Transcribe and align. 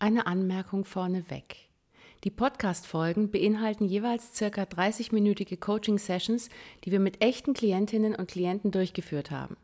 Eine 0.00 0.28
Anmerkung 0.28 0.84
vorneweg. 0.84 1.56
Die 2.22 2.30
Podcast-Folgen 2.30 3.32
beinhalten 3.32 3.84
jeweils 3.84 4.32
circa 4.32 4.62
30-minütige 4.62 5.58
Coaching-Sessions, 5.58 6.50
die 6.84 6.92
wir 6.92 7.00
mit 7.00 7.20
echten 7.20 7.52
Klientinnen 7.52 8.14
und 8.14 8.30
Klienten 8.30 8.70
durchgeführt 8.70 9.32
haben. 9.32 9.56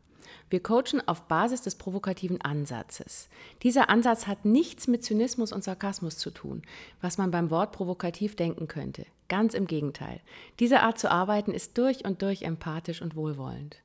Wir 0.49 0.61
coachen 0.61 1.01
auf 1.07 1.29
Basis 1.29 1.61
des 1.61 1.75
provokativen 1.75 2.41
Ansatzes. 2.41 3.29
Dieser 3.63 3.89
Ansatz 3.89 4.27
hat 4.27 4.43
nichts 4.43 4.87
mit 4.87 5.05
Zynismus 5.05 5.53
und 5.53 5.63
Sarkasmus 5.63 6.17
zu 6.17 6.31
tun, 6.31 6.63
was 6.99 7.17
man 7.17 7.31
beim 7.31 7.49
Wort 7.49 7.71
provokativ 7.71 8.35
denken 8.35 8.67
könnte. 8.67 9.05
Ganz 9.29 9.53
im 9.53 9.67
Gegenteil. 9.67 10.19
Diese 10.59 10.81
Art 10.81 10.99
zu 10.99 11.09
arbeiten 11.09 11.53
ist 11.53 11.77
durch 11.77 12.03
und 12.03 12.21
durch 12.21 12.41
empathisch 12.41 13.01
und 13.01 13.15
wohlwollend. 13.15 13.84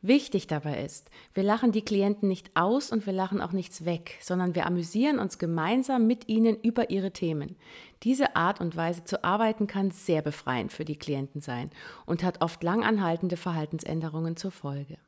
Wichtig 0.00 0.46
dabei 0.46 0.84
ist, 0.84 1.10
wir 1.34 1.42
lachen 1.42 1.72
die 1.72 1.84
Klienten 1.84 2.28
nicht 2.28 2.52
aus 2.54 2.92
und 2.92 3.04
wir 3.04 3.12
lachen 3.12 3.40
auch 3.40 3.50
nichts 3.50 3.84
weg, 3.84 4.16
sondern 4.20 4.54
wir 4.54 4.64
amüsieren 4.64 5.18
uns 5.18 5.38
gemeinsam 5.38 6.06
mit 6.06 6.28
ihnen 6.28 6.56
über 6.60 6.90
ihre 6.90 7.10
Themen. 7.10 7.56
Diese 8.04 8.36
Art 8.36 8.60
und 8.60 8.76
Weise 8.76 9.02
zu 9.02 9.24
arbeiten 9.24 9.66
kann 9.66 9.90
sehr 9.90 10.22
befreiend 10.22 10.72
für 10.72 10.84
die 10.84 10.96
Klienten 10.96 11.40
sein 11.40 11.70
und 12.06 12.22
hat 12.22 12.42
oft 12.42 12.62
langanhaltende 12.62 13.36
Verhaltensänderungen 13.36 14.36
zur 14.36 14.52
Folge. 14.52 14.98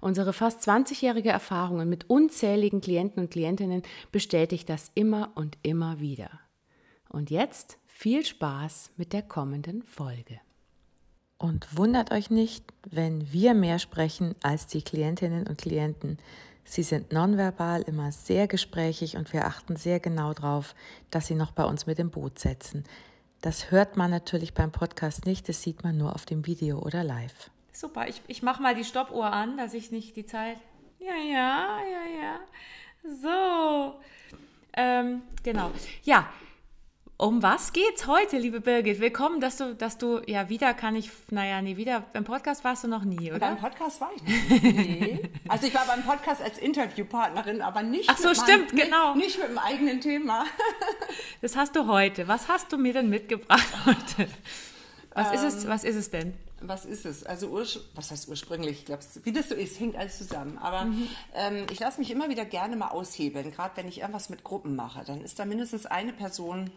Unsere 0.00 0.34
fast 0.34 0.60
20-jährige 0.68 1.30
Erfahrungen 1.30 1.88
mit 1.88 2.10
unzähligen 2.10 2.82
Klienten 2.82 3.22
und 3.22 3.30
Klientinnen 3.30 3.82
bestätigt 4.12 4.68
das 4.68 4.90
immer 4.94 5.32
und 5.36 5.56
immer 5.62 6.00
wieder. 6.00 6.28
Und 7.08 7.30
jetzt 7.30 7.78
viel 7.86 8.26
Spaß 8.26 8.90
mit 8.98 9.14
der 9.14 9.22
kommenden 9.22 9.82
Folge. 9.82 10.40
Und 11.38 11.76
wundert 11.76 12.10
euch 12.10 12.30
nicht, 12.30 12.64
wenn 12.90 13.32
wir 13.32 13.54
mehr 13.54 13.78
sprechen 13.78 14.34
als 14.42 14.66
die 14.66 14.82
Klientinnen 14.82 15.46
und 15.46 15.56
Klienten. 15.56 16.18
Sie 16.64 16.82
sind 16.82 17.12
nonverbal 17.12 17.82
immer 17.82 18.10
sehr 18.10 18.48
gesprächig 18.48 19.16
und 19.16 19.32
wir 19.32 19.46
achten 19.46 19.76
sehr 19.76 20.00
genau 20.00 20.34
darauf, 20.34 20.74
dass 21.10 21.28
sie 21.28 21.36
noch 21.36 21.52
bei 21.52 21.64
uns 21.64 21.86
mit 21.86 21.98
dem 21.98 22.10
Boot 22.10 22.40
setzen. 22.40 22.84
Das 23.40 23.70
hört 23.70 23.96
man 23.96 24.10
natürlich 24.10 24.52
beim 24.52 24.72
Podcast 24.72 25.24
nicht, 25.26 25.48
das 25.48 25.62
sieht 25.62 25.84
man 25.84 25.96
nur 25.96 26.14
auf 26.14 26.26
dem 26.26 26.44
Video 26.44 26.80
oder 26.80 27.04
live. 27.04 27.50
Super, 27.72 28.08
ich, 28.08 28.20
ich 28.26 28.42
mache 28.42 28.60
mal 28.60 28.74
die 28.74 28.84
Stoppuhr 28.84 29.32
an, 29.32 29.56
dass 29.56 29.74
ich 29.74 29.92
nicht 29.92 30.16
die 30.16 30.26
Zeit. 30.26 30.58
Ja, 30.98 31.14
ja, 31.14 31.78
ja, 31.88 32.20
ja. 32.20 32.40
So. 33.22 34.00
Ähm, 34.76 35.22
genau. 35.44 35.70
Ja, 36.02 36.28
um 37.20 37.42
was 37.42 37.72
geht's 37.72 38.06
heute, 38.06 38.38
liebe 38.38 38.60
Birgit? 38.60 39.00
Willkommen, 39.00 39.40
dass 39.40 39.56
du, 39.56 39.74
dass 39.74 39.98
du, 39.98 40.20
ja, 40.28 40.48
wieder 40.48 40.72
kann 40.72 40.94
ich, 40.94 41.10
naja, 41.30 41.60
nee, 41.60 41.76
wieder, 41.76 42.04
beim 42.12 42.22
Podcast 42.22 42.62
warst 42.62 42.84
du 42.84 42.88
noch 42.88 43.02
nie, 43.02 43.32
oder? 43.32 43.40
Beim 43.40 43.58
Podcast 43.58 44.00
war 44.00 44.10
ich 44.14 44.22
nicht. 44.22 44.62
Nee. 44.62 45.30
Also 45.48 45.66
ich 45.66 45.74
war 45.74 45.86
beim 45.86 46.04
Podcast 46.04 46.42
als 46.42 46.58
Interviewpartnerin, 46.58 47.62
aber 47.62 47.82
nicht. 47.82 48.08
Ach 48.08 48.18
so, 48.18 48.34
stimmt, 48.34 48.72
meinem, 48.72 48.84
genau. 48.84 49.14
Nicht, 49.14 49.26
nicht 49.26 49.38
mit 49.38 49.48
dem 49.48 49.58
eigenen 49.58 50.00
Thema. 50.00 50.44
Das 51.40 51.56
hast 51.56 51.74
du 51.74 51.86
heute. 51.86 52.28
Was 52.28 52.48
hast 52.48 52.72
du 52.72 52.78
mir 52.78 52.92
denn 52.92 53.08
mitgebracht 53.08 53.66
heute? 53.86 54.28
Was 55.14 55.28
ähm, 55.28 55.34
ist 55.34 55.42
es, 55.42 55.64
ähm, 55.64 55.70
was 55.70 55.84
ist 55.84 55.96
es 55.96 56.10
denn? 56.10 56.34
Was 56.60 56.84
ist 56.84 57.06
es? 57.06 57.24
Also, 57.24 57.52
was 57.94 58.10
heißt 58.10 58.28
ursprünglich? 58.28 58.80
Ich 58.80 58.84
glaube, 58.84 59.02
wie 59.24 59.32
das 59.32 59.48
so 59.48 59.54
ist, 59.54 59.80
hängt 59.80 59.96
alles 59.96 60.18
zusammen. 60.18 60.58
Aber 60.58 60.84
mhm. 60.84 61.08
ähm, 61.34 61.66
ich 61.70 61.80
lasse 61.80 62.00
mich 62.00 62.10
immer 62.10 62.28
wieder 62.28 62.44
gerne 62.44 62.76
mal 62.76 62.88
aushebeln. 62.88 63.50
Gerade 63.52 63.76
wenn 63.76 63.88
ich 63.88 64.00
irgendwas 64.00 64.28
mit 64.28 64.44
Gruppen 64.44 64.76
mache, 64.76 65.04
dann 65.04 65.22
ist 65.22 65.38
da 65.38 65.44
mindestens 65.44 65.86
eine 65.86 66.12
Person, 66.12 66.70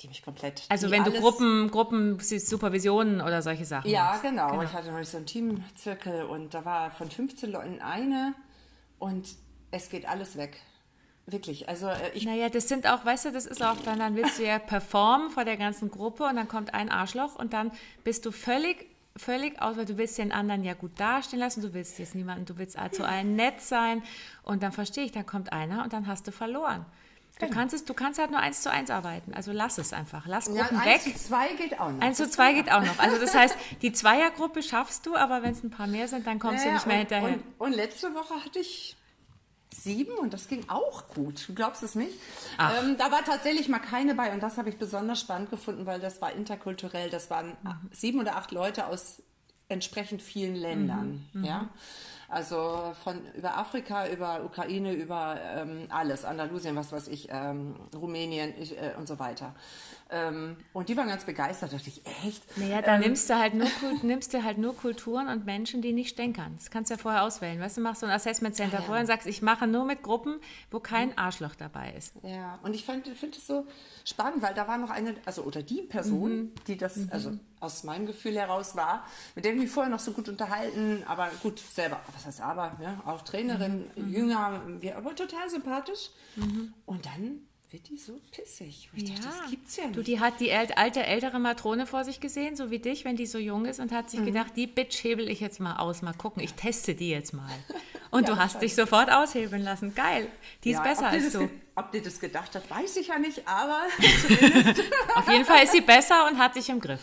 die 0.00 0.08
mich 0.08 0.22
komplett. 0.22 0.62
Also 0.68 0.90
wenn 0.90 1.04
du 1.04 1.12
Gruppen, 1.12 1.70
Gruppen, 1.70 2.18
Supervisionen 2.20 3.20
oder 3.20 3.42
solche 3.42 3.64
Sachen. 3.64 3.90
Ja, 3.90 4.12
hast. 4.12 4.22
Genau. 4.22 4.50
genau. 4.50 4.62
Ich 4.62 4.72
hatte 4.72 4.90
noch 4.90 5.04
so 5.04 5.16
einen 5.16 5.26
Teamzirkel 5.26 6.24
und 6.24 6.54
da 6.54 6.64
war 6.64 6.90
von 6.90 7.10
15 7.10 7.50
Leuten 7.50 7.80
eine 7.80 8.34
und 8.98 9.28
es 9.70 9.88
geht 9.88 10.08
alles 10.08 10.36
weg. 10.36 10.56
Wirklich. 11.26 11.68
Also 11.68 11.86
äh, 11.86 12.10
ich. 12.14 12.24
Naja, 12.24 12.48
das 12.48 12.68
sind 12.68 12.86
auch, 12.86 13.04
weißt 13.04 13.26
du, 13.26 13.32
das 13.32 13.46
ist 13.46 13.62
auch 13.62 13.76
dann, 13.84 13.98
dann 13.98 14.16
willst 14.16 14.38
du 14.38 14.44
ja 14.44 14.58
performen 14.58 15.30
vor 15.30 15.44
der 15.44 15.56
ganzen 15.56 15.90
Gruppe 15.90 16.24
und 16.24 16.36
dann 16.36 16.48
kommt 16.48 16.74
ein 16.74 16.90
Arschloch 16.90 17.36
und 17.36 17.52
dann 17.52 17.70
bist 18.04 18.26
du 18.26 18.32
völlig 18.32 18.86
völlig 19.16 19.60
aus, 19.60 19.76
weil 19.76 19.86
du 19.86 19.98
willst 19.98 20.18
den 20.18 20.32
anderen 20.32 20.64
ja 20.64 20.74
gut 20.74 20.92
dastehen 20.98 21.40
lassen, 21.40 21.62
du 21.62 21.74
willst 21.74 21.98
jetzt 21.98 22.14
niemanden, 22.14 22.46
du 22.46 22.56
willst 22.58 22.78
zu 22.92 23.04
allen 23.04 23.34
nett 23.34 23.60
sein 23.60 24.02
und 24.44 24.62
dann 24.62 24.72
verstehe 24.72 25.04
ich, 25.04 25.12
dann 25.12 25.26
kommt 25.26 25.52
einer 25.52 25.82
und 25.82 25.92
dann 25.92 26.06
hast 26.06 26.26
du 26.26 26.32
verloren. 26.32 26.86
Du 27.40 27.46
genau. 27.46 27.58
kannst, 27.58 27.74
es, 27.74 27.84
du 27.86 27.94
kannst 27.94 28.18
halt 28.18 28.30
nur 28.30 28.40
eins 28.40 28.60
zu 28.60 28.70
eins 28.70 28.90
arbeiten. 28.90 29.32
Also 29.32 29.50
lass 29.52 29.78
es 29.78 29.94
einfach. 29.94 30.26
Lass 30.26 30.44
Gruppen 30.44 30.76
ja, 30.76 30.84
weg. 30.84 31.00
Eins 31.04 31.04
zu 31.04 31.14
zwei 31.14 31.54
geht 31.54 31.80
auch 31.80 31.90
noch. 31.90 32.00
Eins 32.00 32.16
zu 32.18 32.28
zwei 32.28 32.52
geht 32.52 32.70
auch 32.70 32.82
noch. 32.82 32.98
Also 32.98 33.18
das 33.18 33.34
heißt, 33.34 33.56
die 33.80 33.92
Zweiergruppe 33.92 34.62
schaffst 34.62 35.06
du, 35.06 35.16
aber 35.16 35.42
wenn 35.42 35.52
es 35.52 35.64
ein 35.64 35.70
paar 35.70 35.86
mehr 35.86 36.06
sind, 36.06 36.26
dann 36.26 36.38
kommst 36.38 36.64
naja, 36.64 36.68
du 36.68 36.74
nicht 36.74 36.86
mehr 36.86 36.96
und, 36.96 37.00
hinterher. 37.00 37.28
Und, 37.28 37.42
und, 37.58 37.72
letzte 37.72 38.14
Woche 38.14 38.34
hatte 38.44 38.58
ich 38.58 38.94
sieben 39.74 40.12
und 40.18 40.34
das 40.34 40.48
ging 40.48 40.68
auch 40.68 41.08
gut. 41.08 41.48
Du 41.48 41.54
glaubst 41.54 41.82
es 41.82 41.94
nicht. 41.94 42.12
Ähm, 42.58 42.96
da 42.98 43.10
war 43.10 43.24
tatsächlich 43.24 43.68
mal 43.68 43.78
keine 43.78 44.14
bei 44.14 44.34
und 44.34 44.42
das 44.42 44.58
habe 44.58 44.68
ich 44.68 44.76
besonders 44.76 45.20
spannend 45.20 45.48
gefunden, 45.48 45.86
weil 45.86 45.98
das 45.98 46.20
war 46.20 46.32
interkulturell. 46.32 47.08
Das 47.08 47.30
waren 47.30 47.56
mhm. 47.62 47.90
sieben 47.90 48.20
oder 48.20 48.36
acht 48.36 48.50
Leute 48.50 48.86
aus 48.86 49.22
entsprechend 49.70 50.20
vielen 50.20 50.56
Ländern. 50.56 51.26
Mhm. 51.32 51.44
Ja. 51.44 51.70
Also 52.30 52.94
von 53.02 53.20
über 53.34 53.58
Afrika, 53.58 54.06
über 54.08 54.44
Ukraine, 54.44 54.92
über 54.92 55.36
ähm, 55.56 55.86
alles, 55.88 56.24
Andalusien, 56.24 56.76
was 56.76 56.92
weiß 56.92 57.08
ich, 57.08 57.28
ähm, 57.28 57.74
Rumänien 57.92 58.54
ich, 58.56 58.78
äh, 58.78 58.92
und 58.96 59.08
so 59.08 59.18
weiter. 59.18 59.52
Ähm, 60.12 60.56
und 60.72 60.88
die 60.88 60.96
waren 60.96 61.08
ganz 61.08 61.24
begeistert. 61.24 61.72
Da 61.72 61.76
dachte 61.76 61.88
ich, 61.88 62.02
echt? 62.24 62.58
Naja, 62.58 62.82
da 62.82 62.96
ähm, 62.96 63.02
nimmst 63.02 63.30
du 63.30 63.38
halt 63.38 63.54
nur 63.54 63.68
nimmst 64.02 64.34
du 64.34 64.42
halt 64.42 64.58
nur 64.58 64.76
Kulturen 64.76 65.28
und 65.28 65.46
Menschen, 65.46 65.82
die 65.82 65.92
nicht 65.92 66.10
stänkern. 66.10 66.54
Das 66.56 66.70
kannst 66.70 66.90
du 66.90 66.94
ja 66.94 66.98
vorher 66.98 67.22
auswählen. 67.22 67.60
Weißt 67.60 67.76
du, 67.76 67.80
machst 67.80 68.00
so 68.00 68.06
ein 68.06 68.12
Assessment 68.12 68.56
Center 68.56 68.78
ja. 68.78 68.82
vorher 68.82 69.02
und 69.02 69.06
sagst, 69.06 69.26
ich 69.26 69.40
mache 69.40 69.66
nur 69.66 69.84
mit 69.84 70.02
Gruppen, 70.02 70.40
wo 70.70 70.80
kein 70.80 71.16
Arschloch 71.16 71.54
dabei 71.54 71.94
ist. 71.96 72.14
Ja, 72.22 72.58
und 72.62 72.74
ich 72.74 72.84
finde 72.84 73.10
es 73.10 73.46
so 73.46 73.66
spannend, 74.04 74.42
weil 74.42 74.54
da 74.54 74.66
war 74.66 74.78
noch 74.78 74.90
eine, 74.90 75.14
also 75.24 75.42
oder 75.42 75.62
die 75.62 75.82
Person, 75.82 76.36
mhm. 76.36 76.52
die 76.66 76.76
das, 76.76 76.96
mhm. 76.96 77.08
also 77.12 77.38
aus 77.60 77.84
meinem 77.84 78.06
Gefühl 78.06 78.34
heraus 78.34 78.74
war, 78.74 79.06
mit 79.34 79.44
der 79.44 79.52
ich 79.52 79.58
mich 79.58 79.70
vorher 79.70 79.90
noch 79.90 80.00
so 80.00 80.12
gut 80.12 80.28
unterhalten, 80.28 81.04
aber 81.06 81.30
gut, 81.42 81.58
selber, 81.58 82.00
was 82.12 82.26
heißt 82.26 82.40
aber, 82.40 82.78
ja, 82.82 83.00
auch 83.06 83.22
Trainerin, 83.22 83.84
mhm. 83.94 84.12
jünger, 84.12 84.62
aber 84.96 85.14
total 85.14 85.48
sympathisch. 85.48 86.10
Mhm. 86.36 86.72
Und 86.86 87.06
dann 87.06 87.42
wird 87.72 87.88
die 87.88 87.96
so 87.96 88.18
pissig. 88.32 88.88
Ich 88.94 89.08
ja. 89.08 89.14
dachte, 89.14 89.28
das 89.28 89.50
gibt's 89.50 89.76
ja 89.76 89.86
nicht. 89.86 89.96
Du, 89.96 90.02
die 90.02 90.18
hat 90.18 90.40
die 90.40 90.52
alte, 90.52 91.04
ältere 91.04 91.38
Matrone 91.38 91.86
vor 91.86 92.04
sich 92.04 92.20
gesehen, 92.20 92.56
so 92.56 92.70
wie 92.70 92.78
dich, 92.78 93.04
wenn 93.04 93.16
die 93.16 93.26
so 93.26 93.38
jung 93.38 93.64
ist 93.64 93.80
und 93.80 93.92
hat 93.92 94.10
sich 94.10 94.20
mhm. 94.20 94.26
gedacht, 94.26 94.52
die 94.56 94.66
Bitch 94.66 95.04
hebel 95.04 95.28
ich 95.28 95.40
jetzt 95.40 95.60
mal 95.60 95.76
aus, 95.76 96.02
mal 96.02 96.12
gucken, 96.12 96.42
ich 96.42 96.54
teste 96.54 96.94
die 96.94 97.10
jetzt 97.10 97.32
mal. 97.32 97.48
Und 98.12 98.26
ja, 98.26 98.34
du 98.34 98.40
hast 98.40 98.60
dich 98.60 98.74
sofort 98.74 99.08
aushebeln 99.08 99.62
lassen. 99.62 99.94
Geil. 99.94 100.26
Die 100.64 100.70
ist 100.70 100.78
ja, 100.78 100.82
besser 100.82 101.06
als 101.06 101.32
du. 101.32 101.48
Ob 101.76 101.92
die 101.92 102.00
das 102.00 102.18
gedacht 102.18 102.52
hat, 102.56 102.68
weiß 102.68 102.96
ich 102.96 103.06
ja 103.06 103.20
nicht, 103.20 103.46
aber 103.46 103.82
Auf 105.14 105.28
jeden 105.28 105.44
Fall 105.44 105.62
ist 105.62 105.70
sie 105.70 105.80
besser 105.80 106.26
und 106.28 106.36
hat 106.36 106.56
dich 106.56 106.68
im 106.70 106.80
Griff. 106.80 106.98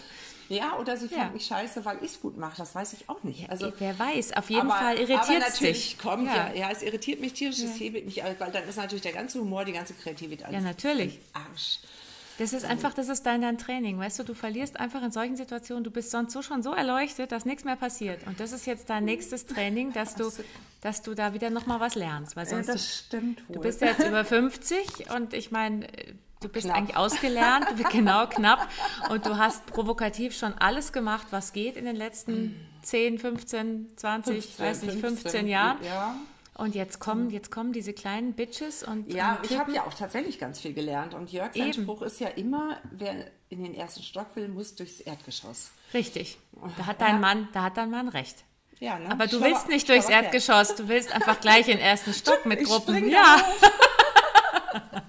Ja, 0.49 0.77
oder 0.77 0.97
sie 0.97 1.07
fand 1.07 1.33
mich 1.33 1.45
scheiße, 1.45 1.83
weil 1.85 1.97
ich 2.01 2.11
es 2.11 2.21
gut 2.21 2.37
mache. 2.37 2.57
Das 2.57 2.73
weiß 2.73 2.93
ich 2.93 3.09
auch 3.09 3.23
nicht. 3.23 3.49
Also, 3.49 3.71
wer 3.79 3.97
weiß, 3.97 4.33
auf 4.33 4.49
jeden 4.49 4.69
aber, 4.69 4.79
Fall 4.79 4.97
irritiert 4.97 5.43
es 5.47 5.59
dich. 5.59 5.97
Kommt, 5.97 6.27
ja. 6.27 6.53
ja. 6.53 6.71
es 6.71 6.81
irritiert 6.81 7.19
mich 7.19 7.33
tierisch, 7.33 7.59
es 7.59 7.79
hebelt 7.79 8.05
mich, 8.05 8.23
weil 8.23 8.51
dann 8.51 8.67
ist 8.67 8.77
natürlich 8.77 9.03
der 9.03 9.13
ganze 9.13 9.39
Humor, 9.39 9.65
die 9.65 9.73
ganze 9.73 9.93
Kreativität 9.93 10.45
alles. 10.45 10.55
Ja, 10.55 10.61
natürlich. 10.61 11.19
Arsch. 11.33 11.79
Das 12.37 12.53
ist 12.53 12.65
einfach, 12.65 12.93
das 12.93 13.09
ist 13.09 13.25
dein, 13.25 13.41
dein 13.41 13.57
Training, 13.57 13.97
weißt 13.97 14.19
du, 14.19 14.23
du 14.23 14.35
verlierst 14.35 14.79
einfach 14.79 15.01
in 15.01 15.11
solchen 15.11 15.35
Situationen, 15.35 15.83
du 15.83 15.89
bist 15.89 16.11
sonst 16.11 16.33
so 16.33 16.43
schon 16.43 16.61
so 16.61 16.71
erleuchtet, 16.71 17.31
dass 17.31 17.45
nichts 17.45 17.63
mehr 17.63 17.75
passiert. 17.75 18.25
Und 18.27 18.39
das 18.39 18.51
ist 18.51 18.67
jetzt 18.67 18.91
dein 18.91 19.05
nächstes 19.05 19.47
Training, 19.47 19.91
dass 19.91 20.13
du, 20.13 20.29
dass 20.81 21.01
du 21.01 21.15
da 21.15 21.33
wieder 21.33 21.49
nochmal 21.49 21.79
was 21.79 21.95
lernst. 21.95 22.35
Weil 22.35 22.45
sonst 22.45 22.67
ja, 22.67 22.73
das 22.73 22.95
stimmt 22.95 23.49
wohl. 23.49 23.55
Du 23.55 23.61
bist 23.61 23.81
jetzt 23.81 24.05
über 24.05 24.23
50 24.23 25.09
und 25.15 25.33
ich 25.33 25.49
meine, 25.49 25.87
du 26.41 26.49
bist 26.49 26.65
knapp. 26.65 26.77
eigentlich 26.77 26.97
ausgelernt, 26.97 27.65
genau 27.91 28.27
knapp. 28.27 28.67
Und 29.09 29.25
du 29.25 29.37
hast 29.37 29.65
provokativ 29.67 30.37
schon 30.37 30.53
alles 30.53 30.91
gemacht, 30.91 31.27
was 31.31 31.53
geht 31.53 31.77
in 31.77 31.85
den 31.85 31.95
letzten 31.95 32.55
10, 32.83 33.19
15, 33.19 33.97
20, 33.97 34.33
15, 34.33 34.65
weiß 34.65 34.81
nicht, 34.83 34.99
15, 34.99 35.17
15 35.17 35.47
Jahren. 35.47 35.77
Ja. 35.83 36.15
Und 36.57 36.73
jetzt 36.73 36.99
kommen, 36.99 37.29
jetzt 37.29 37.51
kommen 37.51 37.71
diese 37.71 37.93
kleinen 37.93 38.33
Bitches 38.33 38.81
und. 38.81 39.13
Ja, 39.13 39.35
und 39.35 39.51
ich 39.51 39.59
habe 39.59 39.71
ja 39.73 39.85
auch 39.85 39.93
tatsächlich 39.93 40.39
ganz 40.39 40.59
viel 40.59 40.73
gelernt. 40.73 41.13
Und 41.13 41.31
Jörg, 41.31 41.53
sein 41.53 41.71
Spruch 41.71 42.01
ist 42.01 42.19
ja 42.19 42.29
immer, 42.29 42.77
wer 42.91 43.13
in 43.49 43.63
den 43.63 43.75
ersten 43.75 44.01
Stock 44.01 44.35
will, 44.35 44.47
muss 44.47 44.73
durchs 44.73 44.99
Erdgeschoss. 44.99 45.69
Richtig. 45.93 46.39
Da 46.77 46.87
hat 46.87 46.99
dein 47.01 47.15
ja. 47.15 47.19
Mann, 47.19 47.47
da 47.53 47.63
hat 47.63 47.77
dein 47.77 47.91
Mann 47.91 48.07
recht. 48.07 48.43
Ja, 48.79 48.97
ne? 48.97 49.11
Aber 49.11 49.27
du 49.27 49.41
willst 49.41 49.69
nicht 49.69 49.87
durchs 49.89 50.09
Erdgeschoss, 50.09 50.75
du 50.75 50.87
willst 50.87 51.11
einfach 51.11 51.39
gleich 51.39 51.67
in 51.67 51.77
den 51.77 51.85
ersten 51.85 52.13
Stock 52.13 52.45
mit 52.47 52.63
Gruppen. 52.63 53.09
Ja. 53.09 53.41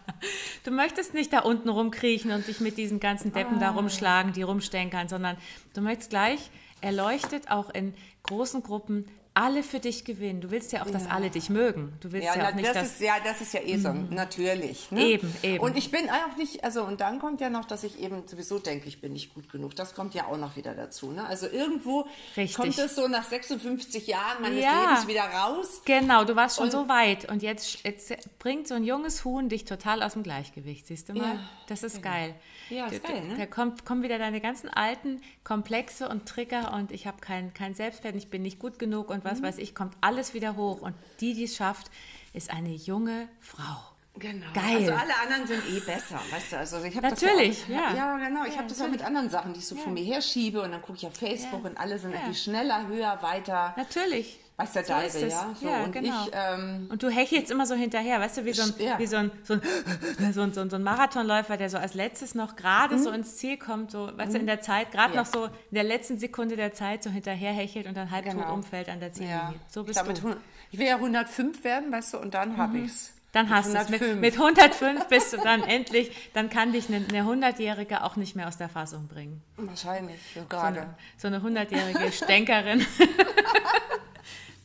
Du 0.68 0.74
möchtest 0.74 1.14
nicht 1.14 1.32
da 1.32 1.38
unten 1.38 1.70
rumkriechen 1.70 2.30
und 2.30 2.46
dich 2.46 2.60
mit 2.60 2.76
diesen 2.76 3.00
ganzen 3.00 3.32
Deppen 3.32 3.56
ah. 3.56 3.60
da 3.60 3.70
rumschlagen, 3.70 4.34
die 4.34 4.42
rumstänkern, 4.42 5.08
sondern 5.08 5.38
du 5.72 5.80
möchtest 5.80 6.10
gleich 6.10 6.50
erleuchtet 6.82 7.50
auch 7.50 7.70
in 7.70 7.94
großen 8.24 8.62
Gruppen 8.62 9.06
alle 9.40 9.62
für 9.62 9.78
dich 9.78 10.04
gewinnen. 10.04 10.40
Du 10.40 10.50
willst 10.50 10.72
ja 10.72 10.82
auch, 10.82 10.90
dass 10.90 11.08
alle 11.08 11.30
dich 11.30 11.48
mögen. 11.48 11.92
Du 12.00 12.10
willst 12.10 12.26
ja, 12.26 12.34
ja 12.36 12.46
auch 12.46 12.50
na, 12.50 12.56
nicht, 12.56 12.66
das 12.68 12.74
dass... 12.74 12.86
ist, 12.94 13.00
ja, 13.00 13.14
das 13.22 13.40
ist 13.40 13.52
ja 13.54 13.60
eh 13.60 13.76
so, 13.78 13.92
Mhm. 13.92 14.08
natürlich. 14.10 14.90
Ne? 14.90 15.04
Eben, 15.04 15.32
eben. 15.44 15.60
Und 15.62 15.76
ich 15.76 15.92
bin 15.92 16.10
auch 16.10 16.36
nicht, 16.36 16.64
also 16.64 16.82
und 16.82 17.00
dann 17.00 17.20
kommt 17.20 17.40
ja 17.40 17.48
noch, 17.48 17.64
dass 17.64 17.84
ich 17.84 18.00
eben 18.00 18.26
sowieso 18.26 18.58
denke, 18.58 18.88
ich 18.88 19.00
bin 19.00 19.12
nicht 19.12 19.32
gut 19.34 19.48
genug. 19.48 19.76
Das 19.76 19.94
kommt 19.94 20.14
ja 20.14 20.26
auch 20.26 20.36
noch 20.38 20.56
wieder 20.56 20.74
dazu. 20.74 21.12
Ne? 21.12 21.24
Also 21.24 21.46
irgendwo 21.46 22.06
Richtig. 22.36 22.56
kommt 22.56 22.76
es 22.78 22.96
so 22.96 23.06
nach 23.06 23.22
56 23.24 24.08
Jahren 24.08 24.42
meines 24.42 24.62
Ja. 24.64 24.80
Lebens 24.90 25.06
wieder 25.06 25.22
raus. 25.22 25.82
Genau, 25.84 26.24
du 26.24 26.34
warst 26.34 26.56
schon 26.56 26.64
Und- 26.64 26.70
so 26.72 26.88
weit 26.88 27.30
und 27.30 27.42
jetzt, 27.42 27.84
jetzt 27.84 28.38
bringt 28.40 28.66
so 28.66 28.74
ein 28.74 28.82
junges 28.84 29.24
Huhn 29.24 29.48
dich 29.48 29.64
total 29.64 30.02
aus 30.02 30.14
dem 30.14 30.24
Gleichgewicht, 30.24 30.86
siehst 30.88 31.08
du 31.08 31.12
mal? 31.14 31.34
Ja, 31.34 31.40
das 31.68 31.84
ist 31.84 32.02
geil. 32.02 32.34
Ja, 32.70 32.86
ist 32.86 33.02
Da- 33.04 33.08
geil, 33.08 33.24
ne? 33.26 33.36
Da 33.36 33.46
kommt, 33.46 33.84
kommen 33.84 34.02
wieder 34.02 34.18
deine 34.18 34.40
ganzen 34.40 34.68
alten 34.68 35.20
Komplexe 35.44 36.08
und 36.08 36.26
Trigger 36.26 36.72
und 36.74 36.92
ich 36.92 37.06
habe 37.06 37.18
kein, 37.20 37.54
kein 37.54 37.74
Selbstwert, 37.74 38.14
ich 38.16 38.28
bin 38.28 38.42
nicht 38.42 38.58
gut 38.58 38.78
genug 38.78 39.10
und 39.10 39.24
Mhm. 39.24 39.28
was 39.28 39.42
weiß 39.42 39.58
ich, 39.58 39.74
kommt 39.74 39.94
alles 40.00 40.34
wieder 40.34 40.56
hoch 40.56 40.80
und 40.82 40.94
die, 41.20 41.34
die 41.34 41.44
es 41.44 41.56
schafft, 41.56 41.90
ist 42.34 42.50
eine 42.52 42.70
junge 42.74 43.28
Frau. 43.40 43.87
Genau. 44.18 44.46
Geil. 44.54 44.76
Also 44.78 44.92
alle 44.92 45.16
anderen 45.22 45.46
sind 45.46 45.62
eh 45.70 45.80
besser, 45.80 46.20
weißt 46.30 46.52
du? 46.52 46.58
Also 46.58 46.82
ich 46.82 46.96
habe 46.96 47.08
Natürlich, 47.08 47.60
das 47.60 47.68
ja, 47.68 47.76
auch, 47.88 47.94
ja. 47.94 48.18
ja. 48.18 48.28
genau. 48.28 48.44
Ich 48.44 48.52
Ja, 48.52 48.58
habe 48.58 48.68
das 48.68 48.80
auch 48.82 48.88
mit 48.88 49.04
anderen 49.04 49.30
Sachen, 49.30 49.52
die 49.52 49.60
ich 49.60 49.66
so 49.66 49.76
vor 49.76 49.92
mir 49.92 50.04
herschiebe 50.04 50.60
und 50.62 50.72
dann 50.72 50.82
gucke 50.82 50.98
ich 50.98 51.06
auf 51.06 51.14
Facebook 51.14 51.62
Ja. 51.64 51.70
und 51.70 51.76
alle 51.78 51.98
sind 51.98 52.10
Ja. 52.12 52.18
irgendwie 52.18 52.38
schneller, 52.38 52.86
höher, 52.88 53.18
weiter. 53.22 53.74
Natürlich. 53.76 54.40
Weiß 54.56 54.72
der 54.72 54.84
So 54.84 54.92
es. 54.94 55.20
ja. 55.20 55.54
So, 55.60 55.68
Ja, 55.68 55.84
und 55.84 55.92
genau. 55.92 56.24
ich, 56.26 56.32
ähm, 56.34 56.88
Und 56.90 57.00
du 57.04 57.08
hechelst 57.10 57.48
immer 57.52 57.64
so 57.64 57.76
hinterher, 57.76 58.18
weißt 58.20 58.38
du, 58.38 58.44
wie 58.44 58.52
so 58.52 58.62
ein, 58.62 58.74
Ja. 58.78 58.98
wie 58.98 59.06
so 59.06 59.16
ein, 59.18 59.30
so 59.44 59.54
ein, 59.54 59.62
so 60.32 60.40
ein, 60.40 60.52
so 60.52 60.60
ein, 60.62 60.70
so 60.70 60.74
ein 60.76 60.82
Marathonläufer, 60.82 61.56
der 61.56 61.70
so 61.70 61.78
als 61.78 61.94
letztes 61.94 62.34
noch 62.34 62.56
gerade 62.56 62.96
Mhm. 62.96 63.02
so 63.04 63.10
ins 63.12 63.36
Ziel 63.36 63.56
kommt, 63.56 63.92
so, 63.92 64.10
weißt 64.18 64.34
du, 64.34 64.38
in 64.38 64.46
der 64.46 64.60
Zeit, 64.60 64.90
gerade 64.90 65.14
noch 65.14 65.26
so 65.26 65.44
in 65.44 65.50
der 65.74 65.84
letzten 65.84 66.18
Sekunde 66.18 66.56
der 66.56 66.72
Zeit 66.72 67.04
so 67.04 67.10
hinterher 67.10 67.52
hechelt 67.52 67.86
und 67.86 67.96
dann 67.96 68.10
halbtot 68.10 68.34
Genau. 68.34 68.52
umfällt 68.52 68.88
an 68.88 68.98
der 68.98 69.12
Ziellinie. 69.12 69.36
ja. 69.36 69.54
So 69.68 69.82
ich, 69.82 69.86
bist 69.86 70.02
glaub, 70.04 70.12
du. 70.20 70.28
mit, 70.30 70.38
ich 70.72 70.78
will 70.80 70.86
ja 70.88 70.96
105 70.96 71.62
werden, 71.62 71.92
weißt 71.92 72.14
du, 72.14 72.18
und 72.18 72.34
dann 72.34 72.56
habe 72.56 72.78
ich's. 72.78 73.12
Dann 73.32 73.50
hast 73.50 73.74
du 73.74 73.78
es. 73.78 73.88
Mit, 73.90 74.16
mit 74.20 74.34
105 74.34 75.06
bist 75.08 75.32
du 75.34 75.36
dann 75.36 75.62
endlich, 75.62 76.10
dann 76.32 76.48
kann 76.48 76.72
dich 76.72 76.88
eine, 76.88 77.04
eine 77.08 77.22
100-Jährige 77.22 78.02
auch 78.02 78.16
nicht 78.16 78.34
mehr 78.36 78.48
aus 78.48 78.56
der 78.56 78.68
Fassung 78.70 79.06
bringen. 79.06 79.42
Wahrscheinlich, 79.56 80.18
so 80.34 80.40
So 80.40 80.46
gerade. 80.46 80.80
eine, 80.80 80.94
so 81.18 81.26
eine 81.28 81.38
100-jährige 81.40 82.10
Stänkerin. 82.12 82.86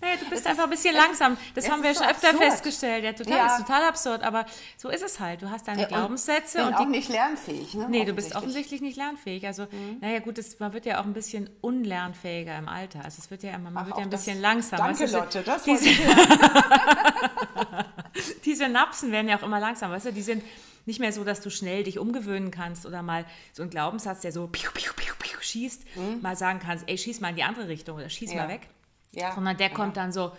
Naja, 0.03 0.17
du 0.19 0.29
bist 0.29 0.45
einfach 0.45 0.65
ein 0.65 0.69
bisschen 0.69 0.93
langsam. 0.95 1.37
Das 1.55 1.69
haben 1.69 1.81
wir 1.81 1.91
ist 1.91 1.97
schon 1.97 2.07
so 2.07 2.11
öfter 2.13 2.29
absurd. 2.31 2.43
festgestellt. 2.51 3.03
Ja, 3.05 3.13
total, 3.13 3.37
Ja. 3.37 3.55
ist 3.55 3.65
total 3.65 3.83
absurd. 3.83 4.23
Aber 4.23 4.45
so 4.77 4.89
ist 4.89 5.01
es 5.01 5.19
halt. 5.19 5.41
Du 5.41 5.49
hast 5.49 5.65
deine 5.67 5.81
Ja, 5.83 5.87
und 5.87 5.93
Glaubenssätze 5.93 6.57
bin 6.57 6.67
und, 6.67 6.73
auch 6.73 6.79
die 6.81 6.85
nicht 6.87 7.09
lernfähig, 7.09 7.73
ne? 7.75 7.87
Nee, 7.89 8.03
du 8.05 8.13
bist 8.13 8.35
offensichtlich 8.35 8.81
nicht 8.81 8.97
lernfähig. 8.97 9.45
Also, 9.47 9.67
naja, 10.01 10.19
gut, 10.19 10.37
das, 10.37 10.59
man 10.59 10.73
wird 10.73 10.85
ja 10.85 10.99
auch 10.99 11.05
ein 11.05 11.13
bisschen 11.13 11.49
unlernfähiger 11.61 12.57
im 12.57 12.67
Alter. 12.67 13.03
Also, 13.05 13.19
es 13.19 13.31
wird 13.31 13.43
ja 13.43 13.51
immer, 13.51 13.71
man 13.71 13.83
Ach, 13.83 13.87
wird 13.87 13.97
ja 13.99 14.03
ein 14.03 14.09
das- 14.09 14.25
bisschen 14.25 14.41
langsam. 14.41 14.79
Danke, 14.79 15.03
Weißt 15.03 15.13
du, 15.13 15.17
Lotte, 15.17 15.43
das 15.43 15.63
die, 15.63 15.71
wollte 15.71 15.89
ich 15.89 16.01
die 18.45 18.55
Synapsen 18.55 19.11
werden 19.11 19.27
ja 19.29 19.37
auch 19.37 19.43
immer 19.43 19.59
langsam. 19.59 19.91
Weißt 19.91 20.05
du, 20.07 20.13
die 20.13 20.21
sind 20.21 20.43
nicht 20.85 20.99
mehr 20.99 21.13
so, 21.13 21.23
dass 21.23 21.39
du 21.41 21.49
schnell 21.49 21.83
dich 21.83 21.97
umgewöhnen 21.97 22.51
kannst 22.51 22.85
oder 22.85 23.01
mal 23.01 23.25
so 23.53 23.61
einen 23.63 23.69
Glaubenssatz, 23.71 24.21
der 24.21 24.31
so 24.33 24.47
piu, 24.47 24.69
piu, 24.73 24.91
piu, 24.95 25.13
piu, 25.17 25.37
schießt, 25.39 25.83
mal 26.21 26.35
sagen 26.35 26.59
kannst, 26.61 26.83
ey, 26.89 26.97
schieß 26.97 27.21
mal 27.21 27.29
in 27.29 27.37
die 27.37 27.43
andere 27.43 27.67
Richtung 27.69 27.95
oder 27.97 28.09
schieß 28.09 28.31
Mhm. 28.31 28.37
Ja. 28.37 28.43
mal 28.43 28.49
weg. 28.49 28.67
Ja. 29.13 29.33
Sondern 29.33 29.57
der 29.57 29.69
kommt 29.69 29.95
dann 29.97 30.11
so, 30.11 30.31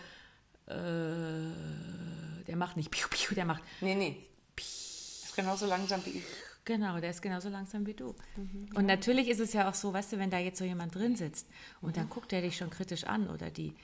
äh, 0.67 2.43
der 2.47 2.56
macht 2.56 2.76
nicht 2.76 2.91
piu, 2.91 3.06
piu, 3.11 3.35
der 3.35 3.44
macht 3.44 3.62
Nee, 3.81 3.94
nee. 3.94 4.17
Ist 4.56 5.35
genauso 5.37 5.67
langsam 5.67 6.05
wie 6.06 6.11
ich. 6.11 6.25
Genau, 6.65 6.99
der 6.99 7.11
ist 7.11 7.21
genauso 7.21 7.49
langsam 7.50 7.85
wie 7.87 7.93
du. 7.94 8.15
Mhm, 8.37 8.69
und 8.75 8.87
natürlich 8.87 9.29
ist 9.29 9.41
es 9.41 9.53
ja 9.53 9.69
auch 9.69 9.75
so, 9.75 9.93
weißt 9.93 10.12
du, 10.15 10.19
wenn 10.19 10.31
da 10.31 10.38
jetzt 10.38 10.59
so 10.59 10.65
jemand 10.65 10.94
drin 10.94 11.15
sitzt 11.17 11.47
und 11.82 11.91
Mhm. 11.91 11.93
dann 11.94 12.09
guckt 12.09 12.32
er 12.32 12.41
dich 12.41 12.56
schon 12.56 12.71
kritisch 12.71 13.05
an 13.05 13.29
oder 13.29 13.50
die, 13.50 13.75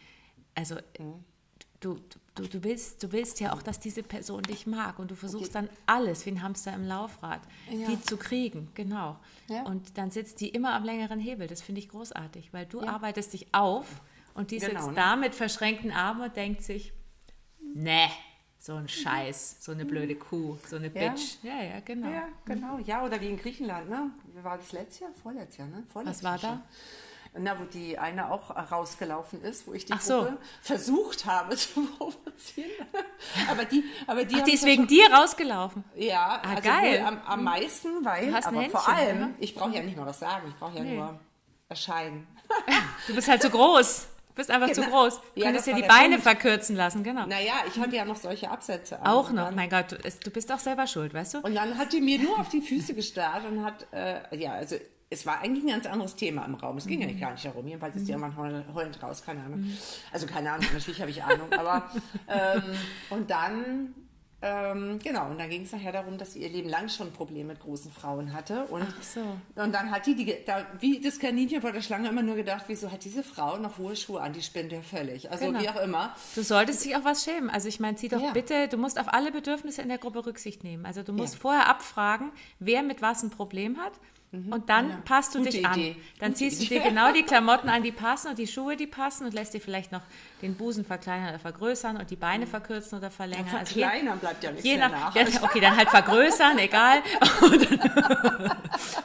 also 0.54 0.76
Mhm. 0.98 1.22
du, 1.80 1.98
du, 2.36 2.46
du, 2.46 2.64
willst, 2.64 3.02
du 3.02 3.12
willst 3.12 3.38
ja 3.40 3.52
auch, 3.52 3.60
dass 3.62 3.80
diese 3.80 4.02
Person 4.02 4.42
dich 4.44 4.66
mag 4.66 4.98
und 4.98 5.10
du 5.10 5.14
versuchst 5.16 5.54
dann 5.54 5.68
alles, 5.86 6.24
wie 6.24 6.30
ein 6.30 6.42
Hamster 6.42 6.72
im 6.72 6.84
Laufrad, 6.86 7.42
Ja. 7.70 7.88
die 7.88 8.00
zu 8.00 8.16
kriegen, 8.16 8.70
genau. 8.74 9.18
Ja. 9.48 9.64
Und 9.64 9.98
dann 9.98 10.10
sitzt 10.10 10.40
die 10.40 10.48
immer 10.48 10.72
am 10.74 10.84
längeren 10.84 11.18
Hebel, 11.20 11.48
das 11.48 11.60
finde 11.60 11.80
ich 11.80 11.88
großartig, 11.90 12.52
weil 12.54 12.64
du 12.64 12.80
arbeitest 12.86 13.32
dich 13.34 13.48
auf 13.52 14.00
und 14.34 14.50
die 14.50 14.58
Genau, 14.58 14.72
sitzt 14.72 14.88
ne? 14.88 14.94
da 14.94 15.16
mit 15.16 15.34
verschränkten 15.34 15.90
Armen 15.92 16.22
und 16.22 16.36
denkt 16.36 16.62
sich, 16.62 16.92
nee, 17.74 18.08
so 18.58 18.74
ein 18.74 18.88
Scheiß, 18.88 19.56
so 19.60 19.72
eine 19.72 19.84
blöde 19.86 20.14
Kuh, 20.16 20.58
so 20.68 20.76
eine 20.76 20.88
Ja. 20.88 21.10
Bitch. 21.10 21.36
Ja, 21.42 21.62
ja, 21.62 21.80
genau. 21.80 22.10
Ja, 22.10 22.28
genau. 22.44 22.78
Ja, 22.84 23.04
oder 23.04 23.20
wie 23.20 23.28
in 23.28 23.38
Griechenland, 23.38 23.88
ne? 23.88 24.10
Wie 24.34 24.44
war 24.44 24.58
das 24.58 24.72
letztes 24.72 25.00
Jahr? 25.00 25.10
Vorletztes 25.22 25.56
Jahr, 25.58 25.68
ne? 25.68 25.84
Vorletztes 25.90 26.24
Was 26.24 26.42
war 26.42 26.50
Jahr 26.50 26.56
schon. 26.58 26.62
Na, 27.44 27.56
wo 27.60 27.64
die 27.64 27.96
eine 27.96 28.28
auch 28.32 28.50
rausgelaufen 28.72 29.40
ist, 29.42 29.66
wo 29.68 29.72
ich 29.72 29.84
die 29.84 29.92
Ach 29.92 30.00
so. 30.00 30.18
Gruppe 30.22 30.38
versucht 30.62 31.24
habe 31.26 31.54
zu 31.56 31.86
provozieren. 31.86 32.70
aber 33.48 33.64
die, 33.64 33.84
aber 34.08 34.24
die 34.24 34.34
Ach, 34.40 34.44
die 34.44 34.54
ist 34.54 34.64
wegen 34.64 34.88
dir 34.88 35.10
rausgelaufen. 35.12 35.84
Ja, 35.94 36.40
Ah, 36.42 36.50
also 36.56 36.62
geil. 36.68 37.04
am, 37.06 37.22
am 37.22 37.44
meisten, 37.44 38.04
weil, 38.04 38.34
aber 38.34 38.42
vor 38.42 38.60
Händchen, 38.60 38.94
allem, 38.94 39.16
oder? 39.18 39.30
ich 39.38 39.54
brauche 39.54 39.74
ja 39.76 39.82
nicht 39.82 39.96
mal 39.96 40.06
was 40.06 40.18
sagen, 40.18 40.48
ich 40.48 40.56
brauche 40.56 40.76
ja 40.76 40.82
nur 40.84 41.20
erscheinen. 41.68 42.26
Du 43.06 43.14
bist 43.14 43.28
halt 43.28 43.40
zu 43.42 43.48
groß. 43.50 44.08
Du 44.40 44.46
bist 44.46 44.50
einfach 44.50 44.72
zu 44.72 44.80
Genau. 44.80 45.02
groß. 45.02 45.20
Du 45.20 45.40
Ja, 45.40 45.44
könntest 45.46 45.66
dir 45.66 45.74
die 45.74 45.82
Beine 45.82 46.16
Punkt. 46.16 46.22
verkürzen 46.22 46.74
lassen, 46.74 47.04
genau. 47.04 47.26
Naja, 47.26 47.52
ich 47.68 47.78
hatte 47.78 47.94
ja 47.94 48.06
noch 48.06 48.16
solche 48.16 48.50
Absätze. 48.50 48.98
Auch 49.04 49.30
noch. 49.32 49.50
Mein 49.50 49.68
Gott, 49.68 49.92
du, 49.92 49.96
es- 50.02 50.18
du 50.18 50.30
bist 50.30 50.50
auch 50.50 50.58
selber 50.58 50.86
schuld, 50.86 51.12
weißt 51.12 51.34
du? 51.34 51.38
Und 51.40 51.54
dann 51.54 51.76
hat 51.76 51.92
die 51.92 52.00
mir 52.00 52.18
nur 52.18 52.40
auf 52.40 52.48
die 52.48 52.62
Füße 52.62 52.94
gestarrt 52.94 53.44
und 53.44 53.62
hat, 53.62 53.86
äh, 53.92 54.20
ja, 54.34 54.52
also 54.54 54.76
es 55.10 55.26
war 55.26 55.40
eigentlich 55.40 55.64
ein 55.64 55.68
ganz 55.68 55.84
anderes 55.86 56.16
Thema 56.16 56.46
im 56.46 56.54
Raum. 56.54 56.78
Es 56.78 56.86
ging 56.86 57.00
Mhm. 57.00 57.04
eigentlich 57.08 57.20
gar 57.20 57.32
nicht 57.32 57.44
darum. 57.44 57.66
Jedenfalls 57.68 57.96
ist 57.96 58.06
die 58.08 58.12
irgendwann 58.12 58.34
heul- 58.38 58.64
heulend 58.74 59.02
raus, 59.02 59.22
keine 59.26 59.40
Ahnung. 59.44 59.70
Also 60.10 60.26
keine 60.26 60.52
Ahnung, 60.52 60.66
natürlich 60.72 61.00
habe 61.02 61.10
ich 61.10 61.22
Ahnung. 61.22 61.52
Aber 61.52 61.90
ähm, 62.28 62.62
und 63.10 63.30
dann, 63.30 63.94
ähm, 64.42 64.98
genau, 65.02 65.26
und 65.30 65.38
dann 65.38 65.50
ging 65.50 65.62
es 65.64 65.72
nachher 65.72 65.92
darum, 65.92 66.16
dass 66.16 66.32
sie 66.32 66.40
ihr 66.42 66.48
Leben 66.48 66.68
lang 66.68 66.88
schon 66.88 67.08
ein 67.08 67.12
Problem 67.12 67.48
mit 67.48 67.60
großen 67.60 67.90
Frauen 67.90 68.32
hatte. 68.32 68.64
Und, 68.66 68.82
Ach 68.88 69.02
so. 69.02 69.20
und 69.62 69.72
dann 69.74 69.90
hat 69.90 70.06
die, 70.06 70.14
die 70.14 70.34
da, 70.46 70.66
wie 70.80 70.98
das 71.00 71.18
Kaninchen 71.18 71.60
vor 71.60 71.72
der 71.72 71.82
Schlange, 71.82 72.08
immer 72.08 72.22
nur 72.22 72.36
gedacht, 72.36 72.64
wieso 72.68 72.90
hat 72.90 73.04
diese 73.04 73.22
Frau 73.22 73.58
noch 73.58 73.76
hohe 73.78 73.94
Schuhe 73.96 74.20
an? 74.20 74.32
Die 74.32 74.42
spinnt 74.42 74.72
ja 74.72 74.80
völlig. 74.80 75.30
Also 75.30 75.46
Genau. 75.46 75.60
wie 75.60 75.68
auch 75.68 75.80
immer. 75.82 76.14
Du 76.34 76.42
solltest 76.42 76.84
dich 76.84 76.96
auch 76.96 77.04
was 77.04 77.22
schämen. 77.24 77.50
Also 77.50 77.68
ich 77.68 77.80
meine, 77.80 77.96
zieh 77.96 78.08
doch 78.08 78.20
Ja. 78.22 78.32
bitte, 78.32 78.68
du 78.68 78.78
musst 78.78 78.98
auf 78.98 79.12
alle 79.12 79.30
Bedürfnisse 79.30 79.82
in 79.82 79.88
der 79.88 79.98
Gruppe 79.98 80.24
Rücksicht 80.24 80.64
nehmen. 80.64 80.86
Also 80.86 81.02
du 81.02 81.12
musst 81.12 81.34
Ja. 81.34 81.40
vorher 81.40 81.68
abfragen, 81.68 82.32
wer 82.60 82.82
mit 82.82 83.02
was 83.02 83.22
ein 83.22 83.30
Problem 83.30 83.76
hat. 83.78 83.92
Und 84.32 84.68
dann 84.68 85.02
passt 85.02 85.34
du 85.34 85.40
Mhm. 85.40 85.44
Gute 85.44 85.56
dich 85.56 85.66
an. 85.66 85.78
Idee. 85.80 85.96
Dann 86.20 86.28
Gute 86.28 86.38
ziehst 86.38 86.60
du 86.60 86.64
Idee. 86.66 86.78
dir 86.78 86.84
genau 86.88 87.12
die 87.12 87.22
Klamotten 87.24 87.68
an, 87.68 87.82
die 87.82 87.90
passen 87.90 88.28
und 88.28 88.38
die 88.38 88.46
Schuhe, 88.46 88.76
die 88.76 88.86
passen 88.86 89.26
und 89.26 89.34
lässt 89.34 89.54
dir 89.54 89.60
vielleicht 89.60 89.90
noch 89.90 90.02
den 90.40 90.54
Busen 90.54 90.84
verkleinern 90.84 91.30
oder 91.30 91.40
vergrößern 91.40 91.96
und 91.96 92.10
die 92.10 92.16
Beine 92.16 92.46
verkürzen 92.46 92.96
oder 92.98 93.10
verlängern. 93.10 93.46
Also 93.58 93.74
je- 93.74 93.82
Verkleinern 93.82 94.18
bleibt 94.20 94.44
ja 94.44 94.52
nichts 94.52 94.64
Je 94.64 94.76
nach, 94.76 94.90
nach. 94.92 95.14
ja, 95.16 95.24
okay, 95.42 95.58
dann 95.60 95.76
halt 95.76 95.88
vergrößern, 95.90 96.58
egal. 96.58 97.02
Und 97.42 97.70
dann, 97.80 98.56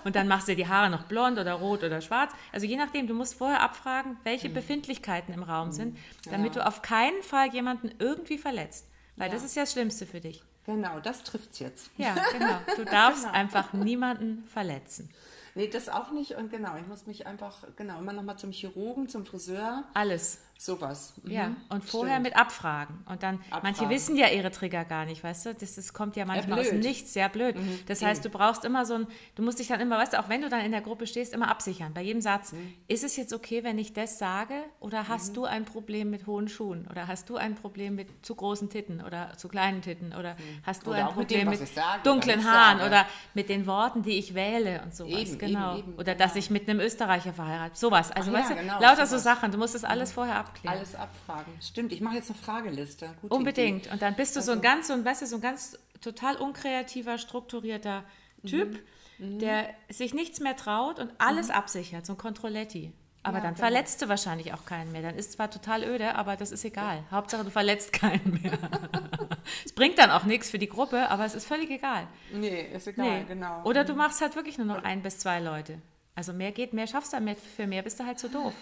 und 0.03 0.15
dann 0.15 0.27
machst 0.27 0.47
du 0.47 0.55
die 0.55 0.67
Haare 0.67 0.91
noch 0.91 1.05
blond 1.05 1.39
oder 1.39 1.53
rot 1.53 1.83
oder 1.83 2.01
schwarz. 2.01 2.31
Also 2.53 2.67
je 2.67 2.77
nachdem, 2.77 3.07
du 3.07 3.15
musst 3.15 3.33
vorher 3.33 3.61
abfragen, 3.61 4.17
welche 4.23 4.49
Befindlichkeiten 4.49 5.33
im 5.33 5.41
Raum 5.41 5.71
sind, 5.71 5.97
damit 6.29 6.55
Ja. 6.55 6.61
du 6.61 6.67
auf 6.67 6.83
keinen 6.83 7.23
Fall 7.23 7.51
jemanden 7.51 7.89
irgendwie 7.97 8.37
verletzt. 8.37 8.87
Weil 9.15 9.29
Ja. 9.29 9.33
das 9.33 9.43
ist 9.43 9.55
ja 9.55 9.63
das 9.63 9.71
Schlimmste 9.71 10.05
für 10.05 10.19
dich. 10.19 10.43
Genau, 10.65 10.99
das 10.99 11.23
trifft's 11.23 11.59
jetzt. 11.59 11.89
Ja, 11.97 12.15
genau. 12.31 12.57
Du 12.75 12.85
darfst 12.85 13.23
Genau. 13.23 13.33
einfach 13.33 13.73
niemanden 13.73 14.45
verletzen. 14.47 15.09
Nee, 15.57 15.67
das 15.67 15.87
auch 15.87 16.11
nicht. 16.11 16.31
Und 16.31 16.49
genau, 16.49 16.75
ich 16.77 16.85
muss 16.87 17.05
mich 17.07 17.27
einfach, 17.27 17.55
genau, 17.77 17.99
immer 17.99 18.11
noch 18.13 18.23
mal 18.23 18.35
zum 18.37 18.51
Chirurgen, 18.51 19.07
zum 19.07 19.25
Friseur, 19.25 19.83
Alles. 19.93 20.39
Sowas. 20.57 21.13
Mhm. 21.23 21.31
Ja, 21.31 21.51
und 21.69 21.83
vorher 21.83 22.15
Stimmt. 22.15 22.27
mit 22.27 22.37
abfragen. 22.37 23.03
Und 23.07 23.23
dann, 23.23 23.39
manche 23.49 23.69
Abfragen. 23.69 23.89
wissen 23.89 24.15
ja 24.15 24.27
ihre 24.29 24.51
Trigger 24.51 24.85
gar 24.85 25.05
nicht, 25.05 25.23
weißt 25.23 25.47
du? 25.47 25.53
Das, 25.53 25.75
das 25.75 25.93
kommt 25.93 26.15
ja 26.15 26.25
manchmal 26.25 26.59
aus 26.59 26.69
dem. 26.69 26.79
Nichts, 26.79 27.13
sehr 27.13 27.29
blöd. 27.29 27.55
Das 27.87 28.01
heißt, 28.01 28.23
du 28.23 28.29
brauchst 28.29 28.63
immer 28.63 28.85
so 28.85 28.95
ein, 28.95 29.07
du 29.35 29.43
musst 29.43 29.59
dich 29.59 29.67
dann 29.67 29.81
immer, 29.81 29.97
weißt 29.97 30.13
du, 30.13 30.19
auch 30.19 30.29
wenn 30.29 30.41
du 30.41 30.49
dann 30.49 30.61
in 30.61 30.71
der 30.71 30.81
Gruppe 30.81 31.07
stehst, 31.07 31.33
immer 31.33 31.49
absichern. 31.49 31.93
Bei 31.93 32.01
jedem 32.01 32.21
Satz, 32.21 32.53
ist 32.87 33.03
es 33.03 33.15
jetzt 33.17 33.33
okay, 33.33 33.63
wenn 33.63 33.77
ich 33.77 33.93
das 33.93 34.17
sage? 34.17 34.55
Oder 34.79 35.07
hast 35.07 35.35
du 35.35 35.45
ein 35.45 35.65
Problem 35.65 36.09
mit 36.09 36.25
hohen 36.25 36.47
Schuhen? 36.47 36.87
Oder 36.89 37.07
hast 37.07 37.29
du 37.29 37.35
ein 37.35 37.55
Problem 37.55 37.95
mit 37.95 38.25
zu 38.25 38.35
großen 38.35 38.69
Titten 38.69 39.01
oder 39.01 39.33
zu 39.37 39.47
kleinen 39.49 39.81
Titten? 39.81 40.13
Oder 40.13 40.37
hast 40.63 40.85
du 40.85 40.91
Oder 40.91 40.99
ein 40.99 41.05
auch 41.05 41.15
mit 41.15 41.31
dem, 41.31 41.45
Problem 41.45 41.59
mit, 41.59 41.67
sage 41.67 42.01
dunklen 42.03 42.45
Haaren 42.45 42.79
sage. 42.79 42.89
oder 42.89 43.05
mit 43.33 43.49
den 43.49 43.67
Worten, 43.67 44.03
die 44.03 44.17
ich 44.17 44.33
wähle 44.33 44.81
und 44.83 44.95
sowas? 44.95 45.11
Eben, 45.11 45.37
genau. 45.37 45.77
eben, 45.77 45.79
eben, 45.79 45.93
oder 45.95 46.13
genau. 46.13 46.25
dass 46.25 46.35
ich 46.35 46.49
mit 46.49 46.69
einem 46.69 46.79
Österreicher 46.79 47.33
verheiratet 47.33 47.77
Sowas. 47.77 48.11
Also, 48.11 48.31
Ach 48.31 48.33
ja, 48.33 48.39
weißt 48.39 48.51
du, 48.51 48.55
genau, 48.55 48.79
lauter 48.79 49.05
so 49.05 49.17
sowas. 49.17 49.23
Sachen. 49.23 49.51
Du 49.51 49.57
musst 49.57 49.75
das 49.75 49.83
alles 49.83 50.11
vorher 50.11 50.44
abklären. 50.47 50.77
Alles 50.77 50.95
abfragen. 50.95 51.53
Stimmt, 51.61 51.91
ich 51.91 52.01
mache 52.01 52.15
jetzt 52.15 52.29
eine 52.29 52.39
Frageliste. 52.39 53.13
Gute 53.21 53.33
Unbedingt. 53.33 53.85
Idee. 53.85 53.93
Und 53.93 54.01
dann 54.01 54.15
bist 54.15 54.35
du 54.35 54.41
so 54.41 54.51
ein 54.51 54.61
ganz, 54.61 54.87
so 54.87 54.93
ein, 54.93 55.03
weißt 55.05 55.21
du, 55.21 55.25
so 55.27 55.35
ein 55.37 55.41
ganz 55.41 55.77
total 56.01 56.37
unkreativer, 56.37 57.17
strukturierter 57.17 58.03
Typ, 58.45 58.79
Mhm. 59.17 59.39
der 59.39 59.69
sich 59.89 60.13
nichts 60.13 60.39
mehr 60.41 60.57
traut 60.57 60.99
und 60.99 61.09
alles 61.19 61.49
absichert, 61.49 62.05
so 62.05 62.13
ein 62.13 62.17
Kontrolletti. 62.17 62.91
Aber 63.23 63.37
Ja, 63.37 63.43
dann 63.45 63.53
genau. 63.55 63.65
verletzt 63.65 64.01
du 64.01 64.09
wahrscheinlich 64.09 64.53
auch 64.53 64.65
keinen 64.65 64.91
mehr. 64.91 65.01
Dann 65.01 65.15
ist 65.15 65.31
zwar 65.31 65.49
total 65.49 65.83
öde, 65.83 66.15
aber 66.15 66.35
das 66.35 66.51
ist 66.51 66.63
egal. 66.65 67.01
Hauptsache, 67.09 67.43
du 67.45 67.49
verletzt 67.49 67.93
keinen 67.93 68.39
mehr. 68.41 68.51
Es 69.63 69.73
bringt 69.73 69.97
dann 69.99 70.09
auch 70.11 70.23
nichts 70.25 70.49
für 70.49 70.57
die 70.59 70.67
Gruppe, 70.67 71.09
aber 71.09 71.23
es 71.25 71.35
ist 71.35 71.45
völlig 71.47 71.69
egal. 71.69 72.07
Nee, 72.33 72.61
ist 72.73 72.87
egal, 72.87 73.19
Nee. 73.19 73.25
genau. 73.27 73.61
Oder 73.63 73.83
du 73.83 73.93
machst 73.93 74.19
halt 74.21 74.35
wirklich 74.35 74.57
nur 74.57 74.65
noch 74.67 74.83
ein 74.83 75.01
bis 75.03 75.19
zwei 75.19 75.39
Leute. 75.39 75.79
Also 76.15 76.33
mehr 76.33 76.51
geht, 76.51 76.73
mehr 76.73 76.87
schaffst 76.87 77.13
du, 77.13 77.19
mehr, 77.21 77.35
für 77.35 77.67
mehr 77.67 77.83
bist 77.83 77.99
du 77.99 78.05
halt 78.05 78.17
zu 78.19 78.27
doof. 78.27 78.53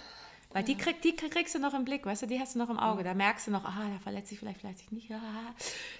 Weil 0.53 0.63
die, 0.63 0.77
krieg, 0.77 1.01
die 1.01 1.15
kriegst 1.15 1.55
du 1.55 1.59
noch 1.59 1.73
im 1.73 1.83
Blick, 1.83 2.05
weißt 2.05 2.21
du, 2.21 2.27
die 2.27 2.39
hast 2.39 2.53
du 2.53 2.59
noch 2.59 2.69
im 2.69 2.77
Auge. 2.77 3.03
Da 3.03 3.15
merkst 3.15 3.47
du 3.47 3.51
noch, 3.51 3.65
ah, 3.65 3.89
da 3.91 3.99
verletzt 4.03 4.29
sich 4.29 4.37
vielleicht, 4.37 4.59
vielleicht 4.59 4.77
sich 4.77 4.91
nicht. 4.91 5.11
Ah, 5.11 5.19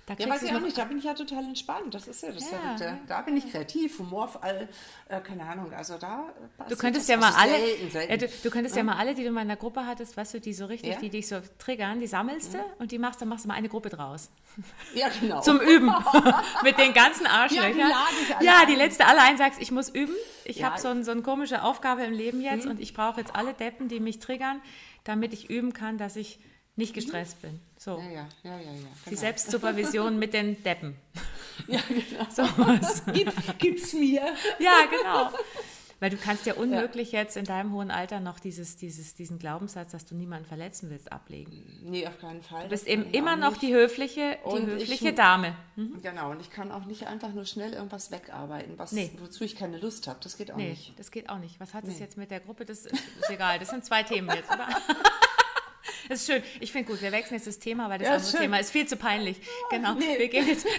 da 0.06 0.14
ja, 0.14 0.30
weiß 0.30 0.44
ich 0.44 0.54
auch 0.54 0.60
nicht, 0.60 0.78
da 0.78 0.86
bin 0.86 1.00
ich 1.00 1.06
ja 1.06 1.16
total 1.16 1.44
entspannt. 1.44 1.94
Das 1.94 2.08
ist 2.08 2.22
ja 2.22 2.32
das 2.32 2.52
ja. 2.52 2.60
Verrückte. 2.60 3.00
Da 3.08 3.22
bin 3.22 3.36
ich 3.36 3.52
kreativ, 3.52 3.98
humorvoll, 3.98 4.70
äh, 5.10 5.20
keine 5.22 5.44
Ahnung. 5.46 5.74
Also 5.74 5.98
da 5.98 6.32
Du 6.70 6.76
könntest 6.76 7.10
ja 7.10 7.18
mal 7.18 7.34
also 7.34 7.40
alle, 7.40 7.58
selten, 7.58 7.92
selten. 7.92 8.12
Ja, 8.12 8.18
du, 8.18 8.28
du, 8.44 8.50
könntest 8.52 8.76
ja. 8.76 8.82
ja. 8.82 8.84
mal 8.84 8.98
alle, 8.98 9.16
die 9.16 9.24
du 9.24 9.32
mal 9.32 9.42
in 9.42 9.48
der 9.48 9.58
Gruppe 9.58 9.88
hattest, 9.88 10.16
weißt 10.16 10.36
du, 10.36 10.40
die 10.40 10.54
so 10.54 10.66
richtig, 10.66 10.98
die 10.98 11.10
dich 11.10 11.28
so 11.28 11.42
triggern, 11.58 12.00
die 12.00 12.08
sammelst 12.08 12.54
du 12.54 12.60
und 12.78 12.92
die 12.92 13.00
machst, 13.00 13.22
dann 13.22 13.30
machst 13.30 13.46
du 13.46 13.50
mal 13.50 13.56
eine 13.56 13.70
Gruppe 13.70 13.90
draus. 13.90 14.30
Ja, 14.94 15.08
genau. 15.20 15.42
Zum 15.42 15.60
Üben. 15.60 15.92
Mit 16.64 16.78
den 16.78 16.94
ganzen 16.94 17.26
Arschlöchern. 17.26 17.78
Ja, 17.78 18.06
die, 18.40 18.46
ja, 18.46 18.66
die 18.68 18.76
letzte 18.76 19.06
alle 19.06 19.22
ein 19.22 19.38
sagst, 19.38 19.60
ich 19.60 19.72
muss 19.72 19.90
üben. 19.90 20.14
Ich 20.46 20.64
habe 20.64 20.80
so, 20.80 20.90
ein, 20.90 21.04
so 21.04 21.12
eine 21.12 21.22
komische 21.22 21.64
Aufgabe 21.64 22.04
im 22.04 22.14
Leben 22.14 22.42
jetzt 22.42 22.66
mhm. 22.66 22.72
und 22.72 22.80
ich 22.80 22.94
brauche 22.94 23.20
jetzt 23.22 23.36
alle 23.36 23.54
Deppen, 23.54 23.88
die 23.88 24.00
mich 24.00 24.20
triggern, 24.20 24.62
damit 25.04 25.34
ich 25.34 25.50
üben 25.50 25.74
kann, 25.74 25.98
dass 25.98 26.16
ich 26.16 26.40
nicht 26.76 26.94
gestresst 26.94 27.42
bin. 27.42 27.60
So. 27.78 27.98
Ja, 28.00 28.12
ja, 28.12 28.28
ja, 28.44 28.52
ja, 28.52 28.58
ja 28.58 28.72
genau. 28.72 28.90
Die 29.10 29.16
Selbstsupervision 29.16 30.18
mit 30.18 30.34
den 30.34 30.62
Deppen. 30.64 30.96
Ja, 31.68 31.80
genau. 31.88 32.26
So 32.32 32.42
was. 32.58 33.04
Gib, 33.14 33.32
gib's 33.60 33.94
mir. 33.94 34.34
Ja, 34.58 34.86
genau. 34.90 35.30
Weil 36.04 36.10
du 36.10 36.18
kannst 36.18 36.46
ja 36.46 36.56
unmöglich 36.56 37.14
ja. 37.14 37.22
jetzt 37.22 37.38
in 37.38 37.46
deinem 37.46 37.72
hohen 37.72 37.90
Alter 37.90 38.20
noch 38.20 38.38
dieses, 38.38 38.76
dieses, 38.76 39.14
diesen 39.14 39.40
Glaubenssatz, 39.40 39.94
dass 39.94 40.04
du 40.04 40.16
niemanden 40.16 40.46
verletzen 40.46 40.90
willst, 40.90 41.10
ablegen. 41.14 41.64
Nee, 41.82 42.06
auf 42.06 42.20
keinen 42.20 42.42
Fall. 42.42 42.64
Du 42.64 42.70
bist 42.72 42.88
eben 42.88 43.10
immer 43.12 43.38
noch 43.38 43.56
die 43.56 43.74
höfliche, 43.74 44.38
die 44.46 44.66
höfliche 44.66 45.10
ich, 45.12 45.16
Dame. 45.16 45.56
Mhm. 45.78 46.02
Genau, 46.02 46.32
und 46.32 46.42
ich 46.42 46.50
kann 46.50 46.74
auch 46.74 46.84
nicht 46.84 47.08
einfach 47.08 47.32
nur 47.32 47.46
schnell 47.46 47.72
irgendwas 47.72 48.12
wegarbeiten, 48.12 48.78
was, 48.78 48.92
nee. 48.92 49.12
wozu 49.18 49.46
ich 49.46 49.56
keine 49.56 49.78
Lust 49.78 50.10
habe. 50.10 50.20
Das 50.22 50.36
geht 50.36 50.52
auch 50.52 50.58
nee, 50.58 50.72
nicht. 50.72 51.00
das 51.00 51.10
geht 51.10 51.30
auch 51.30 51.40
nicht. 51.40 51.58
Was 51.62 51.74
hat 51.74 51.86
nee. 51.86 51.92
das 51.92 52.00
jetzt 52.02 52.18
mit 52.18 52.32
der 52.32 52.42
Gruppe? 52.42 52.66
Das 52.66 52.80
ist, 52.80 52.92
ist 52.92 53.30
egal. 53.30 53.60
Das 53.60 53.70
sind 53.70 53.86
zwei 53.86 54.04
Themen 54.04 54.28
jetzt, 54.36 54.52
oder? 54.52 54.68
Das 56.10 56.20
ist 56.20 56.28
schön. 56.30 56.44
Ich 56.60 56.74
finde 56.74 56.92
gut, 56.92 57.02
wir 57.02 57.14
wechseln 57.14 57.36
jetzt 57.36 57.48
das 57.48 57.60
Thema, 57.60 57.90
weil 57.90 58.00
das 58.00 58.08
ja, 58.10 58.16
andere 58.16 58.30
schön. 58.30 58.42
Thema 58.42 58.58
ist 58.60 58.72
viel 58.72 58.86
zu 58.86 58.98
peinlich. 58.98 59.38
Genau. 59.70 59.94
Nee. 59.94 60.20
Wir 60.20 60.28
gehen 60.28 60.50
jetzt. 60.50 60.68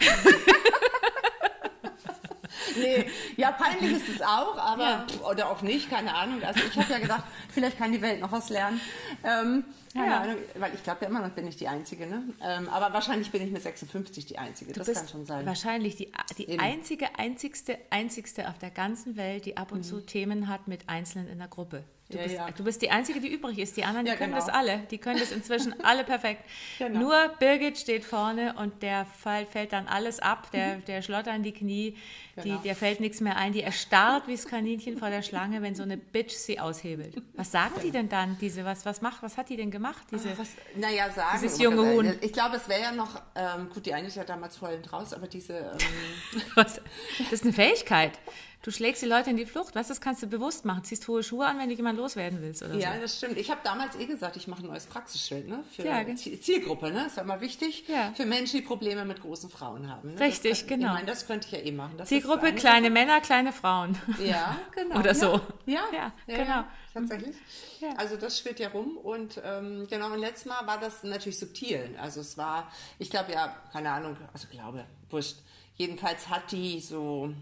nee, 2.77 3.07
ja, 3.37 3.53
peinlich 3.53 3.93
ist 3.93 4.09
es 4.09 4.23
auch, 4.23 4.59
aber 4.59 4.83
ja. 4.83 5.07
oder 5.31 5.51
auch 5.51 5.63
nicht, 5.63 5.91
keine 5.91 6.15
Ahnung. 6.15 6.43
Also 6.43 6.61
ich 6.69 6.77
habe 6.77 6.93
ja 6.93 6.99
gedacht, 6.99 7.25
vielleicht 7.53 7.79
kann 7.79 7.93
die 7.93 8.03
Welt 8.03 8.21
noch 8.21 8.33
was 8.33 8.51
lernen. 8.51 8.81
Ähm, 9.25 9.65
keine 9.95 10.11
ja. 10.11 10.21
Ahnung, 10.21 10.37
weil 10.59 10.75
ich 10.75 10.83
glaube 10.83 11.03
ja 11.03 11.09
immer 11.09 11.21
noch 11.21 11.31
bin 11.31 11.47
ich 11.47 11.57
die 11.57 11.69
Einzige, 11.69 12.07
ne? 12.07 12.25
Ähm, 12.43 12.69
aber 12.69 12.93
wahrscheinlich 12.93 13.31
bin 13.31 13.43
ich 13.43 13.53
mit 13.53 13.63
56 13.63 14.27
die 14.27 14.39
Einzige. 14.39 14.73
Du 14.73 14.81
das 14.81 14.93
kann 14.93 15.09
schon 15.09 15.25
sein. 15.25 15.47
Wahrscheinlich 15.47 15.97
die, 15.97 16.13
die 16.37 16.59
einzige, 16.59 17.17
einzigste, 17.17 17.79
einzigste 17.91 18.49
auf 18.49 18.59
der 18.59 18.71
ganzen 18.71 19.17
Welt, 19.17 19.47
die 19.47 19.57
ab 19.57 19.71
und 19.71 19.79
mhm. 19.79 19.85
zu 19.85 20.01
Themen 20.01 20.49
hat 20.49 20.67
mit 20.67 20.89
Einzelnen 20.89 21.29
in 21.29 21.39
der 21.39 21.49
Gruppe. 21.49 21.85
Du, 22.11 22.19
ja, 22.19 22.25
bist, 22.25 22.37
ja. 22.37 22.51
du 22.51 22.65
bist 22.65 22.83
die 22.83 22.91
Einzige, 22.91 23.19
die 23.19 23.29
übrig 23.29 23.59
ist. 23.59 23.79
Die 23.79 23.85
anderen, 23.85 24.05
die 24.05 24.13
können 24.13 24.33
genau. 24.33 24.45
das 24.45 24.55
alle. 24.55 24.81
Die 24.91 24.99
können 24.99 25.19
das 25.19 25.33
inzwischen 25.33 25.75
alle 25.85 26.05
perfekt. 26.05 26.43
Genau. 26.79 27.01
Nur 27.01 27.29
Birgit 27.39 27.79
steht 27.79 28.05
vorne 28.05 28.55
und 28.59 28.83
der 28.83 29.07
Fall 29.07 29.47
fällt 29.47 29.73
dann 29.73 29.89
alles 29.89 30.21
ab. 30.21 30.51
Der, 30.53 30.77
mhm. 30.77 30.85
der 30.85 31.01
schlottert 31.01 31.43
die 31.45 31.53
Knie, 31.53 31.97
genau. 32.37 32.59
die, 32.59 32.63
der 32.63 32.77
fällt 32.77 33.01
nichts 33.01 33.23
mehr 33.23 33.37
ein. 33.37 33.55
Die 33.55 33.63
erstarrt 33.63 34.29
wie 34.29 34.37
das 34.37 34.47
Kaninchen 34.47 34.99
vor 34.99 35.09
der 35.09 35.23
Schlange, 35.23 35.63
wenn 35.63 35.75
so 35.75 35.83
eine 35.83 35.97
Bitch 35.97 36.33
sie 36.33 36.61
aushebelt. 36.61 37.17
Was 37.35 37.51
sagen 37.51 37.75
die 37.83 37.91
denn 37.91 38.11
dann, 38.11 38.37
diese, 38.39 38.67
was, 38.67 38.85
was 38.85 39.01
macht, 39.01 39.23
was 39.23 39.39
hat 39.39 39.49
die 39.49 39.57
denn 39.57 39.71
gemacht, 39.71 39.84
diese, 40.11 40.37
was, 40.39 40.49
naja, 40.77 41.11
sagen, 41.11 41.39
dieses 41.41 41.59
junge 41.59 41.83
Huhn? 41.83 42.19
Ich 42.21 42.33
glaube, 42.33 42.57
es 42.57 42.69
wäre 42.69 42.83
ja 42.83 42.93
noch, 42.93 43.21
ähm, 43.35 43.69
gut, 43.73 43.87
die 43.87 43.95
eine 43.95 44.09
ist 44.09 44.17
ja 44.17 44.25
damals 44.25 44.57
vorhin 44.57 44.85
raus, 44.85 45.13
aber 45.13 45.27
diese... 45.27 45.55
Ähm, 45.55 46.43
was? 46.55 46.81
Das 47.19 47.33
ist 47.33 47.45
eine 47.45 47.53
Fähigkeit. 47.53 48.13
Du 48.65 48.71
schlägst 48.71 49.03
die 49.03 49.07
Leute 49.07 49.29
in 49.29 49.37
die 49.37 49.45
Flucht, 49.45 49.75
weißt 49.75 49.91
du, 49.91 49.93
das 49.93 50.01
kannst 50.01 50.23
du 50.23 50.27
bewusst 50.27 50.65
machen. 50.65 50.85
Ziehst 50.85 51.07
hohe 51.07 51.23
Schuhe 51.23 51.45
an, 51.45 51.59
wenn 51.59 51.69
du 51.69 51.75
jemanden 51.75 52.01
loswerden 52.01 52.41
willst 52.41 52.63
oder 52.63 52.73
Ja, 52.77 52.95
so. 52.95 53.01
das 53.03 53.19
stimmt. 53.19 53.37
Ich 53.37 53.51
habe 53.51 53.61
damals 53.63 53.95
eh 53.97 54.07
gesagt, 54.07 54.37
ich 54.37 54.49
mache 54.49 54.63
ein 54.63 54.69
neues 54.69 54.87
Praxisschild 54.87 55.47
ne? 55.47 55.63
für 55.71 55.85
ja, 55.85 56.03
Zielgruppe. 56.17 56.91
Ne? 56.91 57.05
Das 57.05 57.19
war 57.19 57.25
mal 57.25 57.43
wichtig 57.43 57.85
ja. 57.89 58.15
für 58.17 58.25
Menschen, 58.25 58.61
die 58.61 58.63
Probleme 58.63 59.05
mit 59.05 59.21
großen 59.21 59.51
Frauen 59.51 59.91
haben. 59.91 60.15
Ne? 60.15 60.21
Richtig, 60.21 60.67
kann, 60.67 60.81
genau. 60.81 60.93
Ich 60.93 60.95
meine, 60.95 61.07
das 61.07 61.27
könnte 61.27 61.47
ich 61.47 61.53
ja 61.53 61.59
eh 61.59 61.73
machen. 61.73 61.99
Das 61.99 62.09
Zielgruppe 62.09 62.55
kleine 62.55 62.89
Männer, 62.89 63.21
kleine 63.21 63.53
Frauen. 63.53 63.99
Ja, 64.25 64.57
genau. 64.75 64.99
oder 64.99 65.15
so. 65.15 65.43
Ja, 65.67 65.83
ja, 65.93 66.13
ja 66.27 66.37
genau. 66.39 66.65
Tatsächlich. 66.95 67.37
Also 67.99 68.17
das 68.17 68.39
schwirrt 68.39 68.61
ja 68.61 68.69
rum 68.69 68.97
und 68.97 69.43
ähm, 69.45 69.87
genau, 69.91 70.11
und 70.11 70.21
letztes 70.21 70.47
Mal 70.47 70.67
war 70.67 70.81
das 70.81 71.03
natürlich 71.03 71.39
subtil. 71.39 71.95
Also 72.01 72.23
es 72.23 72.39
war, 72.39 72.73
ich 72.99 73.11
glaube 73.11 73.33
ja, 73.33 73.55
keine 73.73 73.91
Ahnung, 73.91 74.17
also 74.33 74.49
glaube, 74.49 74.87
wurscht. 75.11 75.37
Jedenfalls 75.77 76.31
hat 76.31 76.51
die 76.51 76.81
so 76.81 77.35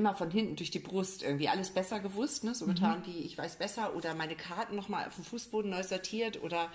immer 0.00 0.14
von 0.14 0.30
hinten 0.30 0.56
durch 0.56 0.70
die 0.70 0.78
Brust 0.78 1.22
irgendwie 1.22 1.48
alles 1.48 1.70
besser 1.70 2.00
gewusst, 2.00 2.44
ne? 2.44 2.54
so 2.54 2.66
mhm. 2.66 2.74
getan 2.74 3.02
wie 3.04 3.18
ich 3.20 3.36
weiß 3.36 3.56
besser 3.56 3.94
oder 3.94 4.14
meine 4.14 4.34
Karten 4.34 4.74
nochmal 4.76 5.06
auf 5.06 5.14
dem 5.14 5.24
Fußboden 5.24 5.70
neu 5.70 5.82
sortiert 5.82 6.42
oder 6.42 6.70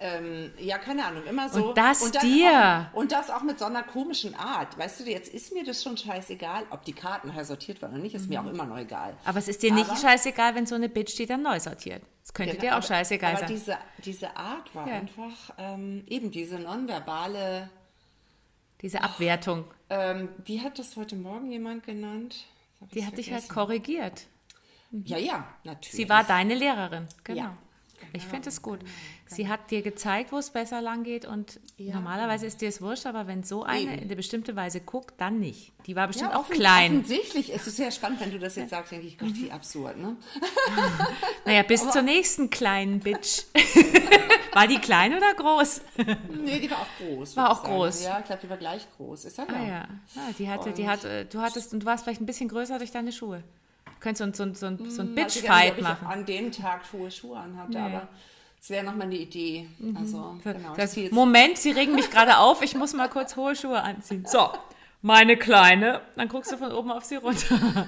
ähm, 0.00 0.50
ja, 0.58 0.78
keine 0.78 1.04
Ahnung, 1.04 1.22
immer 1.24 1.48
so. 1.48 1.68
Und 1.68 1.78
das 1.78 2.02
und 2.02 2.20
dir. 2.22 2.90
Auch, 2.92 2.96
und 2.96 3.12
das 3.12 3.30
auch 3.30 3.42
mit 3.42 3.60
so 3.60 3.64
einer 3.64 3.84
komischen 3.84 4.34
Art. 4.34 4.76
Weißt 4.76 5.00
du, 5.00 5.04
jetzt 5.04 5.32
ist 5.32 5.52
mir 5.52 5.64
das 5.64 5.82
schon 5.82 5.96
scheißegal, 5.96 6.64
ob 6.70 6.84
die 6.84 6.92
Karten 6.92 7.32
neu 7.32 7.44
sortiert 7.44 7.80
waren 7.80 7.92
oder 7.92 8.02
nicht, 8.02 8.14
ist 8.14 8.24
mhm. 8.24 8.28
mir 8.30 8.40
auch 8.40 8.46
immer 8.46 8.66
neu 8.66 8.80
egal. 8.80 9.16
Aber 9.24 9.38
es 9.38 9.46
ist 9.46 9.62
dir 9.62 9.72
aber, 9.72 9.80
nicht 9.80 10.00
scheißegal, 10.00 10.56
wenn 10.56 10.66
so 10.66 10.74
eine 10.74 10.88
Bitch 10.88 11.16
die 11.16 11.26
dann 11.26 11.42
neu 11.42 11.60
sortiert. 11.60 12.02
Das 12.22 12.34
könnte 12.34 12.56
genau, 12.56 12.62
dir 12.62 12.70
auch 12.72 12.78
aber, 12.78 12.86
scheißegal 12.86 13.30
aber 13.30 13.40
sein. 13.40 13.48
Aber 13.48 13.54
diese, 13.54 13.78
diese 14.04 14.36
Art 14.36 14.74
war 14.74 14.88
ja. 14.88 14.94
einfach 14.94 15.54
ähm, 15.58 16.04
eben 16.08 16.30
diese 16.30 16.58
nonverbale. 16.58 17.70
Diese 18.82 19.02
Abwertung. 19.02 19.64
Ähm, 19.90 20.28
wie 20.44 20.60
hat 20.60 20.78
das 20.78 20.96
heute 20.96 21.14
Morgen 21.14 21.52
jemand 21.52 21.84
genannt? 21.84 22.46
Die 22.92 23.06
hat 23.06 23.16
dich 23.18 23.32
halt 23.32 23.48
korrigiert. 23.48 24.26
Ja, 24.90 25.18
ja, 25.18 25.46
natürlich. 25.64 25.92
Sie 25.92 26.08
war 26.08 26.24
deine 26.24 26.54
Lehrerin, 26.54 27.08
genau. 27.24 27.40
Ja. 27.40 27.58
Ich 28.12 28.22
genau, 28.22 28.34
finde 28.34 28.48
es 28.48 28.62
gut. 28.62 28.80
Genau, 28.80 28.92
genau. 28.92 29.36
Sie 29.36 29.48
hat 29.48 29.70
dir 29.70 29.82
gezeigt, 29.82 30.32
wo 30.32 30.38
es 30.38 30.50
besser 30.50 30.80
lang 30.80 31.02
geht 31.02 31.26
und 31.26 31.58
ja. 31.76 31.94
normalerweise 31.94 32.46
ist 32.46 32.60
dir 32.60 32.68
es 32.68 32.80
wurscht, 32.80 33.06
aber 33.06 33.26
wenn 33.26 33.42
so 33.42 33.64
eine 33.64 33.82
Eben. 33.82 33.92
in 33.92 34.04
eine 34.04 34.16
bestimmte 34.16 34.54
Weise 34.56 34.80
guckt, 34.80 35.14
dann 35.18 35.38
nicht. 35.38 35.72
Die 35.86 35.96
war 35.96 36.06
bestimmt 36.06 36.30
ja, 36.30 36.38
auch 36.38 36.48
klein. 36.48 36.92
Offensichtlich, 36.92 37.52
es 37.52 37.66
ist 37.66 37.76
sehr 37.76 37.90
spannend, 37.90 38.20
wenn 38.20 38.30
du 38.30 38.38
das 38.38 38.56
jetzt 38.56 38.70
sagst, 38.70 38.92
denke 38.92 39.06
ich, 39.06 39.18
Gott, 39.18 39.34
wie 39.34 39.50
absurd, 39.50 39.96
ne? 39.98 40.16
naja, 41.44 41.62
bis 41.62 41.82
aber 41.82 41.90
zur 41.90 42.02
nächsten 42.02 42.50
kleinen 42.50 43.00
Bitch. 43.00 43.44
war 44.52 44.66
die 44.66 44.78
klein 44.78 45.14
oder 45.14 45.34
groß? 45.34 45.80
nee, 46.42 46.60
die 46.60 46.70
war 46.70 46.78
auch 46.78 47.06
groß. 47.06 47.36
War 47.36 47.50
auch 47.50 47.62
sagen. 47.62 47.74
groß. 47.74 48.04
Ja, 48.04 48.18
ich 48.20 48.26
glaube, 48.26 48.40
die 48.42 48.50
war 48.50 48.56
gleich 48.56 48.86
groß. 48.96 49.24
Ist 49.24 49.38
ja, 49.38 49.46
ah, 49.48 49.66
ja. 49.66 49.88
Ah, 50.16 50.32
die 50.38 50.48
hatte, 50.48 50.68
und 50.68 50.78
die 50.78 50.88
hatte, 50.88 51.24
du 51.26 51.40
hattest, 51.40 51.72
und 51.72 51.80
du 51.80 51.86
warst 51.86 52.04
vielleicht 52.04 52.20
ein 52.20 52.26
bisschen 52.26 52.48
größer 52.48 52.78
durch 52.78 52.92
deine 52.92 53.12
Schuhe 53.12 53.42
könntest 54.04 54.36
so, 54.36 54.44
so, 54.44 54.76
so, 54.76 54.90
so 54.90 55.02
ein 55.02 55.08
hm, 55.08 55.14
Bitch-Fight 55.14 55.80
machen. 55.80 56.06
an 56.06 56.24
dem 56.24 56.52
Tag 56.52 56.82
hohe 56.92 57.10
Schuhe 57.10 57.38
anhatte, 57.38 57.72
nee. 57.72 57.78
aber 57.78 58.08
es 58.60 58.70
wäre 58.70 58.84
nochmal 58.84 59.06
eine 59.06 59.16
Idee. 59.16 59.68
Mhm. 59.78 59.96
Also, 59.96 60.36
genau, 60.44 60.74
das, 60.76 60.96
Moment, 61.10 61.58
Sie 61.58 61.72
regen 61.72 61.94
mich 61.94 62.10
gerade 62.10 62.38
auf, 62.38 62.62
ich 62.62 62.74
muss 62.74 62.92
mal 62.92 63.08
kurz 63.08 63.36
hohe 63.36 63.56
Schuhe 63.56 63.82
anziehen. 63.82 64.24
So, 64.26 64.50
meine 65.02 65.36
Kleine. 65.36 66.02
Dann 66.16 66.28
guckst 66.28 66.52
du 66.52 66.56
von 66.56 66.72
oben 66.72 66.90
auf 66.90 67.04
sie 67.04 67.16
runter. 67.16 67.56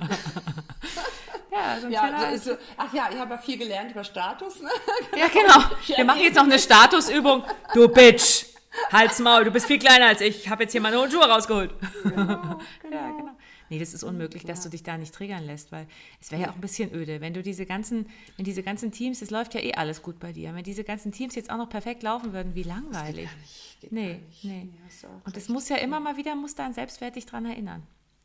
ja, 1.51 1.81
so 1.81 1.89
ja 1.89 2.03
also, 2.03 2.57
ach 2.77 2.93
ja, 2.93 3.09
ich 3.11 3.19
habe 3.19 3.35
ja 3.35 3.39
viel 3.39 3.59
gelernt 3.59 3.91
über 3.91 4.05
Status. 4.05 4.61
Ne? 4.61 4.69
Ja, 5.19 5.29
genau. 5.29 5.65
Wir 5.87 6.05
machen 6.05 6.21
jetzt 6.21 6.37
noch 6.37 6.45
eine 6.45 6.59
Statusübung. 6.59 7.45
Du 7.75 7.89
Bitch. 7.89 8.47
Halt's 8.93 9.19
Maul, 9.19 9.45
du 9.45 9.51
bist 9.51 9.67
viel 9.67 9.79
kleiner 9.79 10.09
als 10.09 10.21
ich. 10.21 10.45
Ich 10.45 10.49
habe 10.51 10.65
jetzt 10.65 10.73
hier 10.73 10.81
meine 10.83 10.99
hohen 10.99 11.11
Schuhe 11.11 11.25
rausgeholt. 11.25 11.71
Genau, 12.03 12.17
genau. 12.17 12.61
Ja, 12.91 13.11
genau. 13.11 13.36
Nee, 13.69 13.79
das 13.79 13.95
ist 13.95 14.05
unmöglich, 14.05 14.45
dass 14.45 14.63
du 14.63 14.69
dich 14.69 14.83
da 14.83 14.97
nicht 14.97 15.15
triggern 15.15 15.45
lässt, 15.45 15.73
weil 15.73 15.87
es 16.21 16.31
wäre 16.31 16.43
ja 16.43 16.51
auch 16.51 16.55
ein 16.55 16.61
bisschen 16.61 16.93
öde, 16.95 17.21
wenn 17.21 17.35
du 17.35 17.43
diese 17.43 17.67
ganzen, 17.67 18.07
wenn 18.37 18.45
diese 18.45 18.63
ganzen 18.63 18.93
Teams, 18.93 19.23
es 19.23 19.31
läuft 19.31 19.55
ja 19.55 19.61
eh 19.61 19.75
alles 19.75 20.03
gut 20.03 20.19
bei 20.21 20.33
dir, 20.33 20.55
wenn 20.55 20.65
diese 20.65 20.85
ganzen 20.85 21.13
Teams 21.13 21.35
jetzt 21.35 21.51
auch 21.51 21.57
noch 21.57 21.69
perfekt 21.69 22.03
laufen 22.03 22.33
würden, 22.33 22.55
wie 22.55 22.63
langweilig. 22.63 23.29
Das 23.29 23.81
geht 23.81 23.93
nee, 23.93 24.15
nicht. 24.15 24.45
nee. 24.45 24.69
nee 24.73 25.09
Und 25.25 25.37
es 25.37 25.49
muss 25.49 25.69
ja 25.69 25.77
immer 25.77 26.01
mal 26.01 26.17
wieder, 26.17 26.35
muss 26.35 26.55
dein 26.55 26.73
Selbstwert 26.73 27.17
dich 27.17 27.27
dran 27.27 27.45
erinnern. 27.45 27.83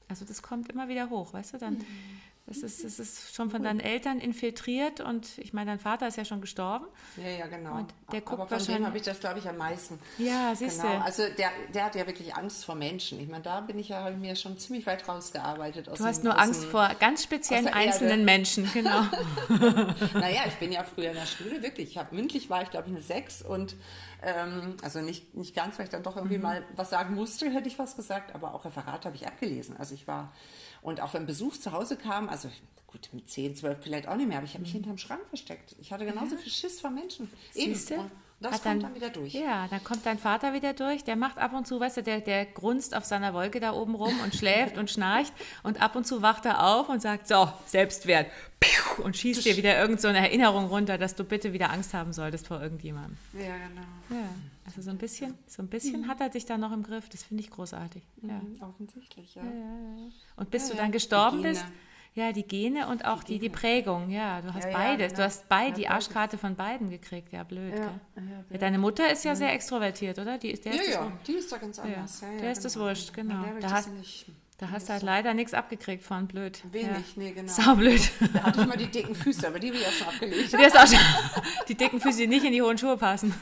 Also 0.08 0.26
das 0.26 0.42
kommt 0.42 0.70
immer 0.70 0.90
wieder 0.90 1.10
hoch, 1.10 1.34
weißt 1.34 1.54
du, 1.54 1.58
dann 1.58 1.76
mhm. 1.76 1.86
Das 2.48 2.58
ist, 2.58 2.84
das 2.84 3.00
ist 3.00 3.34
schon 3.34 3.50
von 3.50 3.64
deinen 3.64 3.80
Eltern 3.80 4.20
infiltriert 4.20 5.00
und 5.00 5.38
ich 5.38 5.54
meine, 5.54 5.72
dein 5.72 5.80
Vater 5.80 6.08
ist 6.08 6.18
ja 6.18 6.26
schon 6.26 6.42
gestorben. 6.42 6.86
Ja, 7.16 7.30
ja, 7.30 7.48
genau. 7.48 7.76
Und 7.76 7.94
der 8.12 8.22
guckt 8.22 8.42
Aber 8.42 8.60
von 8.60 8.76
dem 8.76 8.86
habe 8.86 8.98
ich 8.98 9.04
das, 9.04 9.20
glaube 9.20 9.40
ich, 9.40 9.48
am 9.48 9.58
meisten. 9.58 10.00
Ja, 10.18 10.54
siehst 10.54 10.82
genau. 10.82 10.96
du. 10.96 11.02
Also 11.02 11.24
der, 11.38 11.50
der 11.74 11.86
hat 11.86 11.96
ja 11.96 12.08
wirklich 12.08 12.36
Angst 12.36 12.66
vor 12.66 12.76
Menschen. 12.76 13.20
Ich 13.20 13.30
meine, 13.30 13.44
da 13.44 13.62
bin 13.62 13.80
ich 13.80 13.90
ja 13.90 14.10
mir 14.10 14.36
schon 14.36 14.58
ziemlich 14.58 14.86
weit 14.86 15.08
rausgearbeitet. 15.08 15.88
du 15.88 16.04
hast 16.04 16.24
nur 16.24 16.38
Angst 16.38 16.66
vor 16.66 16.90
ganz 17.00 17.24
speziellen 17.24 17.68
einzelnen 17.68 18.12
Erde. 18.12 18.24
Menschen, 18.24 18.70
genau. 18.74 19.02
naja, 20.14 20.42
ich 20.48 20.56
bin 20.56 20.72
ja 20.72 20.84
früher 20.84 21.12
in 21.12 21.16
der 21.16 21.28
Schule, 21.28 21.62
wirklich. 21.62 21.92
Ich 21.92 21.98
habe 21.98 22.14
mündlich 22.16 22.50
war 22.50 22.64
ich, 22.64 22.72
glaube 22.72 22.90
ich, 22.90 22.96
eine 22.96 23.04
Sechs 23.04 23.42
und 23.42 23.76
ähm, 24.24 24.76
also 24.84 25.00
nicht, 25.00 25.36
nicht 25.36 25.56
ganz, 25.56 25.78
weil 25.78 25.86
ich 25.86 25.92
dann 25.92 26.04
doch 26.04 26.16
irgendwie 26.16 26.38
mhm. 26.38 26.44
mal 26.44 26.64
was 26.76 26.90
sagen 26.90 27.16
musste, 27.16 27.50
hätte 27.50 27.68
ich 27.68 27.80
was 27.80 27.96
gesagt, 27.96 28.36
aber 28.36 28.54
auch 28.54 28.66
Referat 28.66 29.06
habe 29.06 29.16
ich 29.16 29.26
abgelesen. 29.26 29.78
Also 29.78 29.96
ich 29.96 30.08
war 30.08 30.32
und 30.82 31.02
auch 31.02 31.14
wenn 31.14 31.26
Besuch 31.26 31.58
zu 31.58 31.72
Hause 31.72 31.96
kam, 31.96 32.30
also 32.30 32.50
gut, 32.92 33.10
mit 33.14 33.30
10, 33.30 33.56
12 33.56 33.80
vielleicht 33.82 34.08
auch 34.08 34.16
nicht 34.16 34.28
mehr, 34.28 34.38
aber 34.38 34.46
ich 34.46 34.54
habe 34.54 34.62
mich 34.64 34.72
mhm. 34.72 34.78
hinterm 34.78 34.98
Schrank 34.98 35.28
versteckt. 35.28 35.76
Ich 35.80 35.92
hatte 35.92 36.06
genauso 36.06 36.36
ja. 36.36 36.42
viel 36.42 36.52
Schiss 36.52 36.80
vor 36.80 36.90
Menschen. 36.90 37.30
Siehste? 37.52 37.96
Eben. 37.96 38.12
Das 38.42 38.54
hat 38.54 38.64
kommt 38.64 38.84
dann 38.84 38.96
wieder 38.96 39.10
durch. 39.12 39.34
Ja, 39.34 39.68
dann 39.68 39.84
kommt 39.84 40.04
dein 40.04 40.18
Vater 40.18 40.54
wieder 40.54 40.74
durch. 40.74 41.04
Der 41.04 41.16
macht 41.16 41.38
ab 41.38 41.54
und 41.54 41.68
zu, 41.68 41.80
weißt 41.80 41.98
du, 41.98 42.04
der, 42.04 42.22
der 42.22 42.48
grunzt 42.48 42.96
auf 42.96 43.06
seiner 43.06 43.36
Wolke 43.36 43.60
da 43.60 43.74
oben 43.74 43.94
rum 43.94 44.20
und 44.24 44.34
schläft 44.34 44.78
und 44.78 44.90
schnarcht. 44.90 45.32
Und 45.62 45.80
ab 45.80 45.96
und 45.96 46.08
zu 46.08 46.24
wacht 46.24 46.46
er 46.46 46.66
auf 46.66 46.90
und 46.90 47.04
sagt, 47.04 47.28
so, 47.28 47.52
Selbstwert. 47.68 48.28
Und 49.04 49.16
schießt 49.16 49.46
dir 49.46 49.58
wieder 49.58 49.80
irgend 49.80 50.02
so 50.02 50.08
eine 50.08 50.20
Erinnerung 50.20 50.66
runter, 50.66 50.98
dass 50.98 51.16
du 51.16 51.24
bitte 51.24 51.54
wieder 51.54 51.72
Angst 51.72 51.94
haben 51.94 52.14
solltest 52.14 52.48
vor 52.48 52.62
irgendjemandem. 52.62 53.16
Ja, 53.34 53.56
genau. 53.68 54.22
Ja, 54.22 54.30
also 54.66 54.82
so 54.82 54.90
ein 54.90 54.98
bisschen, 54.98 55.38
so 55.48 55.62
ein 55.62 55.68
bisschen 55.68 56.08
hat 56.08 56.20
er 56.20 56.30
dich 56.30 56.46
da 56.46 56.58
noch 56.58 56.72
im 56.72 56.84
Griff. 56.84 57.10
Das 57.10 57.24
finde 57.24 57.44
ich 57.44 57.52
großartig. 57.52 58.04
Ja. 58.24 58.34
Mhm, 58.34 58.62
Offensichtlich, 58.62 59.36
ja. 59.36 59.44
Und 60.36 60.52
bis 60.52 60.64
Ja, 60.64 60.70
du 60.70 60.78
ja, 60.78 60.84
dann 60.84 60.92
Gene. 61.32 61.50
bist, 61.50 61.66
ja, 62.14 62.32
die 62.34 62.44
Gene 62.44 62.88
und 62.88 63.06
auch 63.06 63.24
die, 63.24 63.34
die, 63.40 63.48
Gene. 63.48 63.54
Prägung, 63.54 64.10
ja, 64.10 64.42
du 64.42 64.54
hast 64.54 64.66
Ja, 64.66 64.72
ja, 64.72 64.78
beides. 64.78 65.08
Du 65.10 65.16
genau. 65.18 65.26
hast 65.28 65.48
beide, 65.50 65.70
Ja, 65.70 65.76
die. 65.76 65.88
Arschkarte 65.88 66.38
von 66.38 66.56
beiden 66.56 66.90
gekriegt, 66.90 67.32
ja, 67.32 67.44
blöd. 67.44 67.74
Ja, 67.74 67.80
gell? 68.16 68.24
ja, 68.30 68.44
Ja, 68.50 68.58
deine 68.58 68.78
Mutter 68.78 69.10
ist 69.12 69.24
ja 69.24 69.34
sehr 69.36 69.54
extrovertiert, 69.54 70.20
oder? 70.20 70.38
Die, 70.38 70.52
ist- 70.52 70.66
der 70.66 70.74
Ja, 70.74 70.82
ist 70.82 70.88
das 70.88 70.96
ja, 70.96 71.12
die 71.28 71.32
ist 71.34 71.52
da 71.52 71.58
ganz 71.58 71.80
anders. 71.80 72.22
Ja, 72.22 72.32
ja, 72.32 72.42
Der 72.42 72.52
ist 72.52 72.66
das 72.66 72.74
genau. 72.74 72.86
wurscht, 72.86 73.14
genau. 73.14 73.44
Ja, 73.46 73.54
Da 73.54 73.60
das 73.62 73.72
hast-. 73.74 73.90
Da 74.62 74.70
hast 74.70 74.88
du 74.90 74.94
halt 74.94 75.02
leider 75.02 75.34
nichts 75.34 75.56
abgekriegt 75.56 76.04
von 76.04 76.28
blöd. 76.28 76.62
Wenig, 76.72 77.18
nee, 77.18 77.32
genau. 77.32 77.48
Ja. 77.52 77.64
Saublöd. 77.64 78.12
Da 78.32 78.44
hatte 78.44 78.62
ich 78.62 78.68
mal 78.68 78.78
die 78.78 78.86
dicken 78.92 79.16
Füße, 79.16 79.48
aber 79.48 79.58
die 79.58 79.70
habe 79.70 79.78
ich 79.78 79.84
ja 79.84 79.92
schon 79.92 80.08
abgelegt. 80.08 80.54
Die, 80.54 80.58
hast 80.58 80.78
auch 80.78 80.86
schon, 80.88 81.00
die 81.68 81.74
dicken 81.74 82.00
Füße, 82.00 82.20
die 82.20 82.28
nicht 82.28 82.46
in 82.46 82.52
die 82.52 82.62
hohen 82.62 82.78
Schuhe 82.78 82.96
passen. 82.96 83.34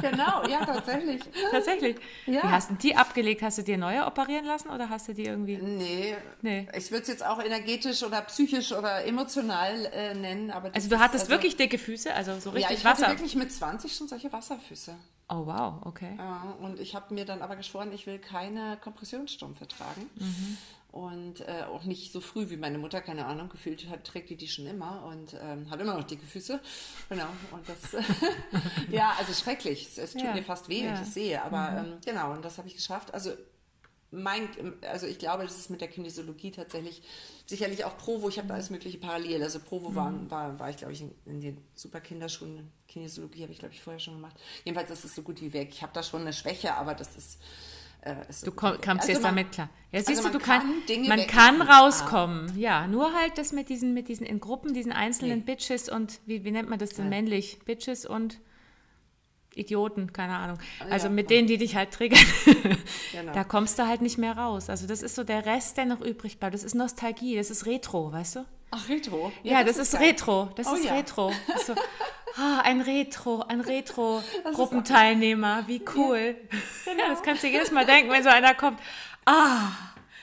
genau, 0.00 0.48
ja, 0.48 0.64
tatsächlich. 0.64 1.20
Tatsächlich. 1.50 1.96
Ja. 2.24 2.42
Wie 2.44 2.48
hast 2.48 2.70
du 2.70 2.74
die 2.76 2.96
abgelegt? 2.96 3.42
Hast 3.42 3.58
du 3.58 3.62
dir 3.62 3.76
neue 3.76 4.06
operieren 4.06 4.46
lassen 4.46 4.70
oder 4.70 4.88
hast 4.88 5.06
du 5.06 5.12
die 5.12 5.26
irgendwie. 5.26 5.58
Nee, 5.58 6.16
Nee. 6.40 6.66
ich 6.74 6.90
würde 6.90 7.02
es 7.02 7.08
jetzt 7.08 7.26
auch 7.26 7.44
energetisch 7.44 8.02
oder 8.02 8.22
psychisch 8.22 8.72
oder 8.72 9.04
emotional 9.04 9.84
äh, 9.92 10.14
nennen. 10.14 10.50
Aber 10.50 10.70
Also 10.74 10.88
du 10.88 10.98
hattest 10.98 11.24
also, 11.24 11.30
wirklich 11.32 11.56
dicke 11.58 11.76
Füße, 11.76 12.10
also 12.14 12.40
so 12.40 12.48
Ja, 12.50 12.56
richtig 12.56 12.78
ich 12.78 12.84
hatte 12.86 13.02
Wasser. 13.02 13.12
wirklich 13.12 13.36
mit 13.36 13.52
20 13.52 13.94
schon 13.94 14.08
solche 14.08 14.32
Wasserfüße. 14.32 14.94
Oh 15.28 15.46
wow, 15.46 15.80
okay. 15.86 16.14
Ja, 16.18 16.54
und 16.60 16.78
ich 16.80 16.94
habe 16.94 17.14
mir 17.14 17.24
dann 17.24 17.40
aber 17.40 17.56
geschworen, 17.56 17.92
ich 17.92 18.06
will 18.06 18.18
keine 18.18 18.76
Kompressionsstrümpfe 18.82 19.66
tragen. 19.66 20.10
Mhm. 20.16 20.58
Und 20.92 21.40
äh, 21.40 21.64
auch 21.72 21.82
nicht 21.84 22.12
so 22.12 22.20
früh 22.20 22.50
wie 22.50 22.56
meine 22.56 22.78
Mutter, 22.78 23.00
keine 23.00 23.26
Ahnung, 23.26 23.48
gefühlt 23.48 23.88
hat, 23.88 24.04
trägt 24.04 24.30
die 24.30 24.36
die 24.36 24.46
schon 24.46 24.66
immer 24.66 25.04
und 25.06 25.34
ähm, 25.42 25.68
hat 25.68 25.80
immer 25.80 25.94
noch 25.94 26.04
dicke 26.04 26.24
Füße. 26.24 26.60
Genau. 27.08 27.26
Und 27.50 27.68
das, 27.68 27.96
ja, 28.90 29.12
also 29.18 29.32
schrecklich. 29.32 29.88
Es, 29.88 29.98
es 29.98 30.12
tut 30.12 30.22
Ja, 30.22 30.34
mir 30.34 30.44
fast 30.44 30.68
weh, 30.68 30.80
wenn 30.82 30.84
ja. 30.84 30.90
Mhm. 30.90 30.94
ich 30.98 31.00
das 31.00 31.14
sehe. 31.14 31.42
Aber 31.42 31.78
ähm, 31.78 31.98
genau, 32.04 32.30
und 32.32 32.44
das 32.44 32.58
habe 32.58 32.68
ich 32.68 32.74
geschafft. 32.76 33.12
Also 33.12 33.32
mein, 34.14 34.48
also 34.90 35.06
ich 35.06 35.18
glaube, 35.18 35.44
das 35.44 35.56
ist 35.58 35.70
mit 35.70 35.80
der 35.80 35.88
Kinesiologie 35.88 36.50
tatsächlich 36.50 37.02
sicherlich 37.46 37.84
auch 37.84 37.96
Provo. 37.98 38.28
Ich 38.28 38.38
habe 38.38 38.48
da 38.48 38.54
alles 38.54 38.70
mögliche 38.70 38.98
parallel. 38.98 39.42
Also 39.42 39.58
Provo 39.60 39.94
war, 39.94 40.10
Mhm. 40.10 40.30
war, 40.30 40.58
war 40.58 40.70
ich, 40.70 40.76
glaube 40.76 40.92
ich, 40.92 41.02
in, 41.02 41.12
in 41.26 41.40
den 41.40 41.58
super 41.74 42.00
Kinderschulen. 42.00 42.70
Kinesiologie 42.88 43.42
habe 43.42 43.52
ich, 43.52 43.58
glaube 43.58 43.74
ich, 43.74 43.80
vorher 43.82 44.00
schon 44.00 44.14
gemacht. 44.14 44.36
Jedenfalls 44.64 44.90
ist 44.90 45.04
es 45.04 45.14
so 45.14 45.22
gut 45.22 45.40
wie 45.40 45.52
weg. 45.52 45.68
Ich 45.72 45.82
habe 45.82 45.92
da 45.92 46.02
schon 46.02 46.22
eine 46.22 46.32
Schwäche, 46.32 46.74
aber 46.74 46.94
das 46.94 47.16
ist. 47.16 47.38
Äh, 48.02 48.16
ist 48.28 48.40
so 48.40 48.46
Du 48.46 48.52
komm, 48.52 48.72
kommst 48.80 48.86
Also 49.02 49.12
jetzt 49.12 49.22
man- 49.22 49.34
damit 49.36 49.52
klar. 49.52 49.70
Ja, 49.90 49.98
also 50.00 50.10
siehst 50.12 50.22
man 50.22 50.32
du, 50.32 50.38
du 50.38 50.44
kann 50.44 50.60
kann, 50.60 50.86
Dinge 50.88 51.08
man 51.08 51.26
kann 51.26 51.62
rauskommen. 51.62 52.58
Ja, 52.58 52.86
nur 52.86 53.14
halt 53.14 53.38
das 53.38 53.52
mit 53.52 53.68
diesen, 53.70 53.94
mit 53.94 54.08
diesen 54.08 54.26
in 54.26 54.40
Gruppen, 54.40 54.74
diesen 54.74 54.92
einzelnen 54.92 55.38
Nee. 55.38 55.44
Bitches 55.44 55.88
und 55.88 56.20
wie, 56.26 56.44
wie 56.44 56.50
nennt 56.50 56.68
man 56.68 56.78
das 56.78 56.90
denn 56.90 57.08
männlich? 57.08 57.58
Bitches 57.64 58.04
und 58.04 58.40
Idioten, 59.56 60.12
keine 60.12 60.36
Ahnung. 60.36 60.58
Also 60.90 61.06
Ja. 61.06 61.12
mit 61.12 61.30
denen, 61.30 61.46
die 61.48 61.56
dich 61.58 61.74
halt 61.76 61.92
triggern. 61.92 62.20
Genau. 63.12 63.32
Da 63.32 63.44
kommst 63.44 63.78
du 63.78 63.86
halt 63.86 64.02
nicht 64.02 64.18
mehr 64.18 64.36
raus. 64.36 64.68
Also 64.68 64.86
das 64.88 65.00
ist 65.02 65.14
so 65.14 65.22
der 65.22 65.46
Rest, 65.46 65.76
der 65.76 65.84
noch 65.86 66.00
übrig 66.00 66.38
bleibt. 66.38 66.54
Das 66.54 66.64
ist 66.64 66.74
Nostalgie, 66.74 67.36
das 67.36 67.48
ist 67.50 67.64
Retro, 67.66 68.12
weißt 68.12 68.36
du? 68.36 68.44
Ach, 68.72 68.88
Retro. 68.88 69.30
Ja, 69.44 69.62
das, 69.62 69.76
ist 69.76 69.92
geil. 69.92 70.02
Retro. 70.08 70.48
Das 70.56 70.66
Oh 70.66 70.74
ist 70.74 70.84
ja. 70.84 70.94
Retro. 70.94 71.32
Das 71.46 71.60
ist 71.60 71.66
so, 71.68 71.74
ah, 72.36 72.60
ein 72.64 72.80
Retro, 72.80 73.42
ein 73.46 73.60
Retro-Gruppenteilnehmer. 73.60 75.62
Wie 75.68 75.80
cool. 75.94 76.36
Ja, 76.86 76.92
das 77.08 77.22
kannst 77.22 77.44
du 77.44 77.48
jedes 77.48 77.70
Mal 77.70 77.86
denken, 77.86 78.10
wenn 78.10 78.22
so 78.22 78.30
einer 78.30 78.54
kommt. 78.54 78.80
Ah, 79.24 79.70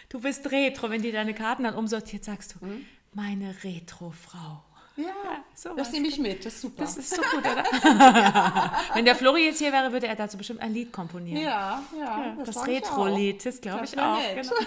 du 0.09 0.19
bist 0.19 0.51
Retro. 0.51 0.89
Wenn 0.89 1.01
die 1.01 1.13
deine 1.13 1.33
Karten 1.33 1.63
dann 1.63 1.75
umsortiert, 1.75 2.25
sagst 2.25 2.55
du, 2.59 2.65
meine 3.13 3.55
Retro-Frau. 3.63 4.63
Ja, 5.03 5.43
sowas. 5.55 5.75
das 5.77 5.91
nehme 5.91 6.07
ich 6.07 6.17
mit. 6.19 6.45
Das 6.45 6.53
ist 6.55 6.61
super. 6.61 6.81
Das 6.83 6.97
ist 6.97 7.09
so 7.15 7.21
gut, 7.21 7.39
oder? 7.39 7.63
wenn 8.93 9.05
der 9.05 9.15
Flori 9.15 9.45
jetzt 9.45 9.59
hier 9.59 9.71
wäre, 9.71 9.91
würde 9.91 10.07
er 10.07 10.15
dazu 10.15 10.37
bestimmt 10.37 10.61
ein 10.61 10.73
Lied 10.73 10.91
komponieren. 10.91 11.41
ja, 11.41 11.81
ja, 11.97 12.35
Ja, 12.37 12.43
das 12.45 12.65
Retro-Lied, 12.67 13.45
das 13.45 13.61
glaube 13.61 13.85
ich 13.85 13.97
auch. 13.99 14.17
Genau. 14.35 14.53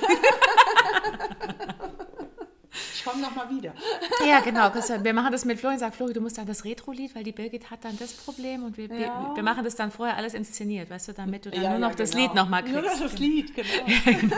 Ich 2.96 3.04
komme 3.04 3.20
nochmal 3.22 3.48
wieder. 3.50 3.72
Ja, 4.26 4.40
genau. 4.40 4.70
Christian, 4.70 5.04
Wir 5.04 5.12
machen 5.14 5.30
das 5.30 5.44
mit 5.44 5.60
Flori. 5.60 5.78
Sag, 5.78 5.94
Flori, 5.94 6.12
du 6.14 6.20
musst 6.20 6.38
dann 6.38 6.46
das 6.46 6.64
Retro-Lied, 6.64 7.14
weil 7.14 7.22
die 7.22 7.30
Birgit 7.32 7.70
hat 7.70 7.84
dann 7.84 7.96
das 7.98 8.12
Problem 8.14 8.64
und 8.64 8.76
wir, 8.78 8.86
Ja. 8.86 9.30
wir 9.34 9.42
machen 9.42 9.62
das 9.62 9.76
dann 9.76 9.92
vorher 9.92 10.16
alles 10.16 10.32
inszeniert, 10.34 10.88
weißt 10.90 11.08
du, 11.08 11.12
damit 11.12 11.44
du 11.44 11.50
dann 11.50 11.62
Ja, 11.62 11.70
nur 11.70 11.78
noch 11.80 11.90
ja, 11.90 11.94
das 11.96 12.10
genau. 12.12 12.22
Lied 12.24 12.34
nochmal 12.34 12.62
Nur 12.62 12.80
kriegst. 12.82 12.96
noch 13.00 13.02
das 13.10 13.18
Lied, 13.18 13.54
genau. 13.54 14.36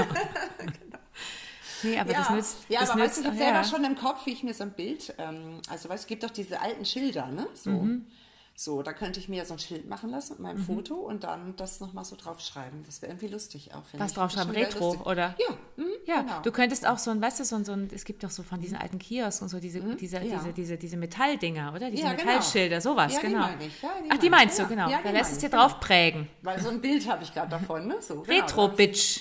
Nee, 1.82 1.98
aber 1.98 2.12
ja, 2.12 2.18
das 2.18 2.30
nützt. 2.30 2.56
ja 2.68 2.80
das 2.80 2.90
aber 2.90 3.02
weißt 3.02 3.16
du, 3.18 3.20
ich 3.22 3.26
nützt- 3.26 3.40
habe 3.40 3.44
selber 3.44 3.58
ja. 3.58 3.64
schon 3.64 3.84
im 3.84 3.96
Kopf, 3.96 4.26
wie 4.26 4.30
ich 4.32 4.42
mir 4.42 4.54
so 4.54 4.64
ein 4.64 4.72
Bild, 4.72 5.14
ähm, 5.18 5.60
also 5.68 5.88
weißt 5.88 6.02
du, 6.02 6.04
es 6.04 6.06
gibt 6.06 6.22
doch 6.22 6.30
diese 6.30 6.60
alten 6.60 6.84
Schilder, 6.84 7.26
ne? 7.28 7.46
So, 7.54 7.70
Mhm. 7.70 8.06
so 8.54 8.82
da 8.82 8.92
könnte 8.94 9.20
ich 9.20 9.28
mir 9.28 9.44
so 9.44 9.52
ein 9.52 9.58
Schild 9.58 9.86
machen 9.88 10.08
lassen 10.10 10.32
mit 10.34 10.40
meinem 10.40 10.58
Foto 10.64 10.94
und 10.94 11.24
dann 11.24 11.54
das 11.56 11.78
nochmal 11.80 12.04
so 12.06 12.16
draufschreiben. 12.16 12.84
Das 12.86 13.02
wäre 13.02 13.12
irgendwie 13.12 13.28
lustig 13.28 13.74
auch, 13.74 13.84
finde 13.84 14.04
Was 14.04 14.12
ich. 14.12 14.16
draufschreiben? 14.16 14.54
Ist 14.54 14.72
schon 14.72 14.82
Retro, 14.92 15.10
oder? 15.10 15.34
Ja, 15.38 15.56
mhm, 15.76 15.90
Ja, 16.06 16.22
genau. 16.22 16.40
du 16.40 16.50
könntest 16.52 16.86
auch 16.86 16.96
so 16.98 17.10
ein, 17.10 17.20
weißt 17.20 17.40
du, 17.40 17.44
so 17.44 17.56
ein, 17.56 17.64
so 17.66 17.72
ein 17.72 17.90
es 17.94 18.04
gibt 18.06 18.24
doch 18.24 18.30
so 18.30 18.42
von 18.42 18.58
diesen 18.60 18.78
alten 18.78 18.98
Kiosken 18.98 19.44
und 19.44 19.48
so 19.50 19.60
diese, 19.60 19.80
diese, 19.96 20.16
ja. 20.22 20.38
diese, 20.38 20.52
diese, 20.54 20.76
diese 20.78 20.96
Metalldinger, 20.96 21.74
oder? 21.74 21.90
Diese 21.90 22.04
Ja, 22.04 22.12
genau. 22.14 22.24
Metallschilder, 22.24 22.80
sowas, 22.80 23.12
Ja, 23.12 23.20
die 23.20 23.26
genau. 23.26 23.40
meine 23.40 23.64
ich. 23.66 23.82
Ja, 23.82 23.90
die 24.02 24.10
Ach, 24.10 24.16
die 24.18 24.30
meinst 24.30 24.58
du, 24.58 24.66
genau. 24.66 24.88
ja, 24.88 24.98
die 24.98 25.04
da 25.04 25.10
lässt 25.10 25.32
es 25.32 25.38
dir 25.38 25.50
genau. 25.50 25.62
drauf 25.68 25.80
prägen. 25.80 26.28
Weil 26.40 26.58
so 26.60 26.70
ein 26.70 26.80
Bild 26.80 27.06
habe 27.10 27.22
ich 27.24 27.34
gerade 27.34 27.50
davon, 27.50 27.86
ne? 27.86 27.96
So, 28.00 28.22
genau, 28.22 28.40
Retro-Bitch. 28.40 29.20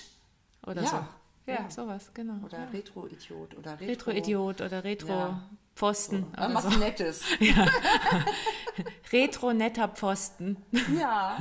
Oder 0.65 0.81
Ja, 0.83 0.87
so. 0.89 0.97
Ja, 1.47 1.69
sowas, 1.69 2.11
genau. 2.13 2.43
Oder 2.43 2.67
Retro-Idiot 2.73 3.55
oder 3.57 3.73
Retro... 3.73 3.85
Retro-Idiot 3.85 4.61
oder 4.61 4.83
Retro-Pfosten. 4.83 6.25
Oder 6.33 6.53
was 6.53 6.63
so. 6.63 6.69
Nettes. 6.79 7.23
Retro-netter 9.11 9.87
Pfosten. 9.89 10.57
Ja, 10.99 11.37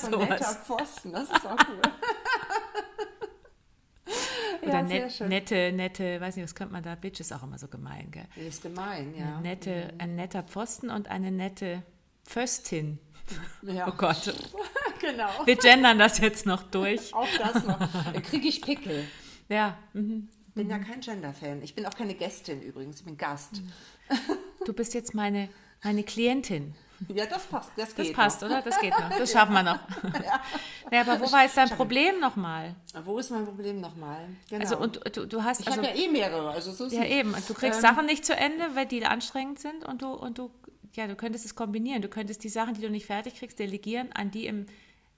so 0.00 0.18
netter 0.18 0.54
Pfosten, 0.54 1.12
das 1.12 1.24
ist 1.24 1.46
auch 1.46 1.56
cool. 1.68 1.80
Oder 4.62 4.72
ja, 4.72 4.82
net, 4.82 5.20
nette, 5.20 5.72
nette, 5.72 6.20
weiß 6.20 6.36
nicht, 6.36 6.44
was 6.44 6.54
könnte 6.54 6.72
man 6.72 6.82
da? 6.82 6.94
Bitch 6.96 7.20
ist 7.20 7.32
auch 7.32 7.42
immer 7.42 7.58
so 7.58 7.68
gemein, 7.68 8.10
gell? 8.10 8.26
Ist 8.36 8.62
gemein, 8.62 9.14
ja. 9.16 9.40
Nette, 9.40 9.92
ein 9.98 10.16
netter 10.16 10.42
Pfosten 10.42 10.90
und 10.90 11.08
eine 11.08 11.30
nette 11.30 11.82
Pföstin. 12.24 12.98
ja. 13.62 13.86
Oh 13.88 13.92
Gott. 13.96 14.34
genau. 15.00 15.28
Wir 15.44 15.56
gendern 15.56 15.98
das 15.98 16.18
jetzt 16.18 16.46
noch 16.46 16.62
durch. 16.64 17.14
Auch 17.14 17.28
das 17.38 17.64
noch. 17.64 17.78
Dann 18.12 18.22
kriege 18.22 18.48
ich 18.48 18.62
Pickel. 18.62 19.06
Ja, 19.48 19.76
mhm. 19.92 20.28
bin 20.54 20.70
ja 20.70 20.78
kein 20.78 21.00
Gender-Fan. 21.00 21.62
Ich 21.62 21.74
bin 21.74 21.86
auch 21.86 21.94
keine 21.94 22.14
Gästin 22.14 22.62
übrigens, 22.62 23.00
ich 23.00 23.04
bin 23.04 23.16
Gast. 23.16 23.62
du 24.66 24.72
bist 24.72 24.94
jetzt 24.94 25.14
meine, 25.14 25.48
meine 25.82 26.02
Klientin. 26.02 26.74
Ja, 27.08 27.26
das 27.26 27.44
passt. 27.46 27.72
Das, 27.76 27.94
Das 27.94 28.06
geht 28.06 28.16
passt, 28.16 28.42
oder? 28.42 28.62
Das 28.62 28.80
geht 28.80 28.90
noch. 28.90 29.10
Das 29.10 29.30
schaffen 29.32 29.52
wir 29.52 29.62
noch. 29.62 29.78
Ja, 30.90 31.00
aber 31.02 31.20
wo 31.20 31.30
war 31.30 31.42
jetzt 31.42 31.56
dein 31.56 31.68
Problem 31.68 32.20
nochmal? 32.20 32.74
Noch. 32.94 33.06
Wo 33.06 33.18
ist 33.18 33.30
mein 33.30 33.44
Problem 33.44 33.80
nochmal? 33.80 34.28
Genau. 34.48 34.62
Also, 34.62 34.78
und 34.78 35.16
du, 35.16 35.26
du 35.26 35.42
hast, 35.42 35.60
ich 35.60 35.66
also, 35.66 35.82
habe 35.82 35.88
ja 35.88 36.04
eh 36.04 36.08
mehrere. 36.08 36.50
Also 36.50 36.72
so 36.72 36.86
ja 36.86 37.04
eben, 37.04 37.34
und 37.34 37.48
du 37.48 37.54
kriegst 37.54 37.80
Ähm, 37.80 37.82
Sachen 37.82 38.06
nicht 38.06 38.24
zu 38.24 38.34
Ende, 38.34 38.74
weil 38.74 38.86
die 38.86 39.04
anstrengend 39.04 39.58
sind 39.58 39.84
und 39.84 40.02
du, 40.02 40.08
und 40.08 40.38
du, 40.38 40.50
ja, 40.94 41.06
du 41.06 41.16
könntest 41.16 41.44
es 41.44 41.54
kombinieren. 41.54 42.00
Du 42.00 42.08
könntest 42.08 42.42
die 42.44 42.48
Sachen, 42.48 42.74
die 42.74 42.80
du 42.80 42.90
nicht 42.90 43.06
fertig 43.06 43.36
kriegst, 43.36 43.58
delegieren 43.58 44.10
an 44.12 44.30
die 44.30 44.46
im, 44.46 44.66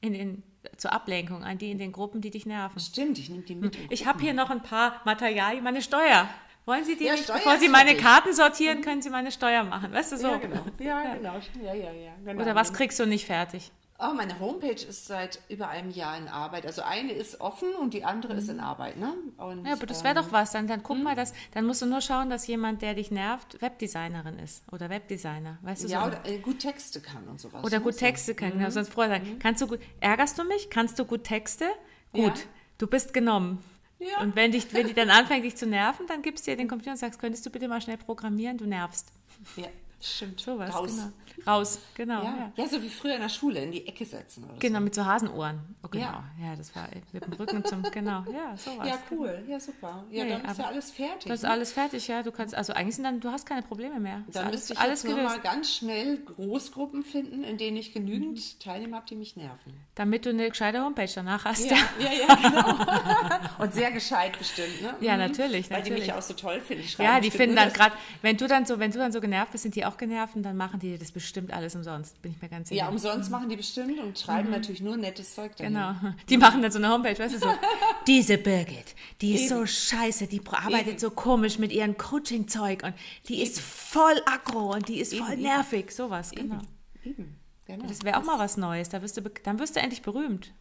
in 0.00 0.12
den, 0.12 0.42
zur 0.78 0.92
Ablenkung, 0.92 1.44
an 1.44 1.58
die 1.58 1.70
in 1.70 1.78
den 1.78 1.92
Gruppen, 1.92 2.20
die 2.20 2.30
dich 2.30 2.46
nerven. 2.46 2.80
Stimmt, 2.80 3.18
ich 3.18 3.28
nehme 3.28 3.42
die 3.42 3.54
mit. 3.56 3.76
in 3.76 3.86
Ich 3.90 4.06
habe 4.06 4.20
hier 4.20 4.32
noch 4.32 4.48
ein 4.48 4.62
paar 4.62 5.00
Materialien, 5.04 5.62
meine 5.62 5.82
Steuer. 5.82 6.28
Wollen 6.64 6.84
Sie 6.84 6.96
die 6.96 7.04
Ja, 7.04 7.12
nicht, 7.12 7.24
Steuer 7.24 7.36
bevor 7.36 7.56
Sie 7.58 7.68
meine. 7.68 7.96
Karten 7.96 8.34
sortieren, 8.34 8.82
können 8.82 9.02
Sie 9.02 9.10
meine 9.10 9.32
Steuer 9.32 9.64
machen, 9.64 9.92
weißt 9.92 10.12
du 10.12 10.16
so? 10.18 10.28
Ja, 10.28 10.36
genau. 10.36 10.64
Ja, 10.78 11.14
genau. 11.14 11.34
Ja, 11.62 11.74
ja, 11.74 11.92
ja. 11.92 12.12
Genau. 12.24 12.42
Oder 12.42 12.54
was 12.54 12.72
kriegst 12.72 13.00
du 13.00 13.06
nicht 13.06 13.24
fertig? 13.26 13.70
Oh, 14.00 14.14
meine 14.14 14.38
Homepage 14.38 14.70
ist 14.88 15.06
seit 15.06 15.40
über 15.48 15.68
einem 15.70 15.90
Jahr 15.90 16.16
in 16.16 16.28
Arbeit. 16.28 16.64
Also 16.66 16.82
eine 16.82 17.10
ist 17.12 17.40
offen 17.40 17.74
und 17.74 17.94
die 17.94 18.04
andere 18.04 18.34
ist 18.34 18.48
in 18.48 18.60
Arbeit, 18.60 18.96
ne? 18.96 19.12
Und, 19.38 19.66
Ja, 19.66 19.72
aber 19.72 19.86
das 19.86 19.98
ähm, 19.98 20.04
wäre 20.04 20.14
doch 20.14 20.30
was. 20.30 20.52
Dann, 20.52 20.68
dann 20.68 20.84
guck 20.84 21.02
mal, 21.02 21.16
dass, 21.16 21.32
dann 21.52 21.66
musst 21.66 21.82
du 21.82 21.86
nur 21.86 22.00
schauen, 22.00 22.30
dass 22.30 22.46
jemand, 22.46 22.80
der 22.80 22.94
dich 22.94 23.10
nervt, 23.10 23.60
Webdesignerin 23.60 24.38
ist 24.38 24.62
oder 24.70 24.88
Webdesigner, 24.88 25.58
weißt 25.62 25.82
du 25.82 25.88
Ja, 25.88 26.02
so? 26.02 26.06
oder 26.08 26.24
äh, 26.26 26.38
gut 26.38 26.60
Texte 26.60 27.00
kann 27.00 27.26
und 27.26 27.40
sowas. 27.40 27.64
Oder 27.64 27.78
ne? 27.78 27.84
gut. 27.84 27.96
Texte 27.96 28.36
können. 28.36 28.58
Mhm. 28.62 28.70
Sonst 28.70 28.92
vorher 28.92 29.18
sagen, 29.18 29.40
kannst 29.40 29.62
du 29.62 29.66
gut, 29.66 29.80
ärgerst 29.98 30.38
du 30.38 30.44
mich? 30.44 30.70
Kannst 30.70 30.96
du 31.00 31.04
gut 31.04 31.24
Texte? 31.24 31.66
Gut, 32.12 32.22
Ja. 32.38 32.44
du 32.78 32.86
bist 32.86 33.12
genommen. 33.12 33.64
Ja. 33.98 34.20
Und 34.20 34.36
wenn, 34.36 34.52
dich, 34.52 34.72
wenn 34.72 34.86
die 34.86 34.94
dann 34.94 35.10
anfängt, 35.10 35.44
dich 35.44 35.56
zu 35.56 35.66
nerven, 35.66 36.06
dann 36.06 36.22
gibst 36.22 36.46
du 36.46 36.52
dir 36.52 36.56
den 36.56 36.68
Computer 36.68 36.92
und 36.92 36.98
sagst, 36.98 37.18
könntest 37.18 37.44
du 37.46 37.50
bitte 37.50 37.66
mal 37.66 37.80
schnell 37.80 37.96
programmieren? 37.96 38.58
Du 38.58 38.64
nervst. 38.64 39.08
Ja, 39.56 39.66
stimmt. 40.00 40.40
Sowas, 40.40 40.74
Raus. 40.74 40.90
genau. 40.90 41.08
Raus, 41.46 41.78
genau. 41.94 42.22
Ja. 42.24 42.36
Ja. 42.36 42.52
ja, 42.64 42.68
so 42.68 42.82
wie 42.82 42.88
früher 42.88 43.14
in 43.14 43.20
der 43.20 43.28
Schule, 43.28 43.62
in 43.62 43.70
die 43.70 43.86
Ecke 43.86 44.04
setzen 44.04 44.44
Genau, 44.58 44.80
mit 44.80 44.94
so 44.94 45.04
Hasenohren. 45.06 45.60
Oh 45.84 45.88
genau. 45.88 46.04
Ja. 46.04 46.24
Ja. 46.42 46.56
das 46.56 46.74
war 46.74 46.88
mit 47.12 47.24
dem 47.24 47.32
Rücken 47.34 47.64
zum, 47.64 47.82
genau, 47.84 48.24
ja, 48.32 48.56
sowas. 48.56 48.88
Ja, 48.88 48.98
cool. 49.12 49.44
Ja, 49.48 49.60
super. 49.60 50.04
Ja, 50.10 50.24
Nee, 50.24 50.30
dann 50.30 50.44
ist 50.44 50.58
ja 50.58 50.66
alles 50.66 50.90
fertig. 50.90 51.24
Das 51.28 51.38
ist 51.38 51.42
ne? 51.44 51.50
alles 51.50 51.72
fertig, 51.72 52.08
ja. 52.08 52.22
Du 52.24 52.32
kannst, 52.32 52.54
also 52.56 52.72
eigentlich 52.72 52.96
sind 52.96 53.04
dann, 53.04 53.20
du 53.20 53.30
hast 53.30 53.46
keine 53.46 53.62
Probleme 53.62 54.00
mehr. 54.00 54.24
Dann 54.32 54.46
alles, 54.46 54.56
müsste 54.60 54.72
ich 54.74 54.78
alles 54.80 55.02
jetzt 55.04 55.16
mal 55.16 55.38
ganz 55.40 55.72
schnell 55.76 56.18
Großgruppen 56.18 57.04
finden, 57.04 57.44
in 57.44 57.56
denen 57.56 57.76
ich 57.76 57.92
genügend 57.92 58.60
Teilnehmer 58.60 58.96
habe, 58.96 59.06
die 59.06 59.14
mich 59.16 59.36
nerven. 59.36 59.74
Damit 59.94 60.26
du 60.26 60.30
eine 60.30 60.48
gescheite 60.48 60.82
Homepage 60.82 61.08
danach 61.14 61.44
hast. 61.44 61.70
Ja, 61.70 61.76
ja, 62.00 62.10
ja, 62.12 62.34
genau. 62.34 63.48
Und 63.62 63.74
sehr 63.74 63.92
gescheit 63.92 64.36
bestimmt, 64.38 64.82
ne? 64.82 64.94
Ja, 65.00 65.12
Mhm. 65.14 65.18
natürlich, 65.20 65.70
Weil 65.70 65.82
die 65.82 65.90
mich 65.92 66.12
auch 66.12 66.22
so 66.22 66.34
toll 66.34 66.60
finden. 66.60 66.84
Ja, 66.98 67.20
die 67.20 67.30
finden 67.30 67.54
dann 67.56 67.72
gerade, 67.72 67.94
wenn 68.22 68.36
du 68.36 68.46
dann 68.48 68.66
so, 68.66 68.78
wenn 68.80 68.90
du 68.90 68.98
dann 68.98 69.12
so 69.12 69.20
genervt 69.20 69.52
bist, 69.52 69.62
sind 69.62 69.74
die 69.76 69.84
auch 69.88 69.96
genervt 69.96 70.36
und 70.36 70.42
dann 70.42 70.56
machen 70.56 70.80
die 70.80 70.98
das 70.98 71.10
bestimmt 71.10 71.52
alles 71.52 71.74
umsonst, 71.74 72.20
bin 72.22 72.32
ich 72.32 72.42
mir 72.42 72.48
ganz 72.48 72.68
sicher. 72.68 72.84
Ja, 72.84 72.88
umsonst 72.88 73.30
machen 73.30 73.48
die 73.48 73.56
bestimmt 73.56 73.98
und 73.98 74.18
schreiben 74.18 74.50
natürlich 74.50 74.80
nur 74.80 74.96
nettes 74.96 75.34
Zeug 75.34 75.56
dahin. 75.56 75.74
Genau. 75.74 75.94
Die 76.28 76.36
machen 76.36 76.62
dann 76.62 76.70
so 76.70 76.78
eine 76.78 76.90
Homepage, 76.90 77.18
weißt 77.18 77.34
du, 77.34 77.38
so, 77.38 77.48
diese 78.06 78.38
Birgit, 78.38 78.94
die 79.20 79.34
ist 79.34 79.48
so 79.48 79.64
scheiße, 79.66 80.26
die 80.26 80.40
arbeitet 80.46 80.88
Eben. 80.88 80.98
so 80.98 81.10
komisch 81.10 81.58
mit 81.58 81.72
ihrem 81.72 81.96
Coaching-Zeug 81.96 82.82
und 82.84 82.94
die 83.28 83.42
ist 83.42 83.60
voll 83.60 84.20
aggro 84.26 84.72
und 84.74 84.88
die 84.88 85.00
ist 85.00 85.14
voll 85.14 85.32
Eben, 85.32 85.40
eben. 85.40 85.42
nervig, 85.42 85.90
sowas, 85.90 86.30
genau. 86.30 86.60
Eben, 87.04 87.36
genau. 87.66 87.86
Das 87.86 88.04
wäre 88.04 88.18
auch 88.18 88.24
mal 88.24 88.38
was 88.38 88.56
Neues, 88.56 88.88
da 88.90 89.02
wirst 89.02 89.16
du, 89.16 89.22
dann 89.42 89.58
wirst 89.58 89.76
du 89.76 89.80
endlich 89.80 90.02
berühmt. 90.02 90.52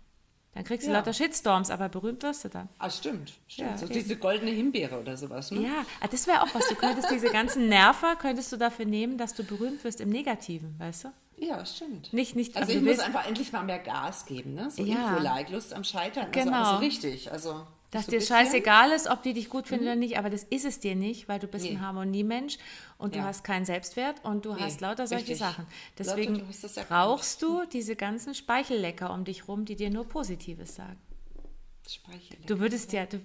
Dann 0.58 0.63
kriegst 0.65 0.88
du 0.88 0.91
Ja. 0.91 0.98
lauter 0.98 1.13
Shitstorms, 1.13 1.70
aber 1.70 1.88
berühmt 1.88 2.24
wirst 2.24 2.43
du 2.43 2.50
dann. 2.50 2.67
Ah, 2.80 2.89
stimmt. 2.89 3.34
stimmt. 3.48 3.70
Ja, 3.70 3.78
so 3.78 3.86
diese 3.86 4.15
goldene 4.17 4.50
Himbeere 4.50 5.00
oder 5.00 5.15
sowas. 5.15 5.52
Ne? 5.52 5.62
Ja, 5.62 5.86
ah, 6.02 6.08
das 6.10 6.26
wäre 6.26 6.41
auch 6.41 6.48
was. 6.56 6.67
Du 6.67 6.74
könntest 6.74 7.12
diese 7.12 7.28
ganzen 7.30 7.70
Nerver, 7.70 8.15
könntest 8.15 8.52
du 8.52 8.58
dafür 8.58 8.86
nehmen, 8.86 9.20
dass 9.20 9.36
du 9.36 9.43
berühmt 9.43 9.84
wirst 9.84 10.02
im 10.02 10.10
Negativen, 10.10 10.74
weißt 10.80 11.04
du? 11.04 11.10
Ja, 11.38 11.63
stimmt. 11.63 12.12
Nicht, 12.12 12.36
nicht, 12.36 12.58
Also 12.58 12.72
ich 12.74 12.82
muss 12.82 12.98
einfach 12.98 13.28
endlich 13.28 13.52
mal 13.52 13.62
mehr 13.63 13.78
Gas 13.78 14.26
geben, 14.26 14.56
ne? 14.56 14.72
So 14.72 14.82
Ja. 14.84 15.10
Info-like, 15.10 15.52
Lust 15.52 15.76
am 15.76 15.84
Scheitern. 15.84 16.32
Genau. 16.32 16.58
Also, 16.58 16.70
also 16.72 16.78
richtig. 16.80 17.32
Also 17.32 17.67
dass 17.91 18.06
so 18.06 18.12
dir 18.12 18.17
bisschen- 18.19 18.36
Mhm. 18.36 18.39
scheißegal 18.45 18.91
ist, 18.91 19.08
ob 19.08 19.23
die 19.23 19.34
dich 19.34 19.50
gut 19.50 19.67
finden 19.67 19.86
oder 19.86 19.95
nicht, 19.95 20.17
aber 20.17 20.30
das 20.30 20.43
ist 20.43 20.65
es 20.65 20.80
dir 20.80 20.95
nicht, 20.95 21.28
weil 21.30 21.39
du 21.39 21.47
bist 21.47 21.65
Nee. 21.65 21.71
ein 21.71 21.82
Harmoniemensch 21.82 22.58
und 22.97 23.15
du 23.15 23.19
Ja. 23.19 23.26
hast 23.26 23.43
keinen 23.43 23.65
Selbstwert 23.65 24.23
und 24.23 24.45
du 24.45 24.54
Nee, 24.54 24.62
hast 24.62 24.82
lauter 24.82 25.08
solche 25.08 25.23
richtig. 25.23 25.39
Sachen. 25.39 25.65
Deswegen 25.97 26.34
du 26.36 26.39
erkannt. 26.41 26.88
brauchst 26.89 27.41
du 27.41 27.63
diese 27.71 27.95
ganzen 27.95 28.34
Speichellecker 28.36 29.13
um 29.13 29.23
dich 29.23 29.47
rum, 29.47 29.65
die 29.65 29.76
dir 29.76 29.89
nur 29.89 30.06
Positives 30.08 30.76
sagen. 30.76 30.97
Du 32.47 32.60
würdest 32.60 32.91
ja, 32.91 33.06
du, 33.06 33.21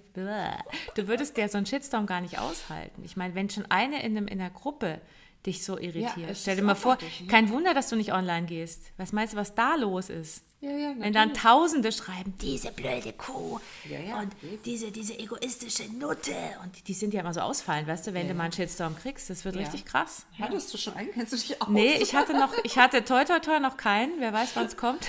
du 0.95 1.07
würdest 1.09 1.37
ja 1.37 1.49
so 1.49 1.57
einen 1.57 1.65
Shitstorm 1.65 2.05
gar 2.05 2.21
nicht 2.21 2.39
aushalten. 2.39 3.03
Ich 3.03 3.17
meine, 3.17 3.35
wenn 3.35 3.49
schon 3.49 3.65
eine 3.69 4.01
in, 4.01 4.15
einem, 4.15 4.27
in 4.27 4.39
einer 4.39 4.49
Gruppe 4.51 5.01
dich 5.45 5.65
so 5.65 5.77
irritiert, 5.77 6.29
es 6.29 6.43
stell 6.43 6.55
dir 6.55 6.61
mal 6.61 6.73
vor, 6.75 6.97
ne? 7.19 7.27
kein 7.27 7.49
Wunder, 7.49 7.73
dass 7.73 7.89
du 7.89 7.97
nicht 7.97 8.13
online 8.13 8.45
gehst. 8.47 8.93
Was 8.95 9.11
meinst 9.11 9.33
du, 9.33 9.37
was 9.37 9.53
da 9.53 9.75
los 9.75 10.09
ist? 10.09 10.45
Ja, 10.63 10.71
ja, 10.71 10.93
Wenn 10.97 11.11
dann. 11.11 11.33
Tausende 11.33 11.91
schreiben, 11.91 12.33
diese 12.41 12.71
blöde 12.71 13.11
Kuh 13.13 13.59
Ja, 13.89 13.99
ja, 13.99 14.19
und 14.19 14.31
diese, 14.63 14.91
diese 14.91 15.19
egoistische 15.19 15.83
Nutte. 15.91 16.31
Und 16.63 16.87
die- 16.87 16.93
sind 16.93 17.13
ja 17.13 17.19
immer 17.19 17.33
so 17.33 17.41
ausfallend, 17.41 17.87
weißt 17.87 18.07
du, 18.07 18.13
wenn 18.13 18.29
du 18.29 18.33
mal 18.33 18.43
einen 18.45 18.53
Shitstorm 18.53 18.95
kriegst. 18.95 19.29
Das 19.29 19.43
wird 19.43 19.57
richtig 19.57 19.83
krass. 19.83 20.25
Hattest 20.39 20.73
du 20.73 20.77
schon 20.77 20.93
einen? 20.95 21.11
Kennst 21.11 21.33
du 21.33 21.37
dich 21.37 21.61
aus? 21.61 21.67
Nee, 21.69 21.95
ich 21.99 22.15
hatte 22.15 22.33
noch, 22.33 22.53
ich 22.63 22.77
hatte 22.77 23.03
toi 23.03 23.25
toi 23.25 23.39
toi 23.39 23.59
noch 23.59 23.75
keinen, 23.75 24.13
wer 24.19 24.31
weiß, 24.31 24.51
wann 24.55 24.67
es 24.67 24.77
kommt. 24.77 25.05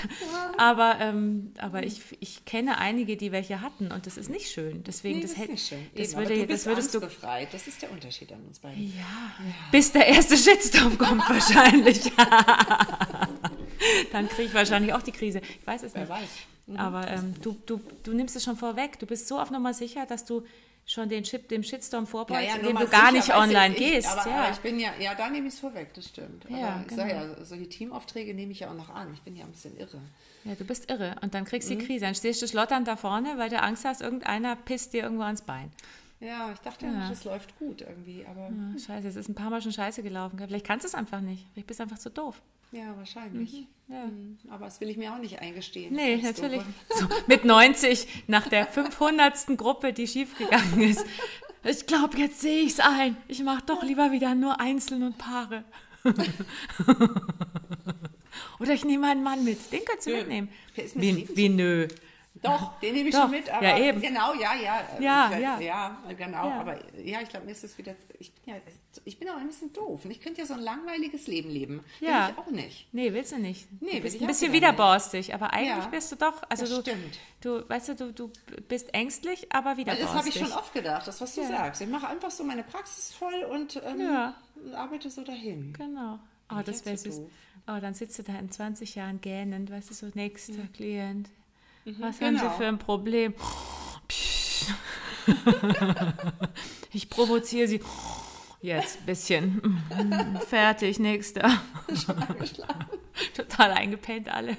Aber, 0.58 0.96
ähm, 0.98 1.52
aber 1.58 1.84
ich, 1.84 2.00
ich 2.18 2.44
kenne 2.46 2.78
einige, 2.78 3.16
die 3.16 3.30
welche 3.30 3.60
hatten 3.60 3.92
und 3.92 4.06
das 4.06 4.16
ist 4.16 4.30
nicht 4.30 4.50
schön. 4.50 4.82
Deswegen, 4.82 5.18
Nee, 5.18 5.22
das, 5.22 5.30
das 5.30 5.38
ist 5.38 5.42
hätte- 5.44 5.52
nicht 5.52 5.68
schön. 5.68 5.86
das 5.96 6.08
Eben, 6.10 6.18
würde, 6.18 6.34
du 6.38 6.46
das 6.48 6.66
würdest 6.66 6.94
du 6.94 6.98
angstbefreit. 6.98 7.48
Das 7.54 7.66
ist 7.68 7.80
der 7.80 7.92
Unterschied 7.92 8.32
an 8.32 8.40
uns 8.48 8.58
beiden. 8.58 8.82
Ja, 8.96 9.32
bis 9.70 9.92
der 9.92 10.06
erste 10.08 10.36
Shitstorm 10.36 10.98
kommt 10.98 11.22
wahrscheinlich. 11.28 12.00
Dann 14.12 14.28
kriege 14.28 14.48
ich 14.48 14.54
wahrscheinlich 14.54 14.92
auch 14.92 15.02
die 15.02 15.12
Krise. 15.12 15.40
Ich 15.60 15.66
weiß 15.66 15.82
es 15.84 15.94
Wer 15.94 16.02
nicht. 16.02 16.10
weiß. 16.10 16.28
Mhm. 16.66 16.76
Aber 16.76 17.08
ähm, 17.08 17.34
du, 17.42 17.56
du, 17.66 17.80
du 18.02 18.12
nimmst 18.14 18.36
es 18.36 18.44
schon 18.44 18.56
vorweg. 18.56 18.98
Du 18.98 19.06
bist 19.06 19.28
so 19.28 19.38
auf 19.38 19.50
Nummer 19.50 19.74
sicher, 19.74 20.06
dass 20.06 20.24
du 20.24 20.44
schon 20.86 21.08
den 21.08 21.24
Shit, 21.24 21.50
dem 21.50 21.62
Shitstorm 21.62 22.06
vorbeugst, 22.06 22.46
nur 22.46 22.56
indem 22.60 22.74
mal 22.74 22.84
du 22.84 22.90
gar 22.90 23.06
sicher, 23.10 23.16
nicht 23.16 23.34
online 23.34 23.74
ich, 23.74 23.80
gehst. 23.80 24.08
Aber, 24.08 24.28
ja. 24.30 24.36
aber 24.44 24.52
ich 24.52 24.58
bin 24.58 24.78
ja, 24.78 24.90
ja, 25.00 25.14
da 25.14 25.30
nehme 25.30 25.48
ich 25.48 25.54
es 25.54 25.60
vorweg, 25.60 25.94
das 25.94 26.08
stimmt. 26.08 26.44
Ja, 26.50 26.68
aber 26.68 26.84
ich 26.88 26.94
sag 26.94 27.08
genau. 27.08 27.22
ja, 27.24 27.44
solche 27.44 27.68
Teamaufträge 27.68 28.34
nehme 28.34 28.52
ich 28.52 28.60
ja 28.60 28.70
auch 28.70 28.74
noch 28.74 28.90
an. 28.94 29.08
Ich 29.14 29.22
bin 29.22 29.34
ja 29.36 29.44
ein 29.44 29.50
bisschen 29.52 29.76
irre. 29.78 29.98
ja, 30.44 30.54
du 30.54 30.64
bist 30.64 30.90
irre. 30.90 31.16
Und 31.22 31.32
dann 31.34 31.44
kriegst 31.46 31.70
du 31.70 31.74
Mhm. 31.74 31.78
die 31.78 31.86
Krise. 31.86 32.04
Dann 32.04 32.14
stehst 32.14 32.42
du 32.42 32.48
schlotternd 32.48 32.86
da 32.86 32.96
vorne, 32.96 33.38
weil 33.38 33.48
du 33.48 33.60
Angst 33.62 33.84
hast, 33.86 34.02
irgendeiner 34.02 34.56
pisst 34.56 34.92
dir 34.92 35.04
irgendwo 35.04 35.22
ans 35.24 35.40
Bein. 35.42 35.72
Ja, 36.20 36.50
ich 36.52 36.60
dachte 36.60 36.86
ja, 36.86 37.08
das 37.08 37.24
läuft 37.24 37.58
gut 37.58 37.80
irgendwie, 37.82 38.24
aber 38.30 38.48
Ah, 38.50 38.78
Scheiße, 38.78 39.08
es 39.08 39.16
ist 39.16 39.28
ein 39.28 39.34
paar 39.34 39.50
Mal 39.50 39.60
schon 39.62 39.72
scheiße 39.72 40.02
gelaufen. 40.02 40.38
Vielleicht 40.38 40.66
kannst 40.66 40.84
du 40.84 40.88
es 40.88 40.94
einfach 40.94 41.20
nicht. 41.20 41.46
Vielleicht 41.52 41.66
bist 41.66 41.80
du 41.80 41.84
einfach 41.84 41.98
zu 41.98 42.08
doof. 42.10 42.40
Ja, 42.74 42.96
wahrscheinlich. 42.96 43.66
Ja. 43.88 44.06
Mhm. 44.06 44.38
Aber 44.50 44.64
das 44.66 44.80
will 44.80 44.88
ich 44.90 44.96
mir 44.96 45.12
auch 45.12 45.18
nicht 45.18 45.40
eingestehen. 45.40 45.94
Nee, 45.94 46.16
natürlich. 46.16 46.62
So, 46.94 47.06
mit 47.26 47.44
90 47.44 48.06
nach 48.26 48.48
der 48.48 48.66
500. 48.66 49.56
Gruppe, 49.56 49.92
die 49.92 50.06
schiefgegangen 50.06 50.80
ist. 50.80 51.04
Ich 51.64 51.86
glaube, 51.86 52.18
jetzt 52.18 52.40
sehe 52.40 52.62
ich 52.62 52.72
es 52.72 52.80
ein. 52.80 53.16
Ich 53.28 53.42
mache 53.42 53.62
doch 53.66 53.82
lieber 53.82 54.12
wieder 54.12 54.34
nur 54.34 54.60
Einzeln 54.60 55.02
und 55.02 55.18
Paare. 55.18 55.64
Oder 58.60 58.74
ich 58.74 58.84
nehme 58.84 59.08
einen 59.08 59.22
Mann 59.22 59.44
mit. 59.44 59.72
Den 59.72 59.80
kannst 59.84 60.06
du 60.06 60.10
Nö. 60.10 60.16
mitnehmen. 60.18 60.48
Wie, 60.94 61.28
wie 61.34 61.48
nö. 61.48 61.88
Doch, 62.44 62.78
den 62.80 62.94
nehme 62.94 63.08
ich 63.08 63.14
Doch, 63.14 63.22
schon 63.22 63.30
mit, 63.32 63.50
aber 63.50 63.66
ja, 63.66 63.78
eben. 63.78 64.00
genau, 64.00 64.34
ja, 64.34 64.54
ja. 64.54 64.80
Ja, 65.00 65.36
ja. 65.38 65.60
Ja, 65.60 65.98
genau, 66.16 66.48
Ja. 66.48 66.60
aber 66.60 66.78
ja, 67.00 67.20
ich 67.22 67.28
glaube, 67.28 67.46
mir 67.46 67.52
ist 67.52 67.64
es 67.64 67.76
wieder, 67.78 67.94
ich 68.18 68.32
bin 68.32 68.54
ja, 68.54 68.60
ich 69.04 69.18
bin 69.18 69.28
auch 69.30 69.36
ein 69.36 69.46
bisschen 69.46 69.72
doof 69.72 70.04
und 70.04 70.10
ich 70.10 70.20
könnte 70.20 70.40
ja 70.40 70.46
so 70.46 70.54
ein 70.54 70.60
langweiliges 70.60 71.26
Leben 71.26 71.50
leben. 71.50 71.84
Will 72.00 72.08
Ja. 72.08 72.28
ich 72.30 72.38
auch 72.38 72.50
nicht. 72.50 72.86
Nee, 72.92 73.12
willst 73.12 73.32
du 73.32 73.38
nicht. 73.38 73.66
Nee, 73.80 73.86
du 73.88 73.92
will 73.94 74.00
bist 74.02 74.20
ein 74.20 74.26
bisschen 74.26 74.52
wieder 74.52 74.68
widerborstig, 74.72 75.34
aber 75.34 75.52
eigentlich 75.52 75.86
bist 75.86 76.12
du 76.12 76.16
doch, 76.16 76.42
also 76.48 76.64
das 76.66 76.74
du, 76.74 76.80
stimmt. 76.82 77.18
du, 77.40 77.68
weißt 77.68 77.88
du, 77.88 77.94
du, 77.96 78.12
du 78.12 78.30
bist 78.68 78.92
ängstlich, 78.94 79.46
aber 79.52 79.76
Weil 79.76 79.84
das 79.84 79.94
habe 79.96 80.00
widerborstig. 80.26 80.36
ich 80.36 80.42
schon 80.48 80.52
oft 80.58 80.72
gedacht, 80.74 81.06
das, 81.08 81.20
was 81.20 81.34
du 81.34 81.42
sagst. 81.46 81.80
Ich 81.80 81.88
mache 81.88 82.06
einfach 82.08 82.30
so 82.30 82.44
meine 82.44 82.62
Praxis 82.62 83.12
voll 83.12 83.44
und 83.50 83.80
ähm, 83.84 84.32
arbeite 84.74 85.10
so 85.10 85.22
dahin. 85.24 85.72
Genau. 85.72 86.18
Oh, 86.52 86.60
das 86.64 86.84
wäre 86.84 86.96
so 86.98 87.04
süß. 87.10 87.16
doof. 87.20 87.30
Oh, 87.66 87.80
dann 87.80 87.94
sitzt 87.94 88.18
du 88.18 88.22
da 88.22 88.38
in 88.38 88.50
20 88.50 88.94
Jahren 88.96 89.20
gähnend, 89.22 89.70
weißt 89.70 89.88
du, 89.88 89.94
so 89.94 90.06
nächster 90.14 90.66
Klient. 90.74 91.30
Was 91.84 92.18
genau. 92.18 92.40
haben 92.40 92.50
Sie 92.50 92.56
für 92.56 92.66
ein 92.66 92.78
Problem? 92.78 93.34
Ich 96.92 97.10
provoziere 97.10 97.66
Sie. 97.66 97.80
Jetzt 98.60 99.00
ein 99.00 99.06
bisschen. 99.06 99.82
Fertig, 100.48 100.98
nächster. 100.98 101.50
Total 103.36 103.72
eingepennt 103.72 104.28
alle. 104.28 104.56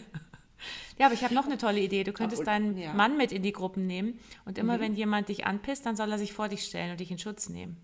Ja, 0.98 1.06
aber 1.08 1.16
ich 1.16 1.24
habe 1.24 1.34
noch 1.34 1.46
eine 1.46 1.58
tolle 1.58 1.80
Idee. 1.80 2.04
Du 2.04 2.12
könntest 2.14 2.40
und- 2.42 2.48
deinen 2.48 2.78
ja. 2.78 2.92
Mhm. 2.92 2.98
Mann 2.98 3.18
mit 3.18 3.32
in 3.32 3.42
die 3.42 3.52
Gruppen 3.52 3.88
nehmen 3.88 4.20
und 4.46 4.58
immer 4.58 4.80
wenn 4.80 4.96
jemand 4.96 5.30
dich 5.30 5.46
anpisst, 5.46 5.86
dann 5.86 5.96
soll 5.96 6.12
er 6.12 6.18
sich 6.18 6.34
vor 6.34 6.50
dich 6.50 6.64
stellen 6.64 6.92
und 6.92 7.00
dich 7.00 7.12
in 7.12 7.20
Schutz 7.20 7.50
nehmen. 7.50 7.78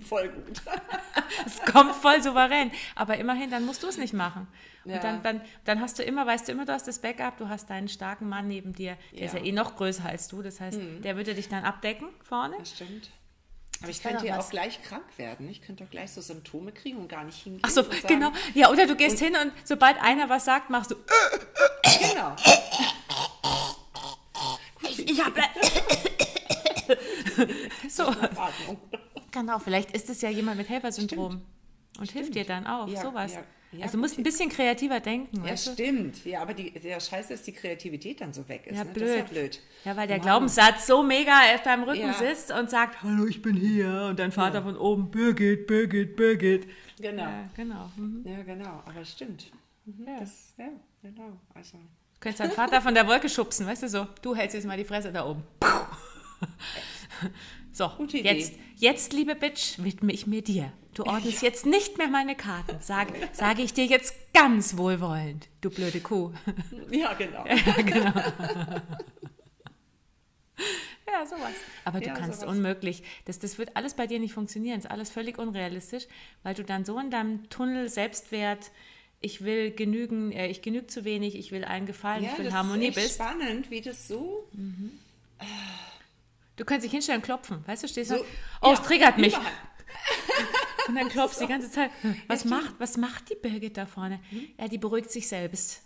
Voll 0.00 0.28
gut. 0.28 0.62
Es 1.44 1.60
kommt 1.70 1.94
voll 1.94 2.22
souverän. 2.22 2.70
Aber 2.94 3.18
immerhin, 3.18 3.50
dann 3.50 3.66
musst 3.66 3.82
du 3.82 3.88
es 3.88 3.98
nicht 3.98 4.14
machen. 4.14 4.46
Ja. 4.84 4.96
Und 4.96 5.04
dann, 5.04 5.22
dann, 5.22 5.40
dann 5.64 5.80
hast 5.80 5.98
du 5.98 6.02
immer, 6.02 6.26
weißt 6.26 6.48
du 6.48 6.52
immer, 6.52 6.64
du 6.64 6.72
hast 6.72 6.88
das 6.88 6.98
Backup, 7.00 7.36
du 7.38 7.48
hast 7.48 7.70
deinen 7.70 7.88
starken 7.88 8.28
Mann 8.28 8.48
neben 8.48 8.72
dir, 8.72 8.96
der 9.12 9.26
ist 9.26 9.34
ja 9.34 9.40
Ja. 9.40 9.46
eh 9.46 9.52
noch 9.52 9.76
größer 9.76 10.04
als 10.06 10.28
du. 10.28 10.42
Das 10.42 10.60
heißt, 10.60 10.78
der 11.04 11.16
würde 11.16 11.34
dich 11.34 11.48
dann 11.48 11.64
abdecken 11.64 12.08
vorne. 12.22 12.56
Das 12.58 12.70
stimmt. 12.70 13.10
Aber 13.80 13.90
ich 13.90 14.00
könnte 14.02 14.24
ja 14.26 14.38
auch 14.38 14.48
gleich 14.48 14.80
krank 14.84 15.02
werden. 15.16 15.48
Ich 15.48 15.60
könnte 15.60 15.82
doch 15.82 15.90
gleich 15.90 16.12
so 16.12 16.20
Symptome 16.20 16.70
kriegen 16.70 16.98
und 16.98 17.08
gar 17.08 17.24
nicht 17.24 17.42
hingehen. 17.42 17.62
Ach 17.64 17.70
so, 17.70 17.80
und 17.82 17.92
sagen, 17.92 18.06
genau. 18.06 18.30
Ja, 18.54 18.70
oder 18.70 18.86
du 18.86 18.94
gehst 18.94 19.18
hin 19.18 19.34
und 19.34 19.52
sobald 19.64 20.00
einer 20.00 20.28
was 20.28 20.44
sagt, 20.44 20.70
machst 20.70 20.92
du. 20.92 20.96
Genau. 22.00 22.36
Ich, 24.82 25.10
ich 25.10 25.24
hab. 25.24 25.32
so. 27.88 28.14
Genau, 29.30 29.58
vielleicht 29.58 29.92
ist 29.92 30.10
es 30.10 30.20
ja 30.20 30.28
jemand 30.28 30.58
mit 30.58 30.68
Helfersyndrom 30.68 31.42
und 31.98 32.10
hilft 32.10 32.34
dir 32.34 32.44
dann 32.44 32.66
auch. 32.66 32.88
Ja, 32.88 33.00
sowas. 33.02 33.34
ja, 33.34 33.42
ja, 33.72 33.84
also 33.84 33.96
du 33.96 34.02
musst 34.02 34.18
ein 34.18 34.22
bisschen 34.22 34.48
kreativer 34.50 35.00
denken. 35.00 35.38
Ja, 35.44 35.50
weißt 35.52 35.66
du? 35.68 35.72
stimmt. 35.72 36.24
Ja, 36.24 36.42
aber 36.42 36.54
die, 36.54 36.70
der 36.70 37.00
Scheiße 37.00 37.32
ist, 37.34 37.46
die 37.46 37.52
Kreativität 37.52 38.20
dann 38.20 38.32
so 38.32 38.48
weg 38.48 38.66
ist. 38.66 38.76
Ja, 38.76 38.84
ne? 38.84 38.90
blöd. 38.92 39.02
Das 39.08 39.10
ist 39.10 39.16
ja 39.16 39.24
blöd. 39.40 39.60
Ja, 39.84 39.96
weil 39.96 40.06
der 40.08 40.18
Wow. 40.18 40.22
Glaubenssatz 40.24 40.86
so 40.86 41.02
mega 41.02 41.32
auf 41.54 41.62
deinem 41.62 41.84
Rücken 41.84 42.00
Ja. 42.02 42.12
sitzt 42.12 42.50
und 42.52 42.68
sagt, 42.70 43.02
hallo, 43.02 43.26
ich 43.26 43.40
bin 43.42 43.56
hier. 43.56 44.06
Und 44.10 44.18
dein 44.18 44.30
Vater 44.32 44.62
von 44.62 44.76
oben, 44.76 45.10
Birgit, 45.10 45.66
Birgit, 45.66 46.16
Birgit. 46.16 46.66
Genau. 47.00 47.22
Ja, 47.22 47.48
genau. 47.56 47.90
Mhm. 47.96 48.22
Ja, 48.26 48.42
genau. 48.42 48.82
Aber 48.86 49.00
es 49.00 49.10
stimmt. 49.12 49.50
Mhm, 49.86 50.06
Ja. 50.06 50.20
Das, 50.20 50.54
ja, 50.58 50.68
genau. 51.02 51.38
Also, 51.54 51.78
Du 51.78 52.20
könntest 52.28 52.40
deinen 52.40 52.52
Vater 52.52 52.80
von 52.80 52.94
der 52.94 53.06
Wolke 53.08 53.28
schubsen, 53.28 53.66
weißt 53.66 53.82
du 53.82 53.88
so. 53.88 54.06
Du 54.22 54.36
hältst 54.36 54.54
jetzt 54.54 54.64
mal 54.66 54.76
die 54.76 54.84
Fresse 54.84 55.10
da 55.12 55.26
oben. 55.26 55.42
So, 57.72 57.88
Gute 57.96 58.18
Idee. 58.18 58.32
jetzt, 58.34 58.52
jetzt, 58.76 59.12
liebe 59.12 59.34
Bitch, 59.34 59.78
widme 59.78 60.12
ich 60.12 60.26
mir 60.26 60.42
dir. 60.42 60.72
Du 60.94 61.04
ordnest 61.04 61.40
jetzt 61.42 61.64
nicht 61.64 61.96
mehr 61.96 62.08
meine 62.08 62.34
Karten. 62.36 62.76
Sag, 62.80 63.08
sage 63.32 63.62
ich 63.62 63.72
dir 63.72 63.86
jetzt 63.86 64.14
ganz 64.34 64.76
wohlwollend, 64.76 65.48
du 65.62 65.70
blöde 65.70 66.00
Kuh. 66.00 66.32
ja, 66.90 67.14
genau. 67.14 67.44
Ja, 71.06 71.26
sowas. 71.26 71.52
Aber 71.84 72.00
du 72.00 72.06
Ja, 72.06 72.14
kannst 72.14 72.40
sowas. 72.40 72.54
unmöglich. 72.54 73.02
Das, 73.26 73.38
das 73.38 73.58
wird 73.58 73.76
alles 73.76 73.92
bei 73.94 74.06
dir 74.06 74.18
nicht 74.18 74.32
funktionieren. 74.32 74.76
Das 74.76 74.86
ist 74.86 74.90
alles 74.90 75.10
völlig 75.10 75.36
unrealistisch, 75.38 76.04
weil 76.42 76.54
du 76.54 76.64
dann 76.64 76.86
so 76.86 76.98
in 76.98 77.10
deinem 77.10 77.48
Tunnel 77.50 77.88
Selbstwert 77.88 78.70
ich 79.24 79.44
will 79.44 79.70
genügen, 79.72 80.32
äh, 80.32 80.48
ich 80.48 80.62
genüge 80.62 80.86
zu 80.88 81.04
wenig, 81.04 81.36
ich 81.36 81.52
will 81.52 81.64
allen 81.64 81.86
gefallen, 81.86 82.24
ich 82.24 82.36
will 82.38 82.46
das 82.46 82.54
Harmonie 82.54 82.88
ist 82.88 82.96
echt 82.96 83.06
bist. 83.06 83.14
spannend, 83.16 83.70
wie 83.70 83.80
das 83.80 84.08
so. 84.08 84.48
Du 86.56 86.64
kannst 86.64 86.84
dich 86.84 86.92
hinstellen 86.92 87.20
und 87.20 87.24
klopfen, 87.24 87.64
weißt 87.66 87.82
du, 87.82 87.88
stehst 87.88 88.10
so 88.10 88.18
so, 88.18 88.24
oh, 88.60 88.72
es 88.72 88.78
ja, 88.78 88.84
triggert 88.84 89.18
mich. 89.18 89.34
überall. 89.34 89.52
Und 90.88 90.96
dann 90.96 91.08
klopfst 91.08 91.36
du 91.38 91.44
die 91.44 91.52
ganze 91.52 91.70
Zeit. 91.70 91.90
Was 92.26 92.44
macht, 92.44 92.74
was 92.78 92.96
macht 92.96 93.30
die 93.30 93.36
Birgit 93.36 93.76
da 93.76 93.86
vorne? 93.86 94.20
Ja, 94.58 94.66
die 94.66 94.78
beruhigt 94.78 95.10
sich 95.10 95.28
selbst. 95.28 95.82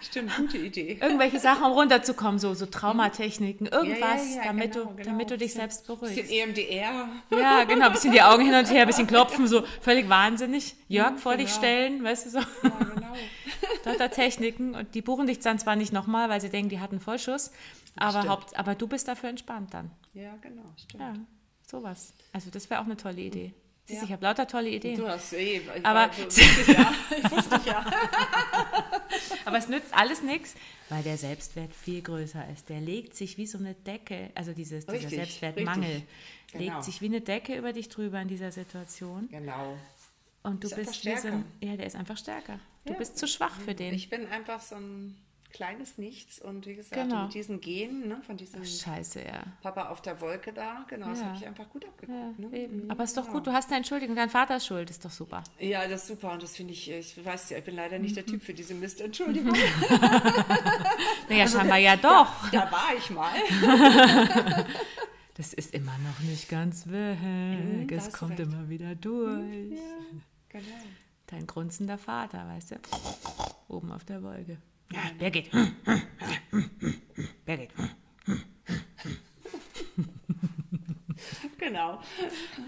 Stimmt, 0.00 0.36
gute 0.36 0.58
Idee. 0.58 0.98
Irgendwelche 1.00 1.40
Sachen, 1.40 1.64
um 1.64 1.72
runterzukommen, 1.72 2.38
so, 2.38 2.52
so 2.54 2.66
Traumatechniken, 2.66 3.66
irgendwas, 3.68 4.34
ja, 4.36 4.44
damit, 4.44 4.74
genau, 4.74 4.84
du, 4.84 4.96
genau. 4.96 5.08
damit 5.10 5.30
du 5.30 5.38
dich 5.38 5.48
Bisschen- 5.48 5.60
selbst 5.60 5.86
Bisschen 5.86 5.98
beruhigst. 5.98 6.30
EMDR. 6.30 7.08
Ja, 7.30 7.64
genau, 7.64 7.86
ein 7.86 7.92
bisschen 7.92 8.12
die 8.12 8.20
Augen 8.22 8.44
hin 8.44 8.54
und 8.54 8.70
her, 8.70 8.82
ein 8.82 8.86
bisschen 8.86 9.06
klopfen, 9.06 9.46
so 9.46 9.64
völlig 9.80 10.08
wahnsinnig. 10.08 10.76
Jörg 10.88 11.18
vor 11.18 11.36
dich 11.36 11.46
genau. 11.46 11.58
stellen, 11.58 12.04
weißt 12.04 12.26
du 12.26 12.30
so. 12.30 12.38
Ja, 12.38 12.70
genau. 12.70 12.97
Lauter 13.84 14.10
Techniken 14.10 14.74
und 14.74 14.94
die 14.94 15.02
buchen 15.02 15.26
dich 15.26 15.40
dann 15.40 15.58
zwar 15.58 15.76
nicht 15.76 15.92
nochmal, 15.92 16.28
weil 16.28 16.40
sie 16.40 16.48
denken, 16.50 16.68
die 16.70 16.80
hatten 16.80 17.00
Vollschuss, 17.00 17.50
aber, 17.96 18.10
Stimmt. 18.20 18.28
Haupt, 18.28 18.56
aber 18.58 18.74
du 18.74 18.86
bist 18.86 19.08
dafür 19.08 19.28
entspannt 19.30 19.74
dann. 19.74 19.90
Ja, 20.14 20.36
genau, 20.40 20.64
stimmt. 20.76 21.00
Ja, 21.02 21.14
sowas. 21.66 22.12
Also 22.32 22.50
das 22.50 22.68
wäre 22.70 22.80
auch 22.80 22.84
eine 22.86 22.96
tolle 22.96 23.20
Idee. 23.20 23.52
Siehst 23.86 24.02
du, 24.02 24.04
Ja. 24.04 24.08
ich 24.08 24.12
habe 24.12 24.24
lauter 24.26 24.46
tolle 24.46 24.68
Ideen. 24.68 24.98
Du 24.98 25.08
hast 25.08 25.32
eh. 25.32 25.62
Ich 25.76 25.86
Aber- 25.86 26.10
so- 26.28 26.40
ja. 26.72 26.92
Ich 27.16 27.30
wusste 27.30 27.58
ja. 27.64 27.86
Aber 29.44 29.56
es 29.58 29.68
nützt 29.68 29.94
alles 29.94 30.22
nichts, 30.22 30.54
weil 30.90 31.02
der 31.02 31.16
Selbstwert 31.16 31.72
viel 31.74 32.02
größer 32.02 32.44
ist. 32.52 32.68
Der 32.68 32.80
legt 32.80 33.14
sich 33.16 33.38
wie 33.38 33.46
so 33.46 33.58
eine 33.58 33.74
Decke, 33.74 34.30
also 34.34 34.52
dieses, 34.52 34.84
dieser 34.84 34.94
Richtig, 34.98 35.14
Selbstwertmangel, 35.16 35.84
richtig. 35.84 36.04
legt 36.52 36.64
Genau. 36.70 36.82
sich 36.82 37.00
wie 37.00 37.06
eine 37.06 37.20
Decke 37.22 37.56
über 37.56 37.72
dich 37.72 37.88
drüber 37.88 38.20
in 38.20 38.28
dieser 38.28 38.52
Situation. 38.52 39.28
Genau. 39.30 39.76
Und 40.42 40.62
du 40.62 40.68
Ist 40.68 40.76
bist 40.76 40.90
wie 41.04 41.10
so 41.10 41.16
stärker. 41.18 41.36
ein, 41.36 41.44
ja, 41.60 41.76
der 41.76 41.86
ist 41.86 41.96
einfach 41.96 42.16
stärker. 42.16 42.58
Du 42.84 42.92
Ja. 42.92 42.98
bist 42.98 43.18
zu 43.18 43.26
schwach 43.26 43.54
für 43.60 43.74
den. 43.74 43.92
Ich 43.94 44.08
bin 44.08 44.26
einfach 44.28 44.60
so 44.60 44.76
ein 44.76 45.16
kleines 45.50 45.96
Nichts 45.96 46.38
und 46.40 46.66
wie 46.66 46.74
gesagt, 46.74 46.94
Genau. 47.02 47.24
mit 47.24 47.34
diesen 47.34 47.60
Genen, 47.62 48.06
ne, 48.06 48.20
von 48.26 48.36
diesem 48.36 48.62
Scheiße, 48.64 49.22
ja. 49.24 49.42
Papa 49.62 49.88
auf 49.88 50.02
der 50.02 50.20
Wolke 50.20 50.52
da, 50.52 50.84
genau, 50.88 51.08
das 51.08 51.20
Ja. 51.20 51.24
habe 51.26 51.36
ich 51.38 51.46
einfach 51.46 51.68
gut 51.70 51.84
Ja, 51.84 51.88
abgeguckt. 51.90 52.38
ne? 52.38 52.56
eben. 52.58 52.90
Aber 52.90 53.02
ist 53.04 53.16
doch 53.16 53.22
Genau. 53.24 53.34
gut, 53.38 53.46
du 53.46 53.52
hast 53.54 53.68
eine 53.68 53.78
Entschuldigung, 53.78 54.14
dein 54.14 54.28
Vater 54.28 54.56
ist 54.56 54.66
schuld, 54.66 54.90
ist 54.90 55.04
doch 55.04 55.10
super. 55.10 55.42
Ja, 55.58 55.88
das 55.88 56.02
ist 56.02 56.08
super 56.08 56.32
und 56.32 56.42
das 56.42 56.54
finde 56.54 56.74
ich, 56.74 56.90
ich 56.90 57.24
weiß 57.24 57.48
ja, 57.50 57.58
ich 57.58 57.64
bin 57.64 57.76
leider 57.76 57.98
nicht 57.98 58.14
der 58.14 58.24
Mhm. 58.24 58.28
Typ 58.28 58.42
für 58.42 58.52
diese 58.54 58.74
Mist, 58.74 59.00
Entschuldigung. 59.00 59.54
Naja, 61.30 61.46
scheinbar 61.48 61.78
ja 61.78 61.96
doch. 61.96 62.48
Da 62.50 62.70
war 62.70 62.90
ich 62.96 63.10
mal. 63.10 63.32
Das 65.38 65.54
ist 65.54 65.72
immer 65.72 65.96
noch 65.98 66.18
nicht 66.20 66.48
ganz 66.48 66.86
weg. 66.88 67.18
Mhm, 67.22 67.86
es 67.90 68.12
kommt 68.12 68.38
recht. 68.38 68.46
Mhm. 68.48 68.52
immer 68.54 68.68
wieder 68.68 68.94
durch. 68.96 69.78
Genau. 70.50 70.64
Dein 71.28 71.46
grunzender 71.46 71.96
Vater, 71.96 72.46
weißt 72.48 72.72
du? 72.72 72.76
Oben 73.68 73.92
auf 73.92 74.04
der 74.04 74.22
Wolke. 74.22 74.58
Ja, 74.92 75.00
Genau. 75.02 75.18
Birgit. 75.18 75.50
Birgit. 77.46 77.70
Genau. 81.58 82.00